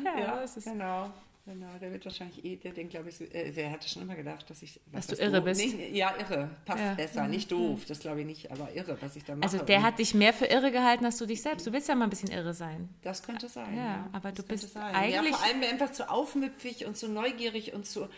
Ja, 0.04 0.40
das 0.40 0.56
ist- 0.56 0.64
genau. 0.64 1.10
Genau, 1.52 1.66
der 1.80 1.90
wird 1.92 2.04
wahrscheinlich 2.04 2.44
eh, 2.44 2.56
der 2.56 2.72
denkt, 2.72 2.92
glaube 2.92 3.08
ich, 3.08 3.20
äh, 3.34 3.50
der 3.50 3.70
hatte 3.72 3.88
schon 3.88 4.02
immer 4.02 4.14
gedacht, 4.14 4.48
dass 4.48 4.62
ich. 4.62 4.78
was 4.92 5.08
Dass 5.08 5.18
du 5.18 5.24
irre 5.24 5.38
doof- 5.38 5.44
bist. 5.44 5.60
Nee, 5.60 5.90
ja, 5.92 6.14
irre. 6.18 6.48
Passt 6.64 6.78
Ja. 6.80 6.94
besser. 6.94 7.26
Nicht 7.28 7.50
doof, 7.50 7.84
das 7.86 7.98
glaube 7.98 8.20
ich 8.20 8.26
nicht, 8.26 8.50
aber 8.52 8.72
irre, 8.74 8.96
was 9.00 9.16
ich 9.16 9.24
da 9.24 9.34
mache. 9.34 9.42
Also 9.52 9.64
der 9.64 9.82
hat 9.82 9.98
dich 9.98 10.14
mehr 10.14 10.32
für 10.32 10.46
irre 10.46 10.70
gehalten 10.70 11.04
als 11.04 11.18
du 11.18 11.26
dich 11.26 11.42
selbst. 11.42 11.66
Du 11.66 11.72
willst 11.72 11.88
ja 11.88 11.94
mal 11.96 12.04
ein 12.04 12.10
bisschen 12.10 12.30
irre 12.30 12.54
sein. 12.54 12.88
Das 13.02 13.22
könnte 13.22 13.48
sein. 13.48 13.76
Ja, 13.76 13.84
Ja, 13.84 14.08
aber 14.12 14.30
das 14.30 14.44
du 14.46 14.52
bist 14.52 14.72
sein. 14.72 14.94
eigentlich- 14.94 15.14
Ja, 15.30 15.36
vor 15.36 15.44
allem 15.44 15.62
einfach 15.68 15.90
zu 15.92 16.08
aufmüpfig 16.08 16.86
und 16.86 16.96
zu 16.96 17.08
neugierig 17.08 17.72
und 17.74 17.84
zu, 17.86 18.08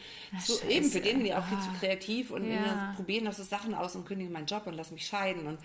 zu 0.44 0.52
Scheiße. 0.52 0.66
eben 0.70 0.90
für 0.90 1.00
den 1.00 1.24
ja 1.24 1.38
auch 1.38 1.44
viel 1.46 1.58
Ah. 1.58 1.62
zu 1.62 1.70
kreativ 1.80 2.30
und 2.30 2.46
probieren 2.96 3.24
noch 3.24 3.32
so 3.32 3.42
Sachen 3.44 3.74
aus 3.74 3.96
und 3.96 4.04
kündigen 4.04 4.32
meinen 4.32 4.46
Job 4.46 4.66
und 4.66 4.74
lass 4.74 4.90
mich 4.90 5.06
scheiden 5.06 5.46
und 5.46 5.58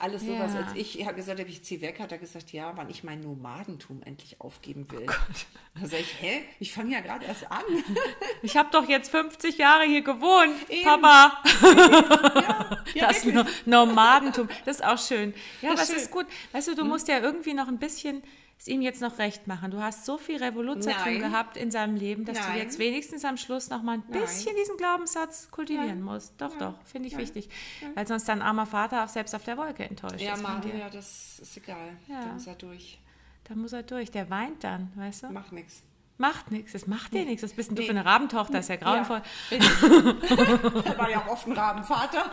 alles 0.00 0.22
sowas. 0.22 0.52
Ja. 0.54 0.60
Als 0.60 0.74
ich, 0.74 1.04
habe 1.04 1.14
gesagt, 1.14 1.40
ich 1.40 1.62
ziehe 1.62 1.80
weg, 1.80 1.98
hat 2.00 2.12
er 2.12 2.18
gesagt, 2.18 2.52
ja, 2.52 2.72
wann 2.76 2.88
ich 2.90 3.04
mein 3.04 3.20
Nomadentum 3.20 4.02
endlich 4.04 4.40
aufgeben 4.40 4.90
will. 4.90 5.06
Oh 5.08 5.80
da 5.80 5.86
sage 5.86 6.02
ich, 6.02 6.20
hä? 6.20 6.42
Ich 6.60 6.72
fange 6.72 6.92
ja 6.92 7.00
gerade 7.00 7.24
erst 7.26 7.50
an. 7.50 7.62
Ich 8.42 8.56
habe 8.56 8.68
doch 8.70 8.88
jetzt 8.88 9.10
50 9.10 9.58
Jahre 9.58 9.84
hier 9.84 10.02
gewohnt, 10.02 10.54
Eben. 10.68 10.84
Papa. 10.84 11.42
ja, 12.94 13.08
das 13.08 13.24
wirklich. 13.24 13.44
No 13.66 13.84
Nomadentum, 13.86 14.48
das 14.64 14.76
ist 14.76 14.84
auch 14.84 14.98
schön. 14.98 15.34
Ja, 15.60 15.70
Das 15.72 15.80
aber 15.80 15.82
ist 15.82 15.88
es 15.90 15.96
ist 15.96 16.02
schön. 16.04 16.24
gut. 16.24 16.26
Weißt 16.52 16.68
du, 16.68 16.74
du 16.76 16.84
musst 16.84 17.08
ja 17.08 17.18
irgendwie 17.18 17.54
noch 17.54 17.66
ein 17.68 17.78
bisschen 17.78 18.22
es 18.58 18.66
ihm 18.66 18.82
jetzt 18.82 19.00
noch 19.00 19.18
recht 19.18 19.46
machen. 19.46 19.70
Du 19.70 19.80
hast 19.80 20.04
so 20.04 20.18
viel 20.18 20.42
Revolution 20.42 20.92
Nein. 21.04 21.20
gehabt 21.20 21.56
in 21.56 21.70
seinem 21.70 21.94
Leben, 21.96 22.24
dass 22.24 22.38
du 22.38 22.42
Nein. 22.48 22.58
jetzt 22.58 22.78
wenigstens 22.78 23.24
am 23.24 23.36
Schluss 23.36 23.70
noch 23.70 23.82
mal 23.82 23.94
ein 23.98 24.02
Nein. 24.08 24.20
bisschen 24.22 24.54
diesen 24.56 24.76
Glaubenssatz 24.76 25.50
kultivieren 25.50 26.02
musst. 26.02 26.34
Doch, 26.38 26.56
doch, 26.58 26.74
finde 26.84 27.08
ich 27.08 27.16
wichtig. 27.16 27.48
Weil 27.94 28.06
sonst 28.06 28.28
dein 28.28 28.42
armer 28.42 28.66
Vater 28.66 29.04
auch 29.04 29.08
selbst 29.08 29.34
auf 29.34 29.44
der 29.44 29.56
Wolke 29.56 29.84
enttäuscht 29.84 30.20
Ja, 30.20 30.34
ist 30.34 30.42
Mann, 30.42 30.60
dir. 30.60 30.76
ja, 30.76 30.90
das 30.90 31.38
ist 31.38 31.56
egal. 31.56 31.96
Ja. 32.08 32.24
Da 32.24 32.32
muss 32.32 32.46
er 32.48 32.54
durch. 32.56 32.98
Da 33.44 33.54
muss 33.54 33.72
er 33.72 33.82
durch. 33.84 34.10
Der 34.10 34.28
weint 34.28 34.64
dann, 34.64 34.92
weißt 34.96 35.22
du? 35.24 35.28
Macht 35.30 35.52
nichts. 35.52 35.82
Macht 36.20 36.50
nichts. 36.50 36.72
Das 36.72 36.88
macht 36.88 37.14
dir 37.14 37.24
nichts. 37.24 37.44
Was 37.44 37.52
bist 37.52 37.68
denn 37.70 37.76
du 37.76 37.82
Nee. 37.82 37.86
für 37.86 37.94
eine 37.96 38.04
Rabentochter? 38.04 38.54
Das 38.54 38.64
ist 38.64 38.70
ja 38.70 38.76
grauenvoll. 38.76 39.22
Er 39.50 40.98
war 40.98 41.08
ja 41.08 41.18
auch 41.18 41.28
oft 41.28 41.46
ein 41.46 41.52
Rabenvater. 41.52 42.24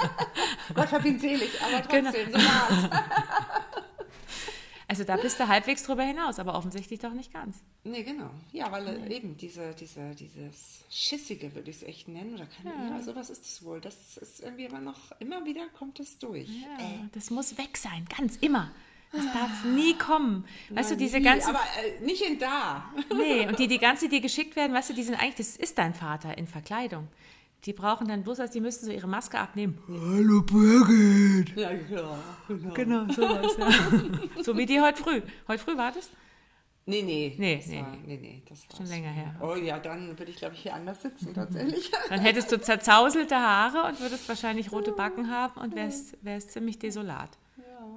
Gott 0.74 0.90
hab 0.90 1.04
ihn 1.04 1.18
selig, 1.18 1.50
aber 1.62 1.82
Genau. 1.86 2.10
trotzdem, 2.10 2.32
so 2.32 2.38
war's. 2.38 2.90
Also 5.00 5.14
da 5.14 5.16
bist 5.16 5.40
du 5.40 5.48
halbwegs 5.48 5.82
drüber 5.84 6.02
hinaus, 6.02 6.38
aber 6.38 6.54
offensichtlich 6.54 7.00
doch 7.00 7.14
nicht 7.14 7.32
ganz. 7.32 7.56
Nee, 7.84 8.02
genau. 8.02 8.28
Ja, 8.52 8.70
weil 8.70 8.86
äh, 8.86 9.16
eben 9.16 9.34
diese, 9.34 9.74
diese, 9.74 10.14
dieses 10.14 10.84
Schissige, 10.90 11.54
würde 11.54 11.70
ich 11.70 11.76
es 11.76 11.82
echt 11.84 12.06
nennen, 12.06 12.34
oder 12.34 12.44
kann 12.44 12.66
ja. 12.66 13.02
sowas 13.02 13.30
ist 13.30 13.46
es 13.46 13.64
wohl. 13.64 13.80
Das 13.80 14.18
ist 14.18 14.40
irgendwie 14.40 14.64
immer 14.64 14.80
noch, 14.80 14.98
immer 15.18 15.46
wieder 15.46 15.66
kommt 15.78 16.00
es 16.00 16.18
durch. 16.18 16.48
Ja, 16.50 16.86
das 17.12 17.30
muss 17.30 17.56
weg 17.56 17.78
sein, 17.78 18.06
ganz 18.14 18.36
immer. 18.36 18.72
Das 19.10 19.24
darf 19.32 19.64
nie 19.64 19.96
kommen. 19.96 20.44
Weißt 20.68 20.90
du, 20.90 20.96
diese 20.98 21.16
Nie, 21.16 21.24
ganzen. 21.24 21.48
Aber 21.48 21.64
äh, 21.82 22.04
nicht 22.04 22.20
in 22.20 22.38
da. 22.38 22.92
Nee, 23.16 23.48
und 23.48 23.58
die, 23.58 23.68
die 23.68 23.78
ganze, 23.88 24.10
die 24.10 24.20
geschickt 24.20 24.54
werden, 24.54 24.74
weißt 24.74 24.90
du, 24.90 24.94
die 24.94 25.02
sind 25.02 25.14
eigentlich, 25.14 25.36
das 25.36 25.56
ist 25.56 25.78
dein 25.78 25.94
Vater 25.94 26.36
in 26.36 26.46
Verkleidung. 26.46 27.08
Die 27.64 27.74
brauchen 27.74 28.08
dann 28.08 28.22
bloß, 28.22 28.40
als 28.40 28.52
die 28.52 28.60
müssen 28.60 28.86
so 28.86 28.90
ihre 28.90 29.06
Maske 29.06 29.38
abnehmen. 29.38 29.78
Hallo 29.86 30.40
Birgit. 30.40 31.54
Ja, 31.56 31.74
klar. 31.74 32.18
Genau. 32.48 32.74
Genau, 32.74 33.12
sowas, 33.12 33.56
ja. 33.58 33.68
So 34.42 34.56
wie 34.56 34.64
die 34.64 34.80
heute 34.80 35.02
früh. 35.02 35.20
Heute 35.46 35.62
früh 35.62 35.76
war 35.76 35.92
das? 35.92 36.08
Nee, 36.86 37.02
nee. 37.02 37.34
Nee, 37.38 37.56
das 37.56 37.66
nee, 37.66 37.82
war, 37.82 37.96
nee, 38.06 38.16
nee, 38.16 38.42
das 38.48 38.66
war 38.68 38.78
Schon 38.78 38.86
länger 38.86 39.10
her. 39.10 39.34
Oh 39.42 39.54
ja, 39.54 39.78
dann 39.78 40.18
würde 40.18 40.30
ich, 40.30 40.38
glaube 40.38 40.54
ich, 40.54 40.62
hier 40.62 40.74
anders 40.74 41.02
sitzen, 41.02 41.34
tatsächlich. 41.34 41.90
Dann 42.08 42.20
hättest 42.20 42.50
du 42.50 42.60
zerzauselte 42.60 43.36
Haare 43.36 43.88
und 43.88 44.00
würdest 44.00 44.28
wahrscheinlich 44.28 44.72
rote 44.72 44.92
Backen 44.92 45.30
haben 45.30 45.60
und 45.60 45.74
wärst, 45.76 46.16
wärst 46.24 46.52
ziemlich 46.52 46.78
desolat. 46.78 47.30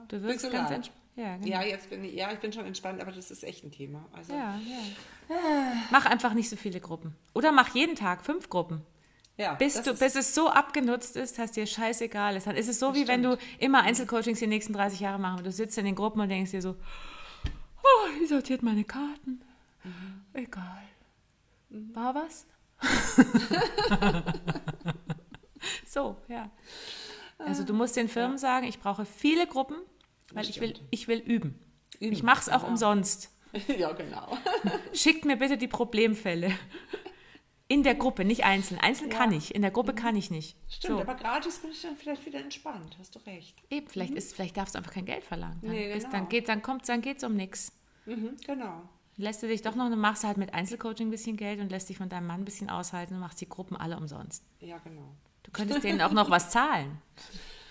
Du 0.09 0.21
wirst 0.21 0.51
ganz 0.51 0.69
entspannt. 0.69 0.91
Ja, 1.15 1.37
genau. 1.37 1.47
Ja, 1.47 1.63
jetzt 1.63 1.89
bin 1.89 2.03
ich, 2.03 2.13
ja, 2.13 2.31
ich 2.33 2.39
bin 2.39 2.51
schon 2.51 2.65
entspannt, 2.65 2.99
aber 2.99 3.11
das 3.11 3.31
ist 3.31 3.43
echt 3.43 3.63
ein 3.63 3.71
Thema. 3.71 4.05
Also, 4.11 4.33
Ja, 4.33 4.59
ja. 4.67 5.73
Mach 5.91 6.05
einfach 6.05 6.33
nicht 6.33 6.49
so 6.49 6.55
viele 6.55 6.79
Gruppen. 6.79 7.15
Oder 7.33 7.51
mach 7.51 7.73
jeden 7.73 7.95
Tag 7.95 8.25
fünf 8.25 8.49
Gruppen. 8.49 8.81
Ja 9.37 9.53
Bis, 9.55 9.81
du, 9.81 9.93
bis 9.93 10.15
es 10.15 10.35
so 10.35 10.49
abgenutzt 10.49 11.15
ist, 11.15 11.39
dass 11.39 11.51
dir 11.51 11.65
scheißegal 11.65 12.35
ist. 12.35 12.47
Dann 12.47 12.55
ist 12.55 12.67
es 12.67 12.79
so, 12.79 12.93
wie 12.93 13.07
wenn 13.07 13.23
du 13.23 13.37
immer 13.59 13.81
Einzelcoachings 13.81 14.39
die 14.39 14.47
nächsten 14.47 14.73
30 14.73 14.99
Jahre 14.99 15.19
machen. 15.19 15.39
Und 15.39 15.45
du 15.45 15.51
sitzt 15.51 15.77
in 15.77 15.85
den 15.85 15.95
Gruppen 15.95 16.21
und 16.21 16.29
denkst 16.29 16.51
dir 16.51 16.61
so, 16.61 16.75
oh, 17.83 18.07
die 18.21 18.25
sortiert 18.25 18.63
meine 18.63 18.83
Karten. 18.83 19.41
Mhm. 19.83 20.23
Egal. 20.33 20.83
War 21.69 22.15
was? 22.15 22.45
so, 25.85 26.17
ja. 26.27 26.49
Also 27.39 27.63
du 27.63 27.73
musst 27.73 27.95
den 27.95 28.09
Firmen 28.09 28.37
sagen, 28.37 28.67
ich 28.67 28.79
brauche 28.79 29.05
viele 29.05 29.47
Gruppen, 29.47 29.77
weil 30.33 30.47
ich 30.49 30.61
will, 30.61 30.69
stimmt. 30.69 30.87
ich 30.91 31.07
will 31.07 31.19
üben. 31.19 31.59
Üben, 31.99 32.13
Ich 32.13 32.23
mache 32.23 32.41
es 32.41 32.49
auch 32.49 32.59
genau. 32.59 32.71
umsonst. 32.71 33.29
ja, 33.77 33.91
genau. 33.91 34.37
Schickt 34.93 35.25
mir 35.25 35.37
bitte 35.37 35.57
die 35.57 35.67
Problemfälle. 35.67 36.51
In 37.69 37.83
der 37.83 37.95
Gruppe, 37.95 38.25
nicht 38.25 38.43
einzeln. 38.43 38.79
Einzeln 38.79 39.09
kann 39.09 39.31
ich, 39.31 39.55
in 39.55 39.61
der 39.61 39.71
Gruppe 39.71 39.93
kann 39.93 40.15
ich 40.15 40.29
nicht. 40.29 40.57
Stimmt, 40.69 40.95
so. 40.95 41.01
aber 41.01 41.15
gratis 41.15 41.59
bin 41.59 41.71
ich 41.71 41.81
dann 41.81 41.95
vielleicht 41.95 42.25
wieder 42.25 42.39
entspannt. 42.39 42.97
Hast 42.99 43.15
du 43.15 43.19
recht. 43.19 43.55
Eben, 43.69 43.87
vielleicht, 43.87 44.13
ist, 44.13 44.35
vielleicht 44.35 44.57
darfst 44.57 44.75
du 44.75 44.79
einfach 44.79 44.93
kein 44.93 45.05
Geld 45.05 45.23
verlangen. 45.23 45.59
Dann, 45.61 45.71
Nee, 45.71 45.93
genau. 45.93 46.09
dann, 46.11 46.29
geht, 46.29 46.49
dann 46.49 46.61
kommt 46.61 46.87
dann 46.87 47.01
geht's 47.01 47.23
um 47.23 47.35
nichts. 47.35 47.71
Mhm, 48.05 48.35
genau. 48.45 48.81
Lässt 49.15 49.41
du 49.43 49.47
dich 49.47 49.61
doch 49.61 49.75
noch, 49.75 49.89
dann 49.89 49.99
machst 49.99 50.23
du 50.23 50.27
halt 50.27 50.37
mit 50.37 50.53
Einzelcoaching 50.53 51.07
ein 51.07 51.11
bisschen 51.11 51.37
Geld 51.37 51.59
und 51.59 51.69
lässt 51.69 51.87
dich 51.87 51.97
von 51.97 52.09
deinem 52.09 52.27
Mann 52.27 52.41
ein 52.41 52.45
bisschen 52.45 52.69
aushalten 52.69 53.13
und 53.15 53.19
machst 53.21 53.39
die 53.41 53.47
Gruppen 53.47 53.77
alle 53.77 53.95
umsonst. 53.97 54.43
Ja, 54.59 54.77
genau. 54.79 55.15
Du 55.43 55.51
könntest 55.51 55.83
denen 55.83 56.01
auch 56.01 56.11
noch 56.11 56.29
was 56.29 56.49
zahlen. 56.49 56.99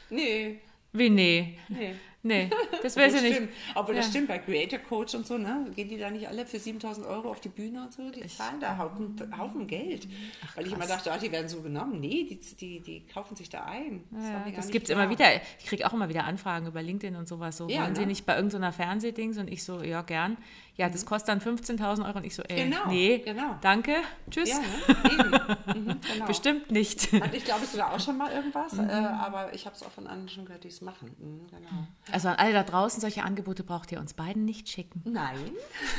Nee, 0.09 0.61
Wie, 0.93 1.11
nee. 1.11 1.59
nee. 1.69 1.95
Nee, 2.25 2.49
das 2.83 2.95
Das 2.95 3.13
sie 3.13 3.21
nicht. 3.21 3.35
stimmt. 3.35 3.53
Obwohl 3.75 3.97
das 3.97 4.05
Ja. 4.07 4.11
stimmt, 4.11 4.29
bei 4.29 4.39
Creator 4.39 4.79
Coach 4.79 5.15
und 5.17 5.27
so, 5.27 5.39
ne? 5.39 5.67
Gehen 5.75 5.89
die 5.89 5.99
da 5.99 6.09
nicht 6.11 6.29
alle 6.29 6.47
für 6.47 6.59
7000 6.59 7.05
Euro 7.07 7.31
auf 7.31 7.41
die 7.41 7.49
Bühne 7.49 7.83
und 7.83 7.93
so? 7.93 8.11
Die 8.11 8.25
zahlen 8.29 8.61
da 8.61 8.79
Haufen, 8.79 9.17
Haufen 9.37 9.67
Geld. 9.67 10.07
Weil 10.55 10.67
ich 10.69 10.73
immer 10.73 10.87
dachte, 10.87 11.11
ah, 11.13 11.19
die 11.19 11.33
werden 11.33 11.49
so 11.49 11.61
genommen. 11.63 11.99
Nee, 11.99 12.25
die, 12.25 12.39
die, 12.57 12.81
die 12.81 13.07
kaufen 13.07 13.35
sich 13.35 13.49
da 13.51 13.65
ein. 13.65 14.05
Das, 14.13 14.25
Ja, 14.25 14.45
das 14.55 14.69
gibt 14.69 14.85
es 14.85 14.91
immer 14.91 15.11
wieder. 15.11 15.27
Ich 15.59 15.67
kriege 15.67 15.85
auch 15.87 15.93
immer 15.93 16.09
wieder 16.09 16.25
Anfragen 16.25 16.67
über 16.69 16.81
LinkedIn 16.81 17.17
und 17.17 17.27
sowas. 17.27 17.57
So, 17.57 17.69
Ja, 17.69 17.83
wollen 17.83 17.95
Sie 17.97 18.03
ne? 18.03 18.07
nicht 18.09 18.25
bei 18.25 18.37
irgendeiner 18.37 18.73
Fernsehdings? 18.73 19.39
Und 19.39 19.51
ich 19.51 19.65
so, 19.65 19.83
ja, 19.83 20.03
gern. 20.03 20.37
Ja, 20.77 20.89
das 20.89 21.05
kostet 21.05 21.29
dann 21.29 21.41
15.000 21.41 22.07
Euro 22.07 22.19
und 22.19 22.25
ich 22.25 22.35
so, 22.35 22.43
ey, 22.45 22.65
Genau, 22.65 22.87
nee, 22.89 23.19
genau. 23.19 23.57
danke, 23.61 23.95
tschüss. 24.31 24.49
Ja, 24.51 24.59
ne? 25.23 25.59
Mhm, 25.75 26.01
genau. 26.15 26.27
Bestimmt 26.27 26.71
nicht. 26.71 27.13
Hatte 27.13 27.37
ich, 27.37 27.45
glaube 27.45 27.61
ich, 27.65 27.71
sogar 27.71 27.93
auch 27.93 28.01
schon 28.01 28.17
mal 28.17 28.33
irgendwas, 28.33 28.79
äh, 28.79 28.83
aber 28.91 29.53
ich 29.55 29.67
habe 29.67 29.77
es 29.77 29.83
auch 29.83 29.91
von 29.91 30.07
anderen 30.07 30.29
schon 30.31 30.47
gehört, 30.47 30.65
die 30.65 30.69
es 30.69 30.81
machen. 30.81 31.15
Mhm, 31.19 31.47
genau. 31.51 31.87
Also 32.11 32.29
an 32.29 32.37
alle 32.37 32.53
da 32.55 32.63
draußen, 32.63 33.01
solche 33.01 33.23
Angebote 33.23 33.65
braucht 33.65 33.93
ihr 33.93 34.01
uns 34.01 34.15
beiden 34.15 34.45
nicht 34.45 34.69
schicken. 34.69 35.03
Nein. 35.05 35.53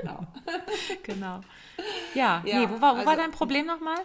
genau. 0.00 0.26
Genau. 1.02 1.40
Ja, 2.14 2.42
Ja, 2.44 2.60
nee, 2.60 2.68
wo 2.70 2.80
war, 2.80 2.94
wo 2.94 2.98
war 3.00 3.08
also- 3.08 3.22
dein 3.22 3.30
Problem 3.30 3.66
nochmal? 3.66 3.98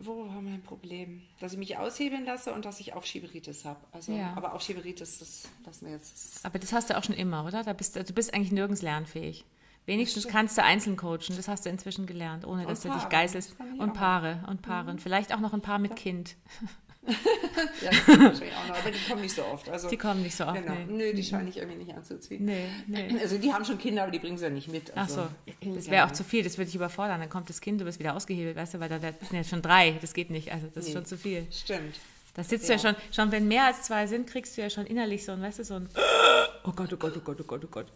Wo 0.00 0.28
war 0.28 0.40
mein 0.40 0.62
Problem? 0.62 1.22
Dass 1.40 1.52
ich 1.52 1.58
mich 1.58 1.76
aushebeln 1.76 2.24
lasse 2.24 2.52
und 2.52 2.64
dass 2.64 2.78
ich 2.78 2.94
Aufschieberitis 2.94 3.64
habe. 3.64 3.80
Also, 3.90 4.12
Ja. 4.12 4.32
Aber 4.36 4.52
Aufschieberitis, 4.52 5.18
das 5.18 5.48
lassen 5.66 5.86
wir 5.86 5.92
jetzt. 5.94 6.44
Aber 6.44 6.58
das 6.58 6.72
hast 6.72 6.90
du 6.90 6.96
auch 6.96 7.02
schon 7.02 7.16
immer, 7.16 7.44
oder? 7.44 7.64
Da 7.64 7.72
bist, 7.72 7.96
du 7.96 8.04
du 8.04 8.12
bist 8.12 8.32
eigentlich 8.32 8.52
nirgends 8.52 8.82
lernfähig. 8.82 9.44
Wenigstens 9.86 10.28
kannst 10.28 10.58
du 10.58 10.62
einzeln 10.62 10.96
coachen, 10.96 11.34
das 11.36 11.48
hast 11.48 11.64
du 11.64 11.70
inzwischen 11.70 12.06
gelernt, 12.06 12.46
ohne 12.46 12.66
dass 12.66 12.82
du 12.82 12.90
dich 12.92 13.08
geißelst. 13.08 13.56
Und. 13.78 13.94
Paare, 13.94 14.44
und 14.46 14.60
Paare. 14.62 14.90
Und 14.90 15.00
vielleicht 15.00 15.34
auch 15.34 15.40
noch 15.40 15.54
ein 15.54 15.62
Paar 15.62 15.78
mit 15.78 15.96
Kind. 15.96 16.36
ja, 17.82 17.90
das 17.90 18.06
wahrscheinlich 18.08 18.54
auch 18.54 18.68
noch, 18.68 18.78
aber 18.78 18.90
die 18.90 18.98
kommen 19.08 19.22
nicht 19.22 19.34
so 19.34 19.44
oft. 19.44 19.68
Also, 19.68 19.88
Die 19.88 19.96
kommen 19.96 20.22
nicht 20.22 20.34
so 20.36 20.44
oft. 20.46 20.54
Genau. 20.62 20.74
Nee. 20.74 20.84
Nö, 20.92 21.14
die 21.14 21.22
scheine 21.24 21.48
ich 21.48 21.56
irgendwie 21.56 21.78
nicht 21.78 21.94
anzuziehen. 21.94 22.44
Nee, 22.44 22.66
nee. 22.86 23.16
Also 23.20 23.38
die 23.38 23.52
haben 23.52 23.64
schon 23.64 23.78
Kinder, 23.78 24.02
aber 24.02 24.12
die 24.12 24.18
bringen 24.18 24.36
sie 24.38 24.44
ja 24.44 24.50
nicht 24.50 24.68
mit. 24.68 24.92
Ach 24.94 25.02
Also, 25.02 25.28
so, 25.62 25.74
das 25.74 25.86
ja. 25.86 25.92
wäre 25.92 26.06
auch 26.06 26.12
zu 26.12 26.22
viel, 26.24 26.42
das 26.44 26.58
würde 26.58 26.66
dich 26.66 26.74
überfordern. 26.76 27.20
Dann 27.20 27.30
kommt 27.30 27.48
das 27.48 27.60
Kind, 27.60 27.80
du 27.80 27.84
bist 27.84 27.98
wieder 27.98 28.14
ausgehebelt, 28.14 28.56
weißt 28.56 28.74
du, 28.74 28.80
weil 28.80 28.88
da 28.88 29.00
sind 29.00 29.32
ja 29.32 29.44
schon 29.44 29.62
drei, 29.62 29.92
das 30.00 30.12
geht 30.14 30.30
nicht, 30.30 30.52
also 30.52 30.66
das 30.66 30.84
ist 30.84 30.88
Nee. 30.88 30.94
schon 30.94 31.06
zu 31.06 31.16
viel. 31.16 31.46
Stimmt. 31.50 31.96
Da 32.34 32.44
sitzt 32.44 32.68
du 32.68 32.72
ja 32.74 32.78
Ja. 32.78 32.82
schon, 32.94 32.96
schon 33.12 33.32
wenn 33.32 33.48
mehr 33.48 33.64
als 33.64 33.82
zwei 33.82 34.06
sind, 34.06 34.28
kriegst 34.28 34.56
du 34.56 34.60
ja 34.62 34.70
schon 34.70 34.86
innerlich 34.86 35.24
so 35.24 35.32
ein, 35.32 35.42
weißt 35.42 35.58
du, 35.60 35.64
so 35.64 35.74
ein, 35.74 35.88
oh 36.64 36.72
Gott, 36.72 36.92
oh 36.92 36.96
Gott, 36.96 37.14
oh 37.16 37.20
Gott, 37.20 37.40
oh 37.40 37.44
Gott, 37.44 37.64
oh 37.64 37.68
Gott. 37.68 37.86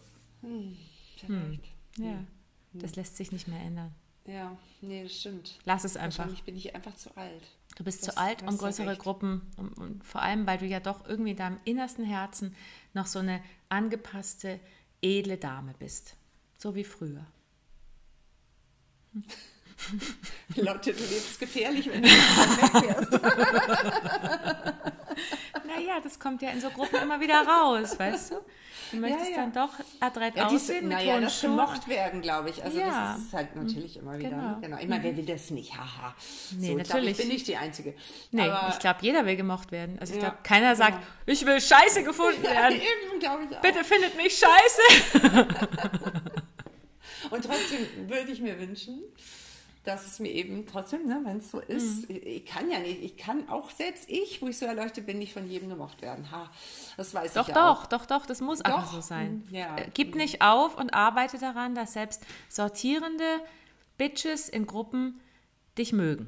Vielleicht. 1.19 1.63
Ja, 1.97 2.23
das 2.73 2.95
lässt 2.95 3.15
sich 3.17 3.31
nicht 3.31 3.47
mehr 3.47 3.59
ändern. 3.61 3.93
Ja, 4.25 4.57
nee, 4.81 5.03
das 5.03 5.19
stimmt. 5.19 5.59
Lass 5.65 5.83
es 5.83 5.95
einfach. 5.97 6.19
Wahrscheinlich 6.19 6.43
bin 6.43 6.55
ich 6.55 6.73
einfach 6.75 6.95
zu 6.95 7.15
alt. 7.17 7.43
Du 7.75 7.83
bist 7.83 8.05
Das- 8.07 8.13
zu 8.15 8.21
alt, 8.21 8.41
das 8.41 8.49
um 8.49 8.57
größere. 8.57 8.95
Gruppen 8.97 9.41
und, 9.57 9.73
und 9.77 10.03
vor 10.05 10.21
allem, 10.21 10.45
weil 10.45 10.57
du 10.59 10.65
ja 10.65 10.79
doch 10.79 11.07
irgendwie 11.07 11.31
in 11.31 11.37
deinem 11.37 11.59
innersten 11.65 12.05
Herzen 12.05 12.55
noch 12.93 13.07
so 13.07 13.19
eine 13.19 13.41
angepasste, 13.69 14.59
edle 15.01 15.37
Dame 15.37 15.73
bist. 15.79 16.15
So 16.57 16.75
wie 16.75 16.83
früher. 16.83 17.25
Lotte, 20.55 20.93
du 20.93 21.03
lebst 21.03 21.39
gefährlich, 21.39 21.87
wenn 21.89 22.03
du 22.03 22.07
nicht 22.09 22.37
wegfährst. 22.73 23.13
Naja, 25.85 25.99
das 26.01 26.19
kommt 26.19 26.41
ja 26.41 26.51
in 26.51 26.61
so 26.61 26.69
Gruppen 26.69 27.01
immer 27.01 27.19
wieder 27.19 27.45
raus, 27.45 27.97
weißt 27.97 28.31
du? 28.31 28.35
Du 28.91 28.97
möchtest 28.99 29.31
ja. 29.31 29.37
dann 29.37 29.53
doch 29.53 29.71
adrett 29.99 30.35
Ja, 30.35 30.47
aussehen 30.47 30.87
naja, 30.87 31.19
das 31.19 31.41
gemocht 31.41 31.87
werden, 31.87 32.21
glaube 32.21 32.51
ich. 32.51 32.63
Also 32.63 32.79
Ja. 32.79 33.13
das 33.15 33.23
ist 33.25 33.33
halt 33.33 33.55
natürlich 33.55 33.97
immer 33.97 34.17
wieder. 34.19 34.29
Genau. 34.29 34.41
Ne? 34.41 34.57
Genau. 34.61 34.77
Ich 34.77 34.87
meine, 34.87 35.03
wer 35.03 35.17
will 35.17 35.25
das 35.25 35.49
nicht? 35.49 35.75
Haha. 35.75 36.13
Nee, 36.57 36.67
so, 36.67 36.73
glaub, 36.75 36.87
natürlich. 36.87 37.11
Ich 37.11 37.17
bin 37.17 37.27
nicht 37.29 37.47
die 37.47 37.57
Einzige. 37.57 37.95
Nee, 38.31 38.49
Aber, 38.49 38.69
ich 38.69 38.79
glaube, 38.79 38.99
jeder 39.01 39.25
will 39.25 39.35
gemocht 39.35 39.71
werden. 39.71 39.97
Also 39.99 40.13
ich 40.13 40.21
Ja, 40.21 40.29
glaube, 40.29 40.43
keiner 40.43 40.75
sagt, 40.75 40.99
genau. 40.99 41.05
ich 41.25 41.43
will 41.45 41.59
scheiße 41.59 42.03
gefunden 42.03 42.39
ja, 42.43 42.51
werden. 42.51 42.75
eben, 42.75 43.19
glaube 43.19 43.43
ich 43.49 43.57
auch. 43.57 43.61
Bitte 43.61 43.83
findet 43.83 44.15
mich 44.15 44.37
scheiße. 44.37 45.29
Und 47.31 47.45
trotzdem 47.45 47.87
würde 48.09 48.31
ich 48.31 48.41
mir 48.41 48.59
wünschen, 48.59 49.01
dass 49.83 50.05
es 50.05 50.19
mir 50.19 50.31
eben 50.31 50.65
trotzdem, 50.65 51.05
ne, 51.07 51.19
wenn 51.25 51.37
es 51.39 51.51
so 51.51 51.59
ist, 51.59 52.09
Mhm. 52.09 52.15
ich, 52.15 52.25
ich 52.25 52.45
kann 52.45 52.71
ja 52.71 52.79
nicht, 52.79 53.03
ich 53.03 53.17
kann 53.17 53.49
auch 53.49 53.69
selbst 53.69 54.09
ich, 54.09 54.41
wo 54.41 54.47
ich 54.47 54.57
so 54.57 54.65
erleuchtet 54.65 55.05
bin, 55.05 55.19
nicht 55.19 55.33
von 55.33 55.49
jedem 55.49 55.67
gemocht 55.69 56.01
werden. 56.01 56.31
Ha, 56.31 56.49
das 56.95 57.13
weiß 57.13 57.33
Doch, 57.33 57.49
ich 57.49 57.55
ja 57.55 57.69
auch. 57.71 57.85
doch, 57.87 57.99
doch, 57.99 58.05
doch, 58.05 58.25
das 58.25 58.39
muss 58.41 58.61
einfach 58.61 58.85
Doch. 58.85 58.93
so 58.93 59.01
sein. 59.01 59.43
Ja. 59.51 59.75
Äh, 59.77 59.89
Gib 59.93 60.15
nicht 60.15 60.41
auf 60.41 60.77
und 60.77 60.93
arbeite 60.93 61.37
daran, 61.37 61.75
dass 61.75 61.93
selbst 61.93 62.23
sortierende 62.49 63.25
Bitches 63.97 64.47
in 64.49 64.65
Gruppen 64.67 65.19
dich 65.77 65.91
mögen. 65.93 66.27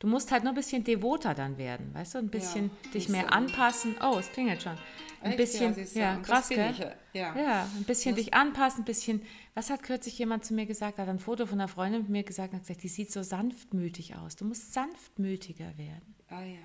Du 0.00 0.06
musst 0.06 0.32
halt 0.32 0.44
nur 0.44 0.52
ein 0.52 0.56
bisschen 0.56 0.82
devoter 0.82 1.34
dann 1.34 1.58
werden, 1.58 1.92
weißt 1.94 2.14
du? 2.14 2.18
Ein 2.18 2.28
bisschen 2.30 2.70
dich 2.94 3.04
siehst 3.04 3.08
mehr 3.10 3.24
du. 3.26 3.32
anpassen. 3.32 3.96
Oh, 4.02 4.16
es 4.18 4.32
klingelt 4.32 4.62
schon. 4.62 4.76
Ein 5.22 5.32
Echt? 5.32 5.36
bisschen, 5.38 5.74
Ja, 5.94 6.14
ja, 6.14 6.16
krass, 6.20 6.48
gell? 6.48 6.70
ich 6.70 6.78
ja. 6.78 6.92
Ja. 7.12 7.36
Ja, 7.38 7.68
ein 7.76 7.84
bisschen 7.84 8.14
dich 8.14 8.32
anpassen, 8.34 8.82
ein 8.82 8.86
bisschen. 8.86 9.22
Was 9.54 9.68
hat 9.70 9.82
kürzlich 9.82 10.18
jemand 10.18 10.44
zu 10.44 10.54
mir 10.54 10.64
gesagt? 10.66 10.98
Hat 10.98 11.08
ein 11.08 11.18
Foto 11.18 11.44
von 11.46 11.60
einer 11.60 11.68
Freundin 11.68 12.02
mit 12.02 12.10
mir 12.10 12.22
gesagt 12.22 12.52
und 12.52 12.60
hat 12.60 12.66
gesagt, 12.66 12.82
die 12.82 12.88
sieht 12.88 13.12
so 13.12 13.22
sanftmütig 13.22 14.16
aus. 14.16 14.36
Du 14.36 14.44
musst 14.46 14.72
sanftmütiger 14.72 15.76
werden. 15.76 16.14
Ah 16.28 16.42
ja. 16.42 16.58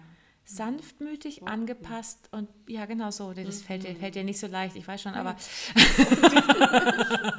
Sanftmütig, 0.48 1.44
angepasst 1.48 2.30
und 2.32 2.48
ja, 2.68 2.86
genau 2.86 3.10
so. 3.12 3.34
Das 3.34 3.62
fällt, 3.64 3.82
Mhm. 3.84 3.88
dir, 3.88 3.96
fällt 3.96 4.16
dir 4.16 4.24
nicht 4.24 4.40
so 4.40 4.46
leicht, 4.48 4.76
ich 4.76 4.88
weiß 4.88 5.02
schon, 5.02 5.16
aber 5.16 5.36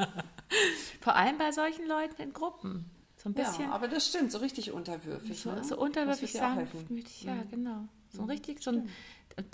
vor 1.00 1.14
allem 1.14 1.38
bei 1.38 1.52
solchen 1.52 1.86
Leuten 1.86 2.20
in 2.20 2.32
Gruppen. 2.32 2.90
So 3.16 3.28
ein 3.30 3.34
bisschen 3.34 3.66
Ja, 3.66 3.70
aber 3.70 3.88
das 3.88 4.08
stimmt, 4.08 4.30
so 4.32 4.38
richtig 4.38 4.72
unterwürfig. 4.72 5.40
so, 5.40 5.52
ne? 5.52 5.64
so 5.64 5.78
unterwürfig, 5.78 6.32
sanftmütig, 6.32 7.22
ja, 7.22 7.42
genau. 7.50 7.88
So 8.12 8.22
ein 8.22 8.28
richtig, 8.30 8.62
so 8.62 8.70
ein, 8.70 8.88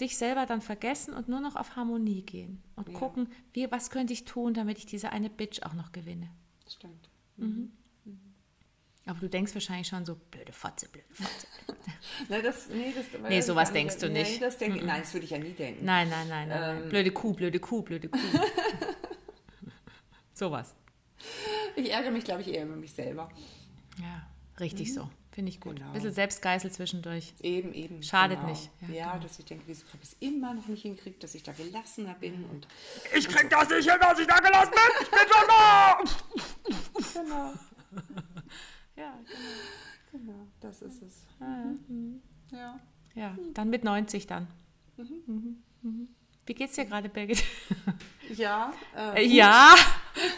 dich 0.01 0.17
selber 0.17 0.47
dann 0.47 0.61
vergessen 0.61 1.15
und 1.15 1.29
nur 1.29 1.41
noch 1.41 1.57
auf 1.57 1.77
Harmonie 1.77 2.23
gehen 2.23 2.63
und 2.77 2.89
Ja. 2.89 2.99
gucken, 2.99 3.29
wie, 3.53 3.71
was 3.71 3.91
könnte 3.91 4.13
ich 4.13 4.25
tun, 4.25 4.55
damit 4.55 4.79
ich 4.79 4.87
diese 4.87 5.11
eine 5.11 5.31
Bitch 5.31 5.63
auch 5.63 5.75
noch 5.75 5.93
gewinne. 5.93 6.31
Stimmt. 6.69 7.09
Aber 9.05 9.19
du 9.19 9.29
denkst 9.29 9.53
wahrscheinlich 9.55 9.89
schon 9.89 10.07
so, 10.07 10.15
blöde 10.31 10.53
Fotze, 10.53 10.89
blöde 10.89 11.13
Fotze. 11.13 11.47
Nein, 12.29 12.43
das, 12.45 12.69
nee, 12.69 12.93
das, 12.95 13.07
Nee, 13.29 13.39
das 13.39 13.47
sowas 13.47 13.69
kann- 13.69 13.75
denkst 13.75 13.99
du 13.99 14.09
nicht. 14.09 14.41
Das 14.41 14.59
denke, 14.59 14.85
Nein, 14.85 15.01
das 15.01 15.13
würde 15.13 15.25
ich 15.25 15.31
ja 15.33 15.39
nie 15.39 15.53
denken. 15.53 15.85
Nein, 15.85 16.09
nein, 16.09 16.29
nein, 16.29 16.49
nein. 16.49 16.63
Ähm. 16.77 16.81
nein. 16.83 16.89
Blöde 16.89 17.11
Kuh, 17.11 17.33
blöde 17.33 17.59
Kuh, 17.59 17.83
blöde 17.83 18.09
Kuh. 18.09 18.19
Sowas. 20.35 20.75
Ich 21.77 21.91
ärgere 21.91 22.11
mich, 22.13 22.25
glaube 22.25 22.43
ich, 22.43 22.49
eher 22.49 22.65
über 22.65 22.77
mich 22.77 22.93
selber. 22.93 23.29
Ja, 24.01 24.27
richtig 24.61 24.95
so. 24.95 25.11
Finde 25.33 25.49
ich 25.51 25.61
gut. 25.61 25.77
Genau. 25.77 25.89
Ein 25.89 25.93
bisschen 25.95 26.13
Selbstgeißel 26.13 26.71
zwischendurch. 26.71 27.33
Eben, 27.41 27.73
eben. 27.73 28.03
Schadet 28.03 28.39
genau. 28.39 28.51
nicht. 28.51 28.71
Ja, 28.83 28.89
Ja, 28.95 29.11
genau. 29.13 29.23
dass 29.23 29.39
ich 29.39 29.45
denke, 29.47 29.65
wieso 29.67 29.87
habe 29.89 29.99
ich 30.03 30.11
es 30.11 30.17
immer 30.21 30.53
noch 30.53 30.67
nicht 30.69 30.83
hinkriegt, 30.83 31.23
dass 31.23 31.35
ich 31.35 31.43
da 31.43 31.53
gelassener 31.53 32.15
bin 32.15 32.45
und 32.45 32.69
Ich 33.17 33.27
krieg 33.29 33.49
das 33.49 33.69
nicht 33.71 33.91
hin, 33.91 33.99
dass 33.99 34.19
ich 34.19 34.27
da 34.27 34.37
gelassen 34.39 34.71
bin. 34.73 35.03
Ich 35.03 35.11
bin 35.11 35.19
schon 35.31 35.49
da. 35.49 35.99
genau, 37.15 37.53
Ja, 38.97 39.19
genau, 40.11 40.47
das 40.61 40.83
ist 40.83 41.03
es. 41.03 41.27
Ja. 42.53 42.79
ja, 43.15 43.39
dann 43.55 43.71
mit 43.71 43.85
90 43.85 44.27
dann. 44.27 44.49
Mhm. 44.99 45.63
Mhm. 45.81 46.09
Wie 46.47 46.55
geht's 46.55 46.75
dir 46.75 46.85
gerade, 46.85 47.09
Birgit? 47.09 47.43
Ja, 48.37 48.73
Äh, 48.97 49.25
äh, 49.25 49.27
ja, 49.27 49.75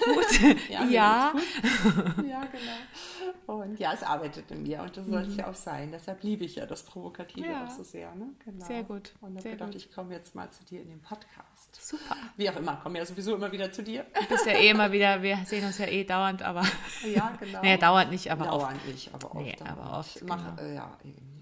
gut. 0.04 0.40
Ja, 0.68 0.84
Ja, 0.90 1.32
gut. 1.32 1.42
ja, 2.28 2.40
genau. 2.40 3.60
Und 3.62 3.78
ja, 3.78 3.92
es 3.92 4.02
arbeitet 4.02 4.50
in 4.50 4.64
mir 4.64 4.80
und 4.82 4.96
das 4.96 5.06
soll 5.06 5.22
es 5.22 5.36
ja 5.36 5.46
auch 5.48 5.54
sein. 5.54 5.92
Deshalb 5.92 6.22
liebe 6.24 6.44
ich 6.44 6.56
ja 6.56 6.66
das 6.66 6.82
Provokative 6.82 7.46
Mhm. 7.46 7.52
Ja. 7.52 7.66
auch 7.66 7.70
so 7.70 7.84
sehr. 7.84 8.12
Ne? 8.16 8.30
Genau. 8.44 8.64
Sehr 8.64 8.82
gut, 8.82 9.12
Und 9.20 9.40
sehr 9.40 9.52
gedacht, 9.52 9.72
gut. 9.72 9.76
ich 9.76 9.92
komme 9.94 10.12
jetzt 10.12 10.34
mal 10.34 10.50
zu 10.50 10.64
dir 10.64 10.80
in 10.80 10.88
den 10.88 11.00
Podcast. 11.02 11.78
super. 11.80 12.16
Wie 12.36 12.50
auch 12.50 12.56
immer, 12.56 12.76
komme 12.76 12.98
ja 12.98 13.06
sowieso 13.06 13.36
immer 13.36 13.52
wieder 13.52 13.70
zu 13.70 13.82
dir. 13.84 14.04
Du 14.18 14.26
bist 14.26 14.46
ja 14.46 14.52
eh 14.54 14.70
immer 14.70 14.90
wieder, 14.90 15.22
wir 15.22 15.38
sehen 15.44 15.64
uns 15.64 15.78
ja 15.78 15.86
eh 15.86 16.02
dauernd, 16.02 16.42
aber. 16.42 16.62
Ja, 17.04 17.32
genau. 17.38 17.62
Naja, 17.62 17.76
dauernd 17.76 18.10
nicht, 18.10 18.28
aber 18.32 18.52
oft. 18.52 18.62
Dauernd 18.62 18.86
nicht, 18.88 19.14
aber 19.14 19.26
oft. 19.36 19.44
Nee, 19.44 19.56
aber 19.60 19.82
dauernd. 19.82 19.98
oft, 19.98 20.16
Ich 20.16 20.22
mache 20.24 20.50
genau. 20.56 20.62
äh, 20.68 20.74
ja 20.74 20.98
eben 21.04 21.34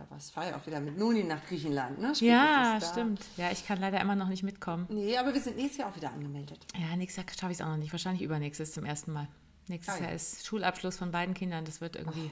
wieder 0.00 0.06
was. 0.10 0.30
Fahre 0.30 0.50
ja 0.50 0.56
auch 0.56 0.66
wieder 0.66 0.80
mit 0.80 0.96
Nuni 0.98 1.24
nach 1.24 1.44
Griechenland. 1.46 1.98
Ne? 1.98 2.12
Ja, 2.20 2.78
stimmt. 2.80 3.20
Ja, 3.36 3.50
ich 3.50 3.66
kann 3.66 3.80
leider 3.80 4.00
immer 4.00 4.16
noch 4.16 4.28
nicht 4.28 4.42
mitkommen. 4.42 4.86
Nee, 4.88 5.16
aber 5.18 5.34
wir 5.34 5.40
sind 5.40 5.56
nächstes 5.56 5.78
Jahr 5.78 5.90
auch 5.90 5.96
wieder 5.96 6.10
angemeldet. 6.10 6.58
Ja, 6.78 6.96
nächstes 6.96 7.24
Jahr 7.24 7.26
schaffe 7.38 7.52
ich 7.52 7.58
es 7.58 7.64
auch 7.64 7.68
noch 7.70 7.76
nicht. 7.76 7.92
Wahrscheinlich 7.92 8.22
übernächstes 8.22 8.72
zum 8.72 8.84
ersten 8.84 9.12
Mal. 9.12 9.28
Nächstes 9.68 9.94
Ah, 9.94 9.98
ja. 9.98 10.04
Jahr 10.06 10.12
ist 10.14 10.46
Schulabschluss 10.46 10.96
von 10.96 11.10
beiden 11.10 11.34
Kindern. 11.34 11.64
Das 11.64 11.80
wird 11.80 11.96
irgendwie, 11.96 12.30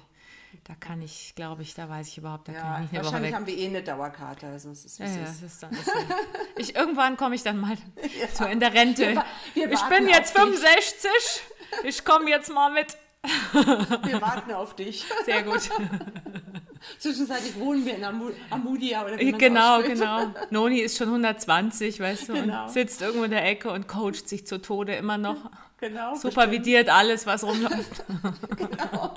da 0.64 0.74
kann 0.74 1.00
ich, 1.02 1.34
glaube 1.36 1.62
ich, 1.62 1.74
da 1.74 1.88
weiß 1.88 2.08
ich 2.08 2.18
überhaupt, 2.18 2.48
da 2.48 2.52
kann 2.52 2.64
Ja, 2.64 2.84
ich 2.84 2.92
nicht 2.92 3.04
wahrscheinlich 3.04 3.34
haben 3.34 3.46
wir 3.46 3.56
eh 3.56 3.66
eine 3.66 3.82
Dauerkarte. 3.82 4.46
Also 4.48 4.70
es 4.70 4.84
ist, 4.84 4.98
Ja, 4.98 5.06
es 5.06 5.16
ja, 5.16 5.22
ist. 5.24 5.42
das 5.42 5.52
ist 5.52 5.62
dann 5.62 5.72
ist 5.72 5.84
so. 5.86 5.92
ich, 6.56 6.74
irgendwann 6.74 7.16
komme 7.16 7.34
ich 7.34 7.42
dann 7.42 7.58
mal 7.58 7.76
so 8.34 8.44
in 8.44 8.60
der 8.60 8.72
Rente. 8.74 9.22
Wir 9.54 9.68
wir 9.68 9.72
ich 9.72 9.82
bin 9.84 10.08
jetzt 10.08 10.38
auf 10.38 10.46
dich. 10.50 10.58
65. 10.60 11.10
Ich 11.84 12.04
komme 12.04 12.30
jetzt 12.30 12.52
mal 12.52 12.72
mit. 12.72 12.96
Wir 14.04 14.20
warten 14.22 14.52
auf 14.52 14.74
dich. 14.74 15.04
Sehr 15.26 15.42
gut. 15.42 15.68
Zwischenzeitlich 16.98 17.58
wohnen 17.58 17.84
wir 17.84 17.96
in 17.96 18.04
Amu 18.04 18.30
Amudia 18.50 19.04
oder 19.04 19.18
wie 19.18 19.32
genau, 19.32 19.82
genau. 19.82 20.26
Noni 20.50 20.78
ist 20.80 20.96
schon 20.98 21.08
120, 21.08 22.00
weißt 22.00 22.28
du, 22.28 22.32
Genau. 22.34 22.64
und 22.64 22.70
sitzt 22.70 23.02
irgendwo 23.02 23.24
in 23.24 23.30
der 23.30 23.44
Ecke 23.44 23.70
und 23.70 23.88
coacht 23.88 24.28
sich 24.28 24.46
zu 24.46 24.60
Tode 24.60 24.94
immer 24.94 25.18
noch. 25.18 25.50
Genau. 25.80 26.14
Supervidiert 26.16 26.88
alles, 26.88 27.26
was 27.26 27.44
rumläuft. 27.44 28.04
Genau. 28.56 29.14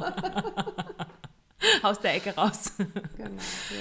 Aus 1.84 2.00
der 2.00 2.15
Ecke 2.15 2.36
raus. 2.36 2.71
Genau, 2.78 3.30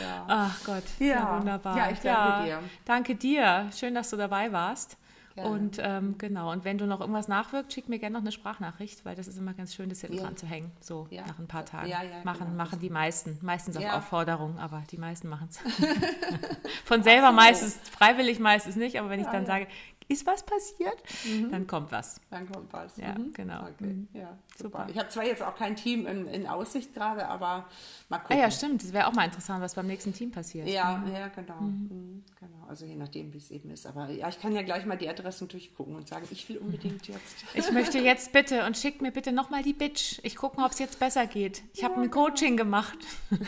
ja. 0.00 0.24
Ach 0.28 0.56
Gott, 0.64 0.82
ja, 0.98 1.06
Ja. 1.06 1.38
wunderbar. 1.38 1.76
Ja, 1.76 1.90
ich 1.90 1.98
danke 2.00 2.44
dir. 2.44 2.58
Danke 2.84 3.14
dir. 3.14 3.70
Schön, 3.74 3.94
dass 3.94 4.10
du 4.10 4.16
dabei 4.16 4.52
warst. 4.52 4.96
Gerne. 5.34 5.50
Und 5.50 5.78
ähm, 5.80 6.16
genau, 6.18 6.50
und 6.50 6.64
wenn 6.64 6.76
du 6.78 6.86
noch 6.86 7.00
irgendwas 7.00 7.28
nachwirkt, 7.28 7.72
schick 7.72 7.88
mir 7.88 7.98
gerne 7.98 8.14
noch 8.14 8.20
eine 8.20 8.32
Sprachnachricht, 8.32 9.04
weil 9.04 9.14
das 9.14 9.28
ist 9.28 9.38
immer 9.38 9.54
ganz 9.54 9.74
schön, 9.74 9.88
das 9.88 10.00
hinten 10.00 10.16
Ja. 10.16 10.22
dran 10.24 10.36
zu 10.36 10.46
hängen. 10.46 10.72
So 10.80 11.06
Ja. 11.10 11.24
nach 11.26 11.38
ein 11.38 11.46
paar 11.46 11.64
Tagen. 11.64 11.88
Ja, 11.88 12.00
machen, 12.24 12.46
genau. 12.46 12.56
machen 12.56 12.80
die 12.80 12.90
meisten. 12.90 13.38
Meistens 13.42 13.76
auf. 13.76 13.84
Aufforderung, 13.84 14.58
aber 14.58 14.82
die 14.90 14.98
meisten 14.98 15.28
machen 15.28 15.48
es. 15.50 15.58
Von 16.84 17.02
selber 17.02 17.32
meistens, 17.32 17.76
freiwillig 17.90 18.38
meistens 18.40 18.76
nicht, 18.76 18.98
aber 18.98 19.08
wenn 19.10 19.20
ich 19.20 19.26
dann 19.28 19.46
sage, 19.46 19.66
ist 20.10 20.26
was 20.26 20.44
passiert? 20.44 20.96
Mhm. 21.24 21.50
Dann 21.50 21.66
kommt 21.66 21.92
was. 21.92 22.20
Dann 22.30 22.50
kommt 22.50 22.72
was. 22.72 22.96
Ja, 22.96 23.16
mhm. 23.16 23.32
genau. 23.32 23.62
Okay. 23.62 23.84
Mhm. 23.84 24.08
Ja, 24.12 24.36
super. 24.58 24.86
Ich 24.90 24.98
habe 24.98 25.08
zwar 25.08 25.24
jetzt 25.24 25.42
auch 25.42 25.54
kein 25.54 25.76
Team 25.76 26.06
in, 26.06 26.26
in 26.26 26.46
Aussicht 26.48 26.92
gerade, 26.92 27.28
aber 27.28 27.66
mal 28.08 28.18
gucken. 28.18 28.36
Ah 28.36 28.40
ja, 28.40 28.50
stimmt. 28.50 28.82
Das 28.82 28.92
wäre 28.92 29.06
auch 29.06 29.12
mal 29.12 29.24
interessant, 29.24 29.62
was 29.62 29.74
beim 29.74 29.86
nächsten 29.86 30.12
Team 30.12 30.32
passiert. 30.32 30.68
Ja, 30.68 30.96
mhm. 30.98 31.14
ja, 31.14 31.28
genau. 31.28 31.60
Mhm. 31.60 31.88
mhm. 31.90 32.24
genau. 32.38 32.66
Also 32.68 32.86
je 32.86 32.96
nachdem, 32.96 33.32
wie 33.32 33.38
es 33.38 33.50
eben 33.50 33.70
ist. 33.70 33.86
Aber 33.86 34.10
ja, 34.10 34.28
ich 34.28 34.40
kann 34.40 34.52
ja 34.52 34.62
gleich 34.62 34.84
mal 34.84 34.98
die 34.98 35.08
Adressen 35.08 35.46
durchgucken 35.46 35.94
und 35.94 36.08
sagen, 36.08 36.26
ich 36.30 36.48
will 36.48 36.58
unbedingt 36.58 37.06
jetzt. 37.06 37.20
Ich 37.54 37.70
möchte 37.72 37.98
jetzt 37.98 38.32
bitte 38.32 38.64
und 38.64 38.76
schickt 38.76 39.02
mir 39.02 39.12
bitte 39.12 39.32
nochmal 39.32 39.62
die 39.62 39.72
Bitch. 39.72 40.20
Ich 40.22 40.36
gucke 40.36 40.56
mal, 40.56 40.66
ob 40.66 40.72
es 40.72 40.78
jetzt 40.78 40.98
besser 40.98 41.26
geht. 41.26 41.62
Ich 41.74 41.84
habe 41.84 42.00
ein 42.00 42.10
Coaching 42.10 42.56
gemacht. 42.56 42.98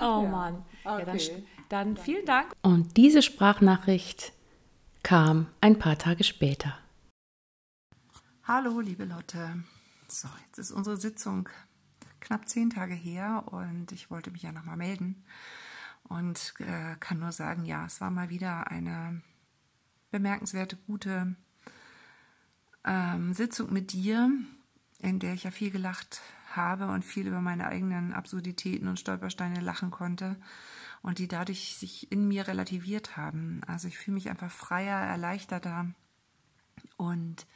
Oh 0.00 0.22
ja. 0.22 0.28
Mann. 0.28 0.64
Okay. 0.84 0.98
Ja, 0.98 1.04
dann, 1.04 1.18
dann 1.68 1.96
vielen 1.96 2.26
Dank. 2.26 2.52
Und 2.62 2.96
diese 2.96 3.22
Sprachnachricht 3.22 4.32
kam 5.02 5.46
ein 5.60 5.78
paar 5.78 5.98
Tage 5.98 6.24
später. 6.24 6.78
Hallo, 8.44 8.80
liebe 8.80 9.04
Lotte. 9.04 9.64
So, 10.08 10.28
jetzt 10.46 10.58
ist 10.58 10.70
unsere 10.70 10.96
Sitzung 10.96 11.48
knapp 12.20 12.48
zehn 12.48 12.70
Tage 12.70 12.94
her 12.94 13.44
und 13.46 13.92
ich 13.92 14.10
wollte 14.10 14.30
mich 14.30 14.42
ja 14.42 14.52
nochmal 14.52 14.76
melden 14.76 15.24
und 16.08 16.54
äh, 16.58 16.96
kann 17.00 17.20
nur 17.20 17.32
sagen, 17.32 17.64
ja, 17.64 17.86
es 17.86 18.00
war 18.00 18.10
mal 18.10 18.30
wieder 18.30 18.70
eine 18.70 19.22
bemerkenswerte, 20.10 20.76
gute 20.86 21.34
ähm, 22.84 23.34
Sitzung 23.34 23.72
mit 23.72 23.92
dir, 23.92 24.30
in 25.00 25.18
der 25.18 25.34
ich 25.34 25.44
ja 25.44 25.50
viel 25.50 25.70
gelacht 25.70 26.20
habe 26.52 26.86
und 26.86 27.04
viel 27.04 27.26
über 27.26 27.40
meine 27.40 27.66
eigenen 27.66 28.12
Absurditäten 28.12 28.88
und 28.88 29.00
Stolpersteine 29.00 29.60
lachen 29.60 29.90
konnte 29.90 30.36
und 31.04 31.18
die 31.18 31.28
dadurch 31.28 31.76
sich 31.76 32.10
in 32.10 32.26
mir 32.26 32.48
relativiert 32.48 33.18
haben. 33.18 33.60
Also 33.66 33.88
ich 33.88 33.98
fühle 33.98 34.14
mich 34.14 34.30
einfach 34.30 34.50
freier, 34.50 34.96
erleichterter 34.96 35.90
und 36.96 37.46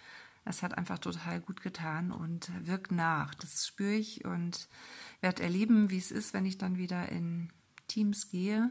es 0.45 0.63
hat 0.63 0.77
einfach 0.77 0.99
total 0.99 1.41
gut 1.41 1.63
getan 1.63 2.13
und 2.13 2.51
wirkt 2.67 2.93
nach. 2.93 3.35
Das 3.35 3.67
spüre 3.67 3.95
ich 3.95 4.27
und 4.27 4.69
werde 5.23 5.43
erleben, 5.43 5.89
wie 5.89 5.97
es 5.97 6.11
ist, 6.11 6.35
wenn 6.35 6.45
ich 6.45 6.59
dann 6.59 6.77
wieder 6.77 7.09
in 7.09 7.51
Teams 7.87 8.29
gehe. 8.29 8.71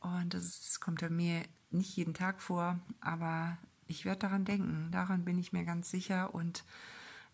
Und 0.00 0.32
das 0.32 0.80
kommt 0.80 1.02
ja 1.02 1.10
mir 1.10 1.42
nicht 1.70 1.94
jeden 1.94 2.14
Tag 2.14 2.40
vor, 2.40 2.80
aber 3.00 3.58
ich 3.86 4.06
werde 4.06 4.20
daran 4.20 4.46
denken. 4.46 4.88
Daran 4.92 5.26
bin 5.26 5.38
ich 5.38 5.52
mir 5.52 5.64
ganz 5.64 5.90
sicher 5.90 6.34
und 6.34 6.64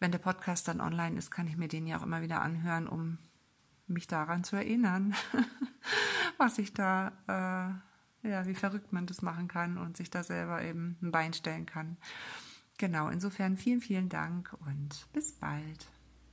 wenn 0.00 0.10
der 0.10 0.18
Podcast 0.18 0.66
dann 0.66 0.80
online 0.80 1.16
ist, 1.16 1.30
kann 1.30 1.46
ich 1.46 1.56
mir 1.56 1.68
den 1.68 1.86
ja 1.86 1.98
auch 1.98 2.02
immer 2.02 2.22
wieder 2.22 2.40
anhören, 2.40 2.88
um 2.88 3.18
mich 3.90 4.06
daran 4.06 4.44
zu 4.44 4.56
erinnern, 4.56 5.14
was 6.38 6.58
ich 6.58 6.72
da, 6.72 7.12
äh, 7.26 8.28
ja, 8.28 8.46
wie 8.46 8.54
verrückt 8.54 8.92
man 8.92 9.06
das 9.06 9.22
machen 9.22 9.48
kann 9.48 9.78
und 9.78 9.96
sich 9.96 10.10
da 10.10 10.22
selber 10.22 10.62
eben 10.62 10.96
ein 11.02 11.10
Bein 11.10 11.32
stellen 11.32 11.66
kann. 11.66 11.96
Genau, 12.78 13.08
insofern 13.08 13.56
vielen, 13.56 13.80
vielen 13.80 14.08
Dank 14.08 14.56
und 14.66 15.06
bis 15.12 15.32
bald. 15.32 15.86